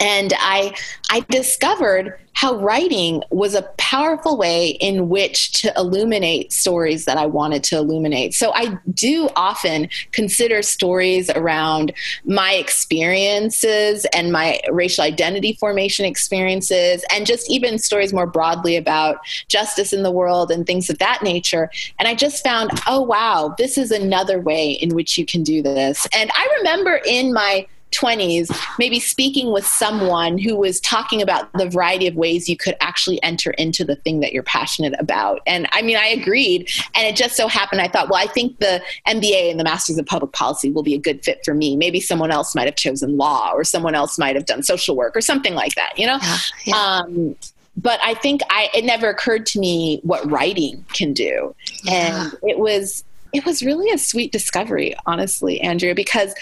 and 0.00 0.32
i 0.38 0.74
i 1.10 1.20
discovered 1.28 2.18
how 2.36 2.54
writing 2.56 3.22
was 3.30 3.54
a 3.54 3.62
powerful 3.78 4.36
way 4.36 4.68
in 4.68 5.08
which 5.08 5.52
to 5.52 5.72
illuminate 5.74 6.52
stories 6.52 7.06
that 7.06 7.16
i 7.16 7.24
wanted 7.24 7.64
to 7.64 7.76
illuminate. 7.76 8.34
So 8.34 8.52
i 8.54 8.78
do 8.92 9.30
often 9.36 9.88
consider 10.12 10.60
stories 10.60 11.30
around 11.30 11.94
my 12.26 12.52
experiences 12.52 14.04
and 14.14 14.32
my 14.32 14.60
racial 14.70 15.02
identity 15.02 15.54
formation 15.54 16.04
experiences 16.04 17.04
and 17.10 17.24
just 17.26 17.50
even 17.50 17.78
stories 17.78 18.12
more 18.12 18.26
broadly 18.26 18.76
about 18.76 19.18
justice 19.48 19.94
in 19.94 20.02
the 20.02 20.10
world 20.10 20.50
and 20.50 20.66
things 20.66 20.90
of 20.90 20.98
that 20.98 21.22
nature. 21.22 21.70
And 21.98 22.06
i 22.06 22.14
just 22.14 22.44
found 22.44 22.70
oh 22.86 23.00
wow 23.00 23.54
this 23.56 23.78
is 23.78 23.90
another 23.90 24.40
way 24.40 24.72
in 24.72 24.94
which 24.94 25.16
you 25.16 25.24
can 25.24 25.42
do 25.42 25.62
this. 25.62 26.06
And 26.14 26.30
i 26.34 26.56
remember 26.58 27.00
in 27.06 27.32
my 27.32 27.66
20s, 27.92 28.50
maybe 28.78 28.98
speaking 29.00 29.52
with 29.52 29.66
someone 29.66 30.38
who 30.38 30.56
was 30.56 30.80
talking 30.80 31.22
about 31.22 31.52
the 31.54 31.68
variety 31.68 32.06
of 32.06 32.14
ways 32.14 32.48
you 32.48 32.56
could 32.56 32.74
actually 32.80 33.22
enter 33.22 33.52
into 33.52 33.84
the 33.84 33.96
thing 33.96 34.20
that 34.20 34.32
you're 34.32 34.42
passionate 34.42 34.94
about. 34.98 35.40
And 35.46 35.68
I 35.72 35.82
mean, 35.82 35.96
I 35.96 36.08
agreed. 36.08 36.68
And 36.94 37.06
it 37.06 37.16
just 37.16 37.36
so 37.36 37.48
happened, 37.48 37.80
I 37.80 37.88
thought, 37.88 38.08
well, 38.08 38.22
I 38.22 38.26
think 38.26 38.58
the 38.58 38.82
MBA 39.06 39.50
and 39.50 39.58
the 39.58 39.64
Masters 39.64 39.98
of 39.98 40.06
Public 40.06 40.32
Policy 40.32 40.70
will 40.70 40.82
be 40.82 40.94
a 40.94 40.98
good 40.98 41.24
fit 41.24 41.40
for 41.44 41.54
me. 41.54 41.76
Maybe 41.76 42.00
someone 42.00 42.30
else 42.30 42.54
might 42.54 42.66
have 42.66 42.76
chosen 42.76 43.16
law 43.16 43.52
or 43.52 43.64
someone 43.64 43.94
else 43.94 44.18
might 44.18 44.36
have 44.36 44.46
done 44.46 44.62
social 44.62 44.96
work 44.96 45.16
or 45.16 45.20
something 45.20 45.54
like 45.54 45.74
that, 45.76 45.98
you 45.98 46.06
know? 46.06 46.18
Yeah, 46.20 46.38
yeah. 46.64 46.74
Um, 46.76 47.36
but 47.76 48.00
I 48.02 48.14
think 48.14 48.40
I, 48.50 48.70
it 48.74 48.84
never 48.84 49.08
occurred 49.08 49.46
to 49.46 49.58
me 49.58 50.00
what 50.02 50.28
writing 50.30 50.84
can 50.92 51.12
do. 51.12 51.54
Yeah. 51.84 52.24
And 52.24 52.38
it 52.42 52.58
was, 52.58 53.04
it 53.32 53.44
was 53.44 53.62
really 53.62 53.90
a 53.90 53.98
sweet 53.98 54.32
discovery, 54.32 54.94
honestly, 55.04 55.60
Andrea, 55.60 55.94
because 55.94 56.34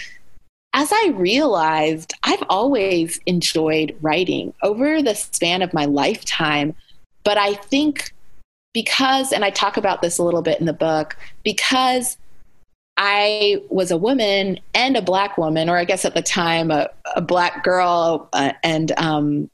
as 0.75 0.91
I 0.91 1.13
realized, 1.15 2.13
I've 2.23 2.43
always 2.49 3.17
enjoyed 3.25 3.95
writing 4.01 4.53
over 4.61 5.01
the 5.01 5.15
span 5.15 5.61
of 5.61 5.73
my 5.73 5.85
lifetime. 5.85 6.75
But 7.23 7.37
I 7.37 7.53
think 7.53 8.13
because, 8.73 9.31
and 9.31 9.45
I 9.45 9.51
talk 9.51 9.77
about 9.77 10.01
this 10.01 10.17
a 10.17 10.23
little 10.23 10.41
bit 10.41 10.59
in 10.59 10.65
the 10.65 10.73
book, 10.73 11.15
because 11.43 12.17
I 12.97 13.61
was 13.69 13.89
a 13.89 13.95
woman 13.95 14.59
and 14.73 14.97
a 14.97 15.01
black 15.01 15.37
woman, 15.37 15.69
or 15.69 15.77
I 15.77 15.85
guess 15.85 16.03
at 16.03 16.13
the 16.13 16.21
time 16.21 16.71
a, 16.71 16.89
a 17.15 17.21
black 17.21 17.63
girl, 17.63 18.27
uh, 18.33 18.51
and 18.61 18.91
um, 18.97 19.49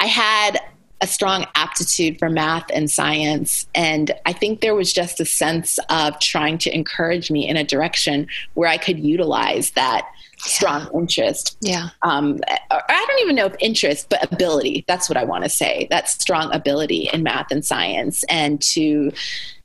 I 0.00 0.06
had 0.06 0.58
a 1.00 1.06
strong 1.06 1.46
aptitude 1.54 2.18
for 2.18 2.28
math 2.28 2.66
and 2.72 2.90
science. 2.90 3.66
And 3.74 4.10
I 4.26 4.32
think 4.32 4.60
there 4.60 4.74
was 4.74 4.92
just 4.92 5.20
a 5.20 5.24
sense 5.24 5.78
of 5.88 6.18
trying 6.18 6.58
to 6.58 6.74
encourage 6.74 7.30
me 7.30 7.48
in 7.48 7.56
a 7.56 7.64
direction 7.64 8.26
where 8.54 8.68
I 8.68 8.78
could 8.78 8.98
utilize 8.98 9.70
that 9.72 10.08
strong 10.38 10.88
interest. 10.94 11.56
Yeah. 11.60 11.88
Um, 12.02 12.40
I 12.70 13.04
don't 13.08 13.20
even 13.20 13.36
know 13.36 13.46
if 13.46 13.56
interest, 13.60 14.08
but 14.08 14.32
ability. 14.32 14.84
That's 14.88 15.08
what 15.08 15.16
I 15.16 15.24
want 15.24 15.44
to 15.44 15.50
say. 15.50 15.86
That 15.90 16.08
strong 16.08 16.52
ability 16.54 17.10
in 17.12 17.22
math 17.22 17.50
and 17.50 17.64
science, 17.64 18.24
and 18.28 18.60
to 18.62 19.12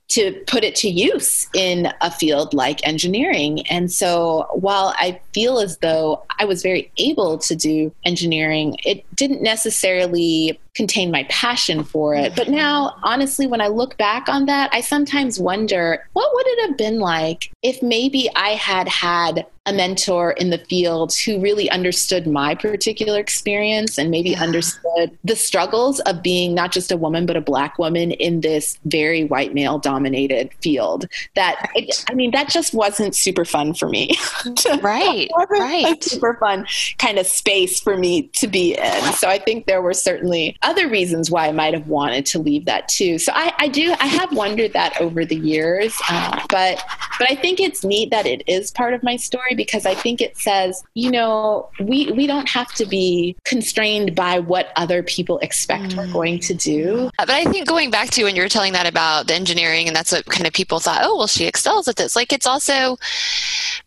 to 0.09 0.31
put 0.47 0.63
it 0.63 0.75
to 0.75 0.89
use 0.89 1.47
in 1.53 1.91
a 2.01 2.11
field 2.11 2.53
like 2.53 2.85
engineering. 2.85 3.65
And 3.67 3.91
so 3.91 4.47
while 4.53 4.93
I 4.97 5.19
feel 5.33 5.59
as 5.59 5.77
though 5.77 6.23
I 6.39 6.45
was 6.45 6.61
very 6.61 6.91
able 6.97 7.37
to 7.39 7.55
do 7.55 7.91
engineering, 8.05 8.77
it 8.85 9.03
didn't 9.15 9.41
necessarily 9.41 10.59
contain 10.75 11.11
my 11.11 11.23
passion 11.29 11.83
for 11.83 12.15
it. 12.15 12.35
But 12.35 12.49
now, 12.49 12.95
honestly, 13.03 13.47
when 13.47 13.61
I 13.61 13.67
look 13.67 13.97
back 13.97 14.27
on 14.27 14.45
that, 14.47 14.69
I 14.73 14.81
sometimes 14.81 15.39
wonder 15.39 16.05
what 16.13 16.31
would 16.33 16.47
it 16.47 16.69
have 16.69 16.77
been 16.77 16.99
like 16.99 17.51
if 17.61 17.81
maybe 17.81 18.29
I 18.35 18.49
had 18.49 18.87
had 18.87 19.45
a 19.65 19.71
mentor 19.71 20.31
in 20.31 20.49
the 20.49 20.57
field 20.57 21.13
who 21.15 21.39
really 21.39 21.69
understood 21.69 22.27
my 22.27 22.53
particular 22.53 23.17
experience 23.17 23.97
and 23.97 24.11
maybe 24.11 24.31
yeah. 24.31 24.43
understood 24.43 25.17
the 25.23 25.37
struggles 25.37 26.01
of 26.01 26.21
being 26.21 26.53
not 26.53 26.69
just 26.73 26.91
a 26.91 26.97
woman 26.97 27.25
but 27.25 27.37
a 27.37 27.41
black 27.41 27.79
woman 27.79 28.11
in 28.11 28.41
this 28.41 28.77
very 28.83 29.23
white 29.23 29.53
male 29.53 29.79
dominated 29.79 30.53
field 30.61 31.05
that 31.35 31.55
right. 31.73 31.87
it, 31.87 32.03
i 32.09 32.13
mean 32.13 32.29
that 32.31 32.49
just 32.49 32.73
wasn't 32.73 33.15
super 33.15 33.45
fun 33.45 33.73
for 33.73 33.87
me 33.87 34.13
right 34.81 35.29
right 35.49 36.03
super 36.03 36.33
fun 36.41 36.67
kind 36.97 37.17
of 37.17 37.25
space 37.25 37.79
for 37.79 37.95
me 37.95 38.23
to 38.33 38.47
be 38.47 38.75
in 38.75 39.01
so 39.13 39.29
i 39.29 39.39
think 39.39 39.65
there 39.65 39.81
were 39.81 39.93
certainly 39.93 40.57
other 40.63 40.89
reasons 40.89 41.31
why 41.31 41.47
i 41.47 41.53
might 41.53 41.73
have 41.73 41.87
wanted 41.87 42.25
to 42.25 42.37
leave 42.37 42.65
that 42.65 42.85
too 42.89 43.17
so 43.17 43.31
i, 43.33 43.53
I 43.59 43.69
do 43.69 43.95
i 44.01 44.07
have 44.07 44.33
wondered 44.33 44.73
that 44.73 44.99
over 44.99 45.23
the 45.23 45.37
years 45.37 45.97
um, 46.09 46.41
but 46.49 46.83
but 47.17 47.31
i 47.31 47.35
think 47.35 47.61
it's 47.61 47.85
neat 47.85 48.09
that 48.09 48.25
it 48.25 48.43
is 48.45 48.69
part 48.69 48.93
of 48.93 49.03
my 49.03 49.15
story 49.15 49.52
because 49.55 49.85
I 49.85 49.95
think 49.95 50.21
it 50.21 50.37
says, 50.37 50.83
you 50.93 51.11
know, 51.11 51.69
we 51.79 52.11
we 52.11 52.27
don't 52.27 52.49
have 52.49 52.73
to 52.73 52.85
be 52.85 53.35
constrained 53.45 54.15
by 54.15 54.39
what 54.39 54.71
other 54.75 55.03
people 55.03 55.39
expect 55.39 55.85
mm. 55.85 55.97
we're 55.97 56.11
going 56.11 56.39
to 56.39 56.53
do. 56.53 57.09
But 57.17 57.29
I 57.29 57.45
think 57.45 57.67
going 57.67 57.91
back 57.91 58.09
to 58.11 58.23
when 58.23 58.35
you 58.35 58.41
were 58.41 58.49
telling 58.49 58.73
that 58.73 58.85
about 58.85 59.27
the 59.27 59.35
engineering 59.35 59.87
and 59.87 59.95
that's 59.95 60.11
what 60.11 60.25
kind 60.25 60.47
of 60.47 60.53
people 60.53 60.79
thought, 60.79 61.01
oh 61.03 61.17
well 61.17 61.27
she 61.27 61.45
excels 61.45 61.87
at 61.87 61.95
this. 61.95 62.15
Like 62.15 62.33
it's 62.33 62.47
also 62.47 62.97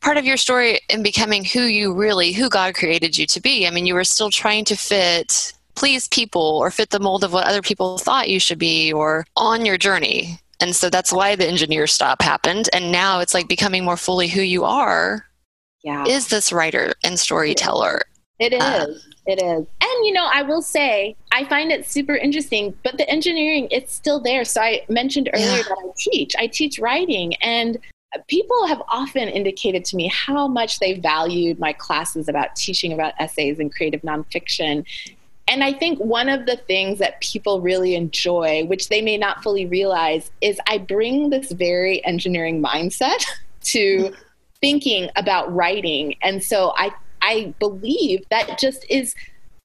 part 0.01 0.17
of 0.17 0.25
your 0.25 0.37
story 0.37 0.81
in 0.89 1.03
becoming 1.03 1.45
who 1.45 1.63
you 1.63 1.93
really 1.93 2.33
who 2.33 2.49
God 2.49 2.75
created 2.75 3.17
you 3.17 3.27
to 3.27 3.41
be. 3.41 3.67
I 3.67 3.71
mean, 3.71 3.87
you 3.87 3.95
were 3.95 4.05
still 4.05 4.31
trying 4.31 4.65
to 4.67 4.77
fit 4.77 5.53
please 5.75 6.09
people 6.09 6.41
or 6.41 6.71
fit 6.71 6.91
the 6.91 6.99
mold 6.99 7.23
of 7.23 7.33
what 7.33 7.47
other 7.47 7.63
people 7.63 7.99
thought 7.99 8.31
you 8.31 8.41
should 8.41 8.59
be 8.59 8.93
or 8.93 9.27
on 9.37 9.65
your 9.65 9.79
journey. 9.79 10.41
And 10.59 10.75
so 10.75 10.89
that's 10.89 11.13
why 11.13 11.37
the 11.37 11.47
engineer 11.47 11.87
stop 11.87 12.23
happened. 12.23 12.69
And 12.73 12.91
now 12.91 13.21
it's 13.21 13.35
like 13.35 13.47
becoming 13.47 13.85
more 13.85 13.97
fully 13.97 14.27
who 14.27 14.41
you 14.41 14.65
are 14.65 15.26
yeah. 15.87 16.05
is 16.07 16.29
this 16.29 16.53
writer 16.53 16.93
and 17.05 17.19
storyteller. 17.19 18.03
It 18.39 18.53
is. 18.53 18.61
Uh, 18.61 18.87
it 19.27 19.41
is. 19.43 19.67
And, 19.81 20.07
you 20.07 20.13
know, 20.13 20.29
I 20.31 20.43
will 20.43 20.61
say, 20.61 21.17
I 21.33 21.45
find 21.45 21.73
it 21.73 21.87
super 21.87 22.15
interesting, 22.15 22.77
but 22.83 22.99
the 22.99 23.09
engineering, 23.09 23.69
it's 23.71 23.95
still 23.95 24.21
there. 24.21 24.45
So 24.45 24.61
I 24.61 24.85
mentioned 24.89 25.31
earlier 25.33 25.49
yeah. 25.49 25.63
that 25.63 25.79
I 25.79 25.91
teach. 25.97 26.35
I 26.37 26.49
teach 26.49 26.79
writing, 26.79 27.35
and 27.37 27.79
people 28.29 28.67
have 28.67 28.83
often 28.89 29.29
indicated 29.29 29.85
to 29.87 29.97
me 29.97 30.09
how 30.09 30.49
much 30.49 30.81
they 30.81 30.95
valued 30.99 31.59
my 31.59 31.73
classes 31.73 32.29
about 32.29 32.57
teaching 32.57 32.93
about 32.93 33.15
essays 33.19 33.59
and 33.59 33.73
creative 33.73 34.03
nonfiction. 34.03 34.85
And 35.49 35.63
I 35.63 35.73
think 35.73 35.99
one 36.01 36.29
of 36.29 36.47
the 36.47 36.57
things 36.57 36.99
that 36.99 37.21
people 37.21 37.61
really 37.61 37.95
enjoy, 37.95 38.65
which 38.65 38.89
they 38.89 39.01
may 39.01 39.17
not 39.17 39.43
fully 39.43 39.67
realize, 39.67 40.31
is 40.41 40.59
I 40.67 40.79
bring 40.79 41.31
this 41.31 41.53
very 41.53 42.05
engineering 42.05 42.61
mindset 42.61 43.25
to 43.67 44.13
thinking 44.61 45.11
about 45.17 45.53
writing. 45.55 46.17
And 46.23 46.43
so 46.43 46.73
I 46.77 46.93
I 47.23 47.55
believe 47.59 48.25
that 48.31 48.59
just 48.59 48.85
is 48.89 49.15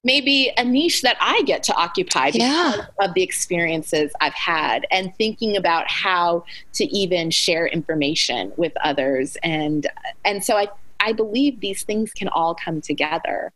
maybe 0.04 0.52
a 0.56 0.64
niche 0.64 1.02
that 1.02 1.16
I 1.20 1.42
get 1.42 1.62
to 1.64 1.74
occupy 1.74 2.32
because 2.32 2.48
yeah. 2.48 2.86
of 2.98 3.14
the 3.14 3.22
experiences 3.22 4.12
I've 4.20 4.34
had 4.34 4.84
and 4.90 5.14
thinking 5.14 5.56
about 5.56 5.88
how 5.88 6.44
to 6.74 6.84
even 6.86 7.30
share 7.30 7.66
information 7.66 8.52
with 8.56 8.72
others 8.82 9.36
and 9.42 9.86
and 10.24 10.42
so 10.44 10.56
I 10.56 10.68
I 10.98 11.12
believe 11.12 11.60
these 11.60 11.82
things 11.82 12.12
can 12.12 12.28
all 12.28 12.54
come 12.54 12.80
together. 12.80 13.52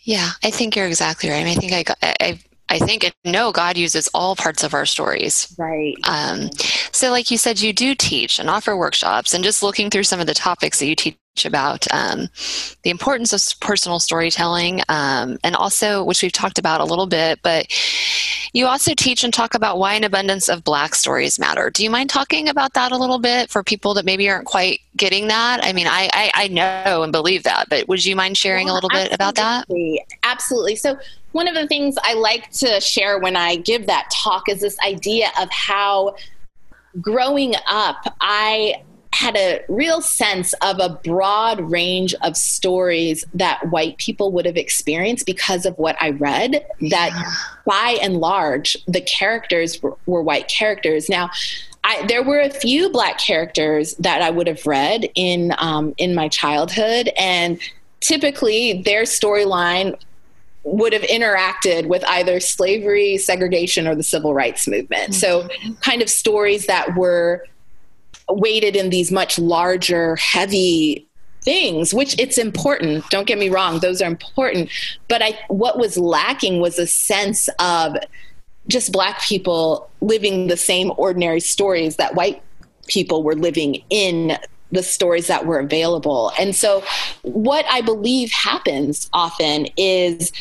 Yeah, 0.00 0.30
I 0.44 0.50
think 0.50 0.76
you're 0.76 0.86
exactly 0.86 1.28
right. 1.28 1.40
I, 1.40 1.44
mean, 1.44 1.58
I 1.58 1.60
think 1.60 1.72
I, 1.72 1.82
got, 1.82 1.98
I 2.02 2.38
I 2.68 2.78
think 2.78 3.10
know 3.24 3.52
God 3.52 3.76
uses 3.76 4.08
all 4.14 4.36
parts 4.36 4.62
of 4.62 4.74
our 4.74 4.86
stories. 4.86 5.54
Right. 5.58 5.94
Um, 6.04 6.50
so, 6.92 7.10
like 7.10 7.30
you 7.30 7.38
said, 7.38 7.60
you 7.60 7.72
do 7.72 7.94
teach 7.94 8.38
and 8.38 8.50
offer 8.50 8.76
workshops, 8.76 9.34
and 9.34 9.44
just 9.44 9.62
looking 9.62 9.90
through 9.90 10.04
some 10.04 10.20
of 10.20 10.26
the 10.26 10.34
topics 10.34 10.78
that 10.78 10.86
you 10.86 10.94
teach 10.94 11.16
about 11.44 11.86
um, 11.92 12.28
the 12.82 12.90
importance 12.90 13.32
of 13.32 13.60
personal 13.60 14.00
storytelling, 14.00 14.82
um, 14.88 15.38
and 15.44 15.54
also, 15.54 16.02
which 16.04 16.22
we've 16.22 16.32
talked 16.32 16.58
about 16.58 16.80
a 16.80 16.84
little 16.84 17.06
bit, 17.06 17.40
but 17.42 17.66
you 18.52 18.66
also 18.66 18.94
teach 18.94 19.24
and 19.24 19.32
talk 19.32 19.54
about 19.54 19.78
why 19.78 19.94
an 19.94 20.04
abundance 20.04 20.48
of 20.48 20.64
Black 20.64 20.94
stories 20.94 21.38
matter. 21.38 21.70
Do 21.70 21.84
you 21.84 21.90
mind 21.90 22.10
talking 22.10 22.48
about 22.48 22.74
that 22.74 22.92
a 22.92 22.96
little 22.96 23.18
bit 23.18 23.50
for 23.50 23.62
people 23.62 23.94
that 23.94 24.04
maybe 24.04 24.28
aren't 24.28 24.46
quite 24.46 24.80
getting 24.96 25.28
that? 25.28 25.60
I 25.62 25.72
mean, 25.72 25.86
I, 25.86 26.08
I, 26.12 26.30
I 26.34 26.48
know 26.48 27.02
and 27.02 27.12
believe 27.12 27.42
that, 27.44 27.68
but 27.68 27.88
would 27.88 28.04
you 28.04 28.16
mind 28.16 28.36
sharing 28.36 28.66
yeah, 28.66 28.72
a 28.72 28.74
little 28.74 28.90
bit 28.90 29.12
about 29.12 29.34
that? 29.36 29.66
Absolutely. 30.22 30.76
So, 30.76 30.98
one 31.38 31.46
of 31.46 31.54
the 31.54 31.68
things 31.68 31.94
I 32.02 32.14
like 32.14 32.50
to 32.54 32.80
share 32.80 33.20
when 33.20 33.36
I 33.36 33.54
give 33.54 33.86
that 33.86 34.10
talk 34.12 34.48
is 34.48 34.60
this 34.60 34.76
idea 34.80 35.28
of 35.40 35.48
how 35.52 36.16
growing 37.00 37.54
up, 37.68 38.16
I 38.20 38.82
had 39.12 39.36
a 39.36 39.64
real 39.68 40.00
sense 40.00 40.52
of 40.62 40.80
a 40.80 40.98
broad 41.04 41.60
range 41.60 42.12
of 42.22 42.36
stories 42.36 43.24
that 43.34 43.70
white 43.70 43.98
people 43.98 44.32
would 44.32 44.46
have 44.46 44.56
experienced 44.56 45.26
because 45.26 45.64
of 45.64 45.78
what 45.78 45.94
I 46.00 46.10
read. 46.10 46.66
That 46.90 47.12
by 47.64 47.98
and 48.02 48.16
large, 48.16 48.76
the 48.88 49.00
characters 49.00 49.80
were, 49.80 49.96
were 50.06 50.24
white 50.24 50.48
characters. 50.48 51.08
Now, 51.08 51.30
I, 51.84 52.04
there 52.08 52.24
were 52.24 52.40
a 52.40 52.50
few 52.50 52.90
black 52.90 53.18
characters 53.18 53.94
that 54.00 54.22
I 54.22 54.30
would 54.30 54.48
have 54.48 54.66
read 54.66 55.08
in 55.14 55.54
um, 55.58 55.94
in 55.98 56.16
my 56.16 56.26
childhood, 56.26 57.10
and 57.16 57.60
typically 58.00 58.82
their 58.82 59.04
storyline 59.04 59.96
would 60.76 60.92
have 60.92 61.02
interacted 61.02 61.86
with 61.86 62.04
either 62.06 62.40
slavery, 62.40 63.16
segregation, 63.16 63.86
or 63.86 63.94
the 63.94 64.02
civil 64.02 64.34
rights 64.34 64.66
movement. 64.68 65.12
Mm-hmm. 65.12 65.12
So, 65.12 65.48
kind 65.80 66.02
of 66.02 66.08
stories 66.08 66.66
that 66.66 66.96
were 66.96 67.44
weighted 68.28 68.76
in 68.76 68.90
these 68.90 69.10
much 69.10 69.38
larger, 69.38 70.16
heavy 70.16 71.08
things 71.42 71.94
which 71.94 72.18
it's 72.18 72.36
important 72.36 73.08
don't 73.10 73.26
get 73.26 73.38
me 73.38 73.48
wrong 73.48 73.78
those 73.78 74.02
are 74.02 74.08
important 74.08 74.68
but 75.06 75.22
i 75.22 75.38
what 75.48 75.78
was 75.78 75.96
lacking 75.96 76.60
was 76.60 76.78
a 76.78 76.86
sense 76.86 77.48
of 77.60 77.96
just 78.66 78.92
black 78.92 79.22
people 79.22 79.88
living 80.00 80.48
the 80.48 80.56
same 80.56 80.92
ordinary 80.96 81.40
stories 81.40 81.96
that 81.96 82.14
white 82.14 82.42
people 82.88 83.22
were 83.22 83.36
living 83.36 83.82
in 83.88 84.36
the 84.72 84.82
stories 84.82 85.28
that 85.28 85.46
were 85.46 85.60
available 85.60 86.32
and 86.38 86.56
so 86.56 86.82
what 87.22 87.64
i 87.70 87.80
believe 87.80 88.30
happens 88.32 89.08
often 89.12 89.66
is 89.76 90.32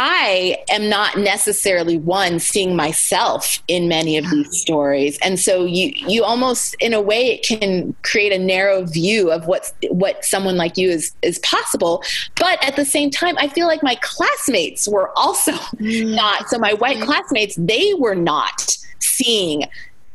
I 0.00 0.58
am 0.70 0.88
not 0.88 1.18
necessarily 1.18 1.98
one 1.98 2.38
seeing 2.38 2.76
myself 2.76 3.60
in 3.68 3.88
many 3.88 4.16
of 4.16 4.30
these 4.30 4.60
stories, 4.60 5.18
and 5.22 5.40
so 5.40 5.64
you 5.64 5.92
you 5.94 6.22
almost 6.22 6.76
in 6.78 6.94
a 6.94 7.00
way 7.00 7.32
it 7.32 7.44
can 7.44 7.96
create 8.02 8.30
a 8.30 8.38
narrow 8.38 8.84
view 8.84 9.32
of 9.32 9.46
what 9.46 9.72
what 9.90 10.24
someone 10.24 10.56
like 10.56 10.76
you 10.76 10.88
is 10.88 11.12
is 11.22 11.40
possible. 11.40 12.04
But 12.36 12.62
at 12.62 12.76
the 12.76 12.84
same 12.84 13.10
time, 13.10 13.36
I 13.38 13.48
feel 13.48 13.66
like 13.66 13.82
my 13.82 13.96
classmates 14.00 14.86
were 14.86 15.10
also 15.18 15.52
mm. 15.52 16.14
not. 16.14 16.48
So 16.48 16.58
my 16.58 16.74
white 16.74 17.00
classmates 17.00 17.56
they 17.56 17.92
were 17.94 18.14
not 18.14 18.76
seeing, 19.00 19.64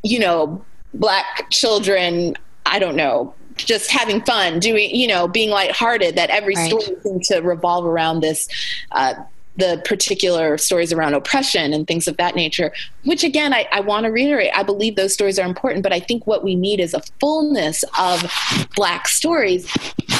you 0.04 0.20
know, 0.20 0.64
black 0.94 1.50
children. 1.50 2.38
I 2.66 2.80
don't 2.80 2.96
know 2.96 3.34
just 3.56 3.91
having 3.91 4.22
fun, 4.22 4.60
doing, 4.60 4.93
you 4.95 5.08
know, 5.08 5.28
being 5.28 5.49
lighthearted, 5.49 6.16
that 6.16 6.30
every 6.30 6.56
right. 6.56 6.68
story 6.70 6.97
seemed 7.01 7.24
to 7.24 7.39
revolve 7.39 7.86
around 7.86 8.22
this, 8.22 8.47
uh, 8.91 9.14
the 9.56 9.82
particular 9.86 10.58
stories 10.58 10.91
around 10.91 11.14
oppression 11.14 11.74
and 11.74 11.86
things 11.86 12.08
of 12.08 12.18
that 12.18 12.36
nature, 12.36 12.74
which 13.04 13.24
again, 13.24 13.54
I, 13.54 13.68
I 13.72 13.82
want 13.82 14.06
to 14.06 14.12
reiterate, 14.12 14.51
I 14.56 14.64
believe 14.64 14.95
those 14.95 15.14
stories 15.14 15.38
are 15.38 15.45
important, 15.45 15.84
but 15.84 15.93
I 15.93 15.99
think 15.99 16.26
what 16.26 16.43
we 16.43 16.56
need 16.56 16.80
is 16.80 16.93
a 16.93 17.01
fullness 17.20 17.84
of 17.99 18.32
Black 18.76 19.08
stories, 19.08 19.72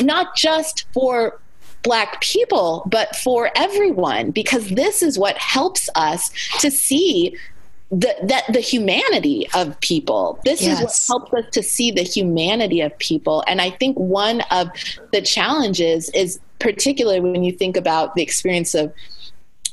not 0.02 0.36
just 0.36 0.86
for 0.94 1.40
Black 1.82 2.22
people, 2.22 2.84
but 2.86 3.16
for 3.16 3.52
everyone, 3.56 4.32
because 4.32 4.70
this 4.70 5.02
is 5.02 5.20
what 5.20 5.38
helps 5.38 5.90
us 5.96 6.32
to 6.60 6.72
see 6.72 7.36
the 7.94 8.16
that 8.24 8.44
the 8.52 8.60
humanity 8.60 9.48
of 9.54 9.80
people. 9.80 10.40
This 10.44 10.62
yes. 10.62 10.80
is 10.80 11.10
what 11.10 11.30
helps 11.32 11.46
us 11.46 11.54
to 11.54 11.62
see 11.62 11.92
the 11.92 12.02
humanity 12.02 12.82
of 12.82 12.98
people. 12.98 13.44
And 13.48 13.62
I 13.62 13.70
think 13.70 13.98
one 13.98 14.42
of 14.50 14.70
the 15.12 15.22
challenges 15.22 16.10
is 16.10 16.40
particularly 16.58 17.20
when 17.20 17.44
you 17.44 17.52
think 17.52 17.78
about 17.78 18.16
the 18.16 18.24
experience 18.24 18.74
of 18.74 18.92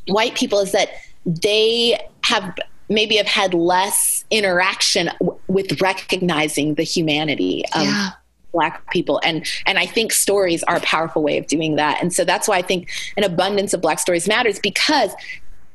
white 0.09 0.35
people 0.35 0.61
is 0.61 0.73
that 0.73 0.91
they 1.25 1.99
have 2.25 2.55
maybe 2.91 3.17
have 3.17 3.27
had 3.27 3.55
less 3.55 4.25
interaction 4.31 5.09
w- 5.21 5.39
with 5.47 5.81
recognizing 5.81 6.75
the 6.75 6.83
humanity 6.83 7.65
of 7.75 7.85
yeah. 7.85 8.11
black 8.53 8.91
people 8.91 9.21
and 9.23 9.47
and 9.67 9.79
i 9.79 9.87
think 9.87 10.13
stories 10.13 10.63
are 10.65 10.77
a 10.77 10.81
powerful 10.81 11.23
way 11.23 11.39
of 11.39 11.47
doing 11.47 11.77
that 11.77 12.01
and 12.03 12.13
so 12.13 12.25
that's 12.25 12.49
why 12.49 12.57
i 12.57 12.63
think 12.63 12.91
an 13.17 13.23
abundance 13.23 13.73
of 13.73 13.81
black 13.81 13.99
stories 14.01 14.27
matters 14.27 14.59
because 14.59 15.13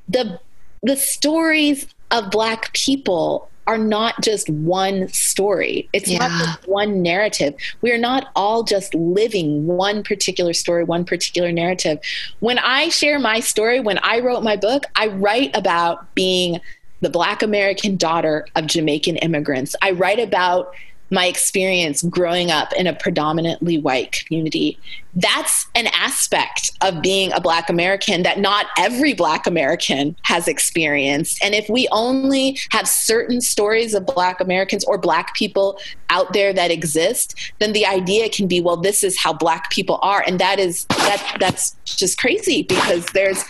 the 0.10 0.40
the 0.84 0.98
stories 0.98 1.88
of 2.12 2.32
black 2.32 2.74
people 2.74 3.50
are 3.68 3.78
not 3.78 4.22
just 4.22 4.50
one 4.50 5.08
story. 5.10 5.90
It's 5.92 6.10
yeah. 6.10 6.20
not 6.20 6.32
just 6.32 6.68
one 6.68 7.02
narrative. 7.02 7.56
We 7.82 7.92
are 7.92 7.98
not 7.98 8.28
all 8.36 8.64
just 8.64 8.94
living 8.94 9.66
one 9.66 10.04
particular 10.04 10.54
story, 10.54 10.84
one 10.84 11.04
particular 11.04 11.52
narrative. 11.52 12.00
When 12.40 12.60
I 12.60 12.90
share 12.90 13.18
my 13.18 13.40
story, 13.40 13.80
when 13.80 13.98
I 14.00 14.20
wrote 14.20 14.44
my 14.44 14.56
book, 14.56 14.84
I 14.96 15.08
write 15.08 15.56
about 15.56 16.14
being 16.14 16.60
the 17.02 17.10
Black 17.10 17.42
American 17.42 17.98
daughter 17.98 18.46
of 18.56 18.68
Jamaican 18.68 19.18
immigrants. 19.18 19.76
I 19.82 19.92
write 19.92 20.20
about 20.20 20.74
my 21.12 21.28
experience 21.28 22.02
growing 22.04 22.52
up 22.52 22.74
in 22.74 22.88
a 22.88 22.94
predominantly 22.94 23.78
white 23.78 24.12
community. 24.12 24.78
That's 25.16 25.68
an 25.76 25.88
aspect 25.88 26.72
of 26.82 27.02
being 27.02 27.32
a 27.32 27.40
Black 27.40 27.70
American 27.70 28.24
that 28.24 28.40
not 28.40 28.66
every 28.78 29.14
Black 29.14 29.48
American 29.48 30.16
has 30.24 30.48
experienced. 30.48 31.42
And 31.44 31.54
if 31.54 31.70
we 31.70 31.88
only 31.92 32.58
have 32.72 32.88
certain 32.88 33.40
stories 33.40 33.94
of 33.94 34.06
Black 34.06 34.42
Americans 34.42 34.84
or 34.86 34.98
Black 34.98 35.36
people 35.36 35.80
out 36.10 36.34
there 36.34 36.54
that 36.54 36.72
exist, 36.72 37.54
then 37.60 37.74
the 37.74 37.86
idea 37.86 38.28
can 38.30 38.48
be, 38.48 38.60
well, 38.60 38.78
this 38.78 39.04
is 39.04 39.18
how 39.20 39.32
Black 39.32 39.70
people 39.70 40.00
are. 40.02 40.24
And 40.26 40.40
that 40.40 40.60
is, 40.60 40.86
that, 40.90 41.38
that's 41.40 41.76
just 41.86 42.18
crazy 42.18 42.64
because 42.64 43.06
there's, 43.08 43.44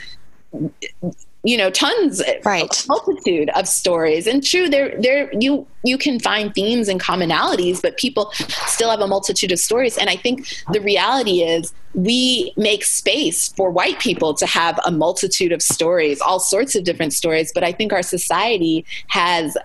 you 1.46 1.56
know 1.56 1.70
tons 1.70 2.22
right. 2.44 2.86
multitude 2.90 3.50
of 3.56 3.68
stories. 3.68 4.28
And 4.28 4.44
true 4.44 4.68
there 4.68 5.00
there 5.00 5.32
you 5.40 5.66
you 5.84 5.98
can 5.98 6.20
find 6.20 6.54
themes 6.54 6.88
and 6.88 7.00
commonalities 7.00 7.82
but 7.82 7.98
people 7.98 8.32
still 8.66 8.90
have 8.90 9.00
a 9.00 9.08
multitude 9.08 9.52
of 9.52 9.60
stories. 9.60 9.98
And 9.98 10.10
i 10.10 10.16
think 10.16 10.48
the 10.74 10.82
reality 10.82 11.44
is 11.44 11.74
we 11.94 12.52
make 12.58 12.84
space 12.84 13.50
for 13.50 13.70
white 13.70 14.00
people 14.00 14.34
to 14.34 14.46
have 14.46 14.80
a 14.86 14.92
multitude 14.92 15.52
of 15.52 15.62
stories 15.62 16.20
all 16.20 16.40
sorts 16.40 16.76
of 16.76 16.84
different 16.84 17.14
stories. 17.14 17.52
But 17.54 17.64
i 17.64 17.72
think 17.72 17.94
our 17.94 18.04
society 18.04 18.84
has 19.08 19.56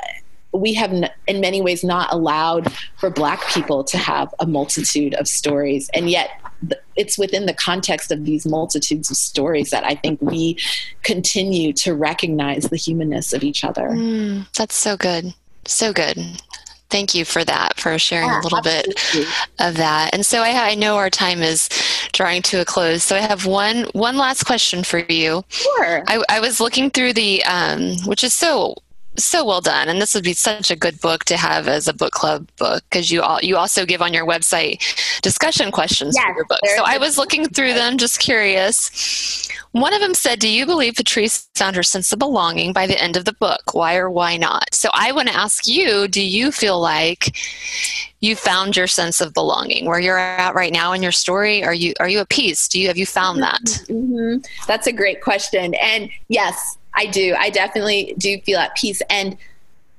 we 0.52 0.74
have 0.74 0.92
in 1.26 1.40
many 1.40 1.60
ways 1.60 1.84
not 1.84 2.12
allowed 2.12 2.72
for 2.96 3.10
black 3.10 3.46
people 3.50 3.84
to 3.84 3.96
have 3.96 4.34
a 4.40 4.46
multitude 4.46 5.14
of 5.14 5.28
stories 5.28 5.88
and 5.94 6.10
yet 6.10 6.30
it's 6.96 7.18
within 7.18 7.46
the 7.46 7.54
context 7.54 8.12
of 8.12 8.24
these 8.24 8.46
multitudes 8.46 9.10
of 9.10 9.16
stories 9.16 9.70
that 9.70 9.84
I 9.84 9.94
think 9.94 10.20
we 10.20 10.58
continue 11.02 11.72
to 11.74 11.94
recognize 11.94 12.64
the 12.64 12.76
humanness 12.76 13.32
of 13.32 13.42
each 13.42 13.64
other. 13.64 13.88
Mm, 13.88 14.52
that's 14.54 14.74
so 14.74 14.96
good. 14.96 15.32
So 15.64 15.92
good. 15.92 16.18
Thank 16.90 17.14
you 17.14 17.24
for 17.24 17.44
that, 17.44 17.78
for 17.78 17.96
sharing 17.98 18.28
yeah, 18.28 18.40
a 18.40 18.42
little 18.42 18.58
absolutely. 18.58 18.94
bit 19.20 19.28
of 19.60 19.76
that. 19.76 20.12
And 20.12 20.26
so 20.26 20.42
I, 20.42 20.70
I, 20.70 20.74
know 20.74 20.96
our 20.96 21.08
time 21.08 21.40
is 21.40 21.68
drawing 22.12 22.42
to 22.42 22.60
a 22.60 22.64
close. 22.64 23.04
So 23.04 23.14
I 23.14 23.20
have 23.20 23.46
one 23.46 23.84
one 23.92 24.16
last 24.16 24.44
question 24.44 24.82
for 24.82 24.98
you. 24.98 25.44
Sure. 25.48 26.02
I, 26.08 26.22
I 26.28 26.40
was 26.40 26.60
looking 26.60 26.90
through 26.90 27.12
the, 27.12 27.44
um, 27.44 27.94
which 28.06 28.24
is 28.24 28.34
so 28.34 28.74
so 29.24 29.44
well 29.44 29.60
done. 29.60 29.88
And 29.88 30.00
this 30.00 30.14
would 30.14 30.24
be 30.24 30.32
such 30.32 30.70
a 30.70 30.76
good 30.76 31.00
book 31.00 31.24
to 31.24 31.36
have 31.36 31.68
as 31.68 31.88
a 31.88 31.92
book 31.92 32.12
club 32.12 32.48
book 32.58 32.82
because 32.90 33.10
you 33.10 33.22
all 33.22 33.40
you 33.40 33.56
also 33.56 33.84
give 33.84 34.02
on 34.02 34.12
your 34.12 34.26
website 34.26 34.80
discussion 35.22 35.70
questions 35.70 36.14
yes, 36.16 36.26
for 36.26 36.36
your 36.36 36.44
book 36.46 36.60
so 36.76 36.82
i 36.84 36.98
was 36.98 37.18
looking 37.18 37.48
through 37.48 37.72
them 37.74 37.98
just 37.98 38.18
curious. 38.18 39.48
One 39.72 39.94
of 39.94 40.00
them 40.00 40.14
said 40.14 40.40
do 40.40 40.48
you 40.48 40.66
believe 40.66 40.94
patrice 40.94 41.48
found 41.54 41.76
her 41.76 41.82
sense 41.82 42.12
of 42.12 42.18
belonging 42.18 42.72
by 42.72 42.86
the 42.86 43.00
end 43.00 43.16
of 43.16 43.24
the 43.24 43.32
book? 43.32 43.72
Why 43.72 43.96
or 43.96 44.10
why 44.10 44.36
not? 44.36 44.74
So 44.74 44.90
i 44.94 45.12
want 45.12 45.28
to 45.28 45.34
ask 45.34 45.66
you 45.66 46.08
do 46.08 46.22
you 46.22 46.50
feel 46.50 46.80
like 46.80 47.36
you 48.20 48.36
found 48.36 48.76
your 48.76 48.86
sense 48.86 49.20
of 49.20 49.32
belonging? 49.32 49.86
Where 49.86 50.00
you're 50.00 50.18
at 50.18 50.54
right 50.54 50.72
now 50.72 50.92
in 50.92 51.02
your 51.02 51.12
story 51.12 51.62
are 51.64 51.74
you 51.74 51.94
are 52.00 52.08
you 52.08 52.18
at 52.20 52.28
peace 52.28 52.68
do 52.68 52.80
you 52.80 52.88
have 52.88 52.98
you 52.98 53.06
found 53.06 53.42
that? 53.42 53.62
Mm-hmm. 53.62 54.38
that's 54.66 54.86
a 54.86 54.92
great 54.92 55.20
question. 55.20 55.74
And 55.74 56.10
yes 56.28 56.76
I 56.94 57.06
do. 57.06 57.34
I 57.38 57.50
definitely 57.50 58.14
do 58.18 58.40
feel 58.40 58.58
at 58.58 58.74
peace. 58.76 59.00
And 59.08 59.36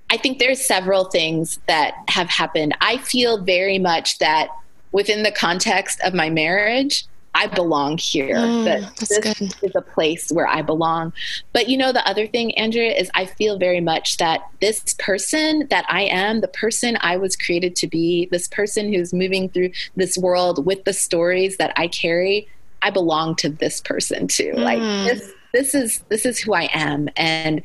I 0.09 0.17
think 0.17 0.39
there's 0.39 0.63
several 0.63 1.05
things 1.05 1.59
that 1.67 1.93
have 2.09 2.29
happened. 2.29 2.75
I 2.81 2.97
feel 2.97 3.41
very 3.41 3.79
much 3.79 4.19
that 4.19 4.49
within 4.91 5.23
the 5.23 5.31
context 5.31 6.01
of 6.03 6.13
my 6.13 6.29
marriage, 6.29 7.05
I 7.33 7.47
belong 7.47 7.97
here. 7.97 8.35
Mm, 8.35 8.65
that 8.65 8.97
this 8.97 9.17
good. 9.19 9.53
is 9.63 9.71
a 9.73 9.81
place 9.81 10.29
where 10.31 10.47
I 10.47 10.61
belong. 10.61 11.13
But 11.53 11.69
you 11.69 11.77
know, 11.77 11.93
the 11.93 12.05
other 12.05 12.27
thing, 12.27 12.53
Andrea, 12.57 12.91
is 12.93 13.09
I 13.13 13.25
feel 13.25 13.57
very 13.57 13.79
much 13.79 14.17
that 14.17 14.41
this 14.59 14.93
person 14.99 15.67
that 15.69 15.85
I 15.87 16.01
am, 16.01 16.41
the 16.41 16.49
person 16.49 16.97
I 16.99 17.15
was 17.15 17.37
created 17.37 17.75
to 17.77 17.87
be, 17.87 18.27
this 18.31 18.49
person 18.49 18.91
who's 18.91 19.13
moving 19.13 19.47
through 19.47 19.71
this 19.95 20.17
world 20.17 20.65
with 20.65 20.83
the 20.83 20.93
stories 20.93 21.55
that 21.55 21.71
I 21.77 21.87
carry, 21.87 22.49
I 22.81 22.89
belong 22.89 23.35
to 23.37 23.49
this 23.49 23.79
person 23.79 24.27
too. 24.27 24.51
Mm. 24.55 24.63
Like 24.63 24.79
this 24.79 25.31
this 25.53 25.73
is 25.73 26.03
this 26.09 26.25
is 26.25 26.39
who 26.39 26.53
I 26.53 26.69
am 26.73 27.09
and 27.15 27.61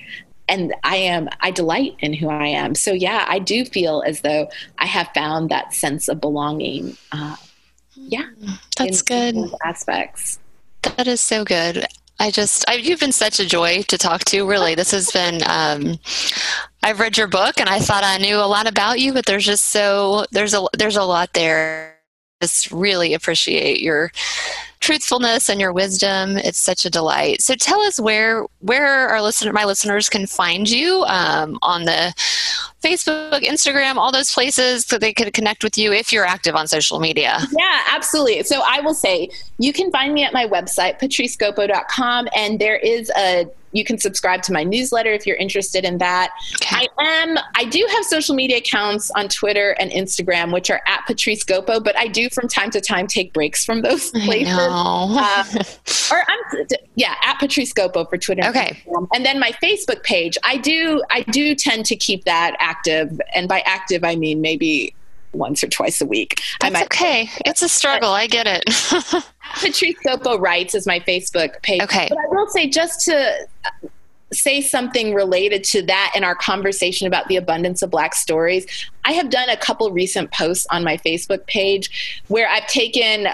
and 0.48 0.74
I 0.84 0.96
am 0.96 1.28
I 1.40 1.50
delight 1.50 1.96
in 2.00 2.12
who 2.12 2.28
I 2.28 2.46
am. 2.46 2.74
So 2.74 2.92
yeah, 2.92 3.24
I 3.28 3.38
do 3.38 3.64
feel 3.64 4.02
as 4.06 4.20
though 4.20 4.48
I 4.78 4.86
have 4.86 5.08
found 5.14 5.50
that 5.50 5.74
sense 5.74 6.08
of 6.08 6.20
belonging. 6.20 6.96
Uh, 7.12 7.36
yeah, 7.94 8.28
that's 8.76 9.02
good 9.02 9.36
aspects. 9.64 10.38
That 10.96 11.06
is 11.06 11.20
so 11.20 11.44
good. 11.44 11.86
I 12.18 12.30
just 12.30 12.68
I, 12.68 12.74
you've 12.74 13.00
been 13.00 13.12
such 13.12 13.40
a 13.40 13.46
joy 13.46 13.82
to 13.82 13.98
talk 13.98 14.24
to. 14.26 14.48
Really, 14.48 14.74
this 14.74 14.90
has 14.92 15.10
been. 15.10 15.40
Um, 15.46 15.98
I've 16.82 17.00
read 17.00 17.18
your 17.18 17.26
book 17.26 17.58
and 17.58 17.68
I 17.68 17.80
thought 17.80 18.04
I 18.04 18.18
knew 18.18 18.36
a 18.36 18.46
lot 18.46 18.68
about 18.68 19.00
you, 19.00 19.12
but 19.12 19.26
there's 19.26 19.44
just 19.44 19.66
so 19.66 20.24
there's 20.30 20.54
a 20.54 20.66
there's 20.78 20.96
a 20.96 21.02
lot 21.02 21.32
there. 21.32 21.96
Just 22.40 22.70
really 22.70 23.14
appreciate 23.14 23.80
your 23.80 24.12
truthfulness 24.86 25.48
and 25.48 25.60
your 25.60 25.72
wisdom. 25.72 26.36
It's 26.36 26.60
such 26.60 26.84
a 26.84 26.90
delight. 26.90 27.42
So 27.42 27.56
tell 27.56 27.80
us 27.80 27.98
where 27.98 28.46
where 28.60 29.08
our 29.08 29.20
listener, 29.20 29.52
my 29.52 29.64
listeners, 29.64 30.08
can 30.08 30.26
find 30.28 30.70
you 30.70 31.02
um, 31.08 31.58
on 31.60 31.84
the 31.84 32.14
Facebook, 32.84 33.42
Instagram, 33.42 33.96
all 33.96 34.12
those 34.12 34.32
places 34.32 34.84
so 34.86 34.96
they 34.96 35.12
can 35.12 35.32
connect 35.32 35.64
with 35.64 35.76
you 35.76 35.92
if 35.92 36.12
you're 36.12 36.24
active 36.24 36.54
on 36.54 36.68
social 36.68 37.00
media. 37.00 37.40
Yeah, 37.58 37.82
absolutely. 37.90 38.44
So 38.44 38.62
I 38.64 38.80
will 38.80 38.94
say 38.94 39.30
you 39.58 39.72
can 39.72 39.90
find 39.90 40.14
me 40.14 40.22
at 40.22 40.32
my 40.32 40.46
website, 40.46 41.00
patricegopo.com, 41.00 42.28
and 42.36 42.60
there 42.60 42.76
is 42.76 43.10
a 43.16 43.46
you 43.76 43.84
can 43.84 43.98
subscribe 43.98 44.42
to 44.42 44.52
my 44.52 44.64
newsletter 44.64 45.10
if 45.10 45.26
you're 45.26 45.36
interested 45.36 45.84
in 45.84 45.98
that. 45.98 46.32
Okay. 46.56 46.86
I 46.98 47.04
am 47.04 47.38
I 47.54 47.64
do 47.64 47.86
have 47.90 48.04
social 48.04 48.34
media 48.34 48.58
accounts 48.58 49.10
on 49.12 49.28
Twitter 49.28 49.76
and 49.78 49.90
Instagram 49.90 50.52
which 50.52 50.70
are 50.70 50.80
at 50.86 51.06
Patrice 51.06 51.44
Gopo, 51.44 51.80
but 51.80 51.96
I 51.98 52.06
do 52.06 52.28
from 52.30 52.48
time 52.48 52.70
to 52.70 52.80
time 52.80 53.06
take 53.06 53.32
breaks 53.32 53.64
from 53.64 53.82
those 53.82 54.10
places. 54.10 54.54
I 54.56 55.44
Uh, 55.54 56.14
or 56.14 56.22
I'm 56.28 56.66
yeah, 56.94 57.14
at 57.22 57.38
Patrice 57.38 57.72
Gopo 57.72 58.04
for 58.04 58.16
Twitter. 58.16 58.46
Okay. 58.48 58.82
And, 58.86 59.08
and 59.14 59.26
then 59.26 59.38
my 59.38 59.52
Facebook 59.62 60.02
page, 60.02 60.36
I 60.44 60.56
do 60.56 61.02
I 61.10 61.22
do 61.22 61.54
tend 61.54 61.86
to 61.86 61.96
keep 61.96 62.24
that 62.24 62.56
active 62.58 63.20
and 63.34 63.48
by 63.48 63.60
active 63.60 64.04
I 64.04 64.16
mean 64.16 64.40
maybe 64.40 64.94
once 65.36 65.62
or 65.62 65.68
twice 65.68 66.00
a 66.00 66.06
week. 66.06 66.40
That's 66.60 66.82
okay. 66.82 67.30
It's 67.44 67.62
a 67.62 67.68
struggle. 67.68 68.10
I 68.10 68.26
get 68.26 68.46
it. 68.46 69.24
Patrice 69.54 69.96
Gopo 70.04 70.38
Writes 70.38 70.74
is 70.74 70.86
my 70.86 71.00
Facebook 71.00 71.62
page. 71.62 71.82
Okay. 71.82 72.06
But 72.08 72.18
I 72.18 72.26
will 72.28 72.48
say, 72.48 72.68
just 72.68 73.04
to 73.06 73.48
say 74.32 74.60
something 74.60 75.14
related 75.14 75.62
to 75.62 75.82
that 75.82 76.12
in 76.16 76.24
our 76.24 76.34
conversation 76.34 77.06
about 77.06 77.28
the 77.28 77.36
abundance 77.36 77.82
of 77.82 77.90
black 77.90 78.14
stories, 78.14 78.66
I 79.04 79.12
have 79.12 79.30
done 79.30 79.48
a 79.48 79.56
couple 79.56 79.90
recent 79.92 80.32
posts 80.32 80.66
on 80.70 80.84
my 80.84 80.96
Facebook 80.98 81.46
page 81.46 82.22
where 82.28 82.48
I've 82.48 82.66
taken 82.66 83.28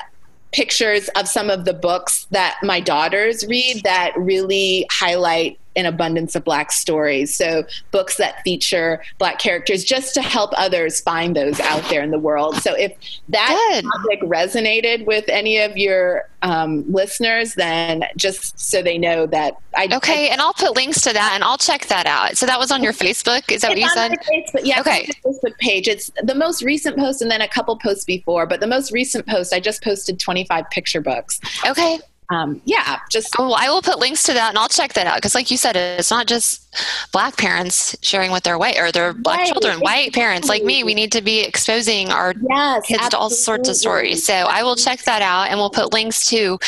pictures 0.53 1.09
of 1.17 1.27
some 1.27 1.49
of 1.49 1.65
the 1.65 1.73
books 1.73 2.27
that 2.31 2.59
my 2.63 2.79
daughters 2.79 3.47
read 3.47 3.83
that 3.85 4.13
really 4.17 4.87
highlight 4.91 5.59
an 5.77 5.87
abundance 5.87 6.35
of 6.35 6.45
black 6.45 6.73
stories. 6.73 7.35
So 7.35 7.64
books 7.91 8.16
that 8.16 8.43
feature 8.43 9.03
black 9.18 9.39
characters 9.39 9.85
just 9.85 10.14
to 10.14 10.23
help 10.23 10.53
others 10.57 11.01
find 11.01 11.37
those 11.37 11.61
out 11.61 11.83
there 11.89 12.03
in 12.03 12.11
the 12.11 12.18
world. 12.18 12.57
So 12.57 12.75
if 12.75 12.97
that 13.29 13.83
topic 13.83 14.20
resonated 14.23 15.07
with 15.07 15.29
any 15.29 15.59
of 15.59 15.77
your 15.77 16.29
um, 16.43 16.85
listeners 16.91 17.55
then 17.55 18.05
just 18.16 18.59
so 18.59 18.83
they 18.83 18.99
know 18.99 19.27
that 19.27 19.55
i 19.77 19.89
okay 19.93 20.29
I, 20.29 20.33
and 20.33 20.41
i'll 20.41 20.53
put 20.53 20.75
links 20.75 21.01
to 21.03 21.12
that 21.12 21.33
and 21.35 21.45
i'll 21.45 21.57
check 21.57 21.87
that 21.87 22.07
out. 22.07 22.37
So 22.37 22.47
that 22.47 22.59
was 22.59 22.73
on 22.73 22.83
your 22.83 22.93
facebook? 22.93 23.51
Is 23.51 23.62
that 23.62 23.68
what 23.68 23.79
you 23.79 23.89
said? 23.91 24.12
facebook, 24.12 24.62
yeah 24.64 24.81
okay. 24.81 25.09
facebook 25.25 25.57
page. 25.59 25.89
It's 25.89 26.11
the 26.23 26.35
most 26.35 26.62
recent 26.62 26.97
post 26.99 27.23
and 27.23 27.31
then 27.31 27.41
a 27.41 27.49
couple 27.49 27.77
posts 27.79 28.05
before 28.05 28.47
but 28.47 28.61
the 28.61 28.66
most 28.66 28.93
recent 28.93 29.27
post 29.27 29.53
i 29.53 29.61
just 29.61 29.83
posted 29.83 30.18
25 30.18 30.68
picture 30.70 31.01
books. 31.01 31.41
Okay 31.64 31.99
um, 32.33 32.62
yeah, 32.64 32.99
just. 33.11 33.35
Oh, 33.39 33.53
I 33.53 33.68
will 33.68 33.83
put 33.83 33.99
links 33.99 34.22
to 34.24 34.33
that 34.33 34.49
and 34.49 34.59
I'll 34.59 34.68
check 34.68 34.95
that 34.95 35.07
out 35.07 35.16
because, 35.16 35.35
like 35.35 35.51
you 35.51 35.57
said, 35.57 35.76
it's 35.76 36.11
not 36.11 36.26
just 36.26 36.74
black 37.12 37.37
parents 37.37 37.95
sharing 38.01 38.33
with 38.33 38.43
their 38.43 38.57
white 38.57 38.78
or 38.78 38.91
their 38.91 39.12
black 39.12 39.41
right. 39.41 39.53
children, 39.53 39.80
white 39.80 40.14
parents 40.14 40.49
like 40.49 40.64
me. 40.64 40.83
We 40.83 40.95
need 40.95 41.12
to 41.12 41.20
be 41.20 41.41
exposing 41.41 42.11
our 42.11 42.33
yes, 42.49 42.87
kids 42.87 43.01
absolutely. 43.01 43.11
to 43.11 43.18
all 43.18 43.30
sorts 43.30 43.68
of 43.68 43.76
stories. 43.76 44.24
So 44.24 44.33
I 44.33 44.62
will 44.62 44.76
check 44.76 45.03
that 45.03 45.20
out 45.20 45.49
and 45.49 45.59
we'll 45.59 45.70
put 45.70 45.93
links 45.93 46.28
to 46.30 46.59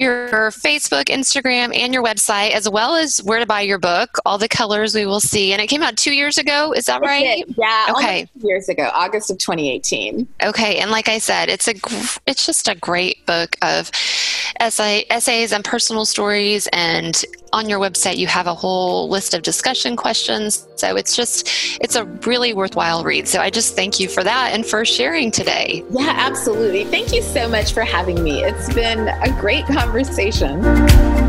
your 0.00 0.50
Facebook, 0.50 1.04
Instagram, 1.04 1.76
and 1.76 1.92
your 1.92 2.02
website, 2.02 2.52
as 2.52 2.68
well 2.68 2.96
as 2.96 3.18
where 3.18 3.38
to 3.38 3.46
buy 3.46 3.60
your 3.60 3.78
book, 3.78 4.18
All 4.24 4.38
the 4.38 4.48
Colors 4.48 4.94
We 4.94 5.04
Will 5.04 5.20
See. 5.20 5.52
And 5.52 5.60
it 5.60 5.66
came 5.66 5.82
out 5.82 5.96
two 5.96 6.12
years 6.12 6.38
ago. 6.38 6.72
Is 6.72 6.86
that 6.86 7.02
right? 7.02 7.44
Yeah. 7.46 7.86
Okay. 7.90 8.26
years 8.42 8.68
ago, 8.68 8.90
August 8.94 9.30
of 9.30 9.38
2018. 9.38 10.26
Okay. 10.42 10.78
And 10.78 10.90
like 10.90 11.08
I 11.08 11.18
said, 11.18 11.50
it's 11.50 11.68
a 11.68 11.74
it's 12.26 12.46
just 12.46 12.66
a 12.66 12.74
great 12.74 13.24
book 13.26 13.56
of 13.62 13.90
essay, 14.58 15.04
essays 15.10 15.52
and 15.52 15.62
personal 15.62 16.06
stories. 16.06 16.66
And 16.72 17.22
on 17.52 17.68
your 17.68 17.78
website, 17.78 18.16
you 18.16 18.26
have 18.26 18.46
a 18.46 18.54
whole 18.54 19.08
list 19.08 19.34
of 19.34 19.42
discussion 19.42 19.96
questions. 19.96 20.66
So 20.76 20.96
it's 20.96 21.16
just 21.16 21.48
it's 21.80 21.96
a 21.96 22.04
really 22.04 22.54
worthwhile 22.54 23.04
read. 23.04 23.28
So 23.28 23.40
I 23.40 23.50
just 23.50 23.74
thank 23.76 24.00
you 24.00 24.08
for 24.08 24.22
that 24.24 24.52
and 24.52 24.64
for 24.64 24.84
sharing 24.84 25.30
today. 25.30 25.84
Yeah, 25.90 26.12
absolutely. 26.16 26.84
Thank 26.84 27.12
you 27.12 27.22
so 27.22 27.48
much 27.48 27.72
for 27.72 27.82
having 27.82 28.22
me. 28.22 28.42
It's 28.42 28.72
been 28.72 29.08
a 29.08 29.30
great 29.40 29.66
conversation. 29.66 31.19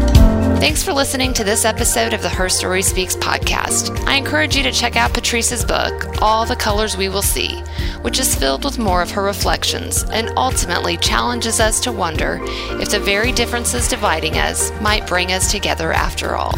Thanks 0.62 0.84
for 0.84 0.94
listening 0.94 1.34
to 1.34 1.44
this 1.44 1.66
episode 1.66 2.14
of 2.14 2.22
the 2.22 2.30
Her 2.30 2.48
Story 2.48 2.84
Speaks 2.84 3.16
podcast. 3.16 4.00
I 4.06 4.14
encourage 4.14 4.56
you 4.56 4.62
to 4.62 4.72
check 4.72 4.96
out 4.96 5.12
Patrice's 5.12 5.66
book, 5.66 6.22
All 6.22 6.46
the 6.46 6.56
Colors 6.56 6.96
We 6.96 7.10
Will 7.10 7.24
See, 7.24 7.56
which 8.04 8.20
is 8.20 8.36
filled 8.36 8.64
with 8.64 8.78
more 8.78 9.02
of 9.02 9.10
her 9.10 9.24
reflections 9.24 10.04
and 10.12 10.32
ultimately 10.38 10.98
challenges 10.98 11.60
us 11.60 11.80
to 11.80 11.92
wonder 11.92 12.38
if 12.80 12.92
the 12.92 13.00
very 13.00 13.32
differences 13.32 13.88
dividing 13.88 14.38
us 14.38 14.72
might 14.82 15.08
bring 15.08 15.32
us 15.32 15.52
together 15.52 15.94
after 15.94 16.36
all. 16.36 16.54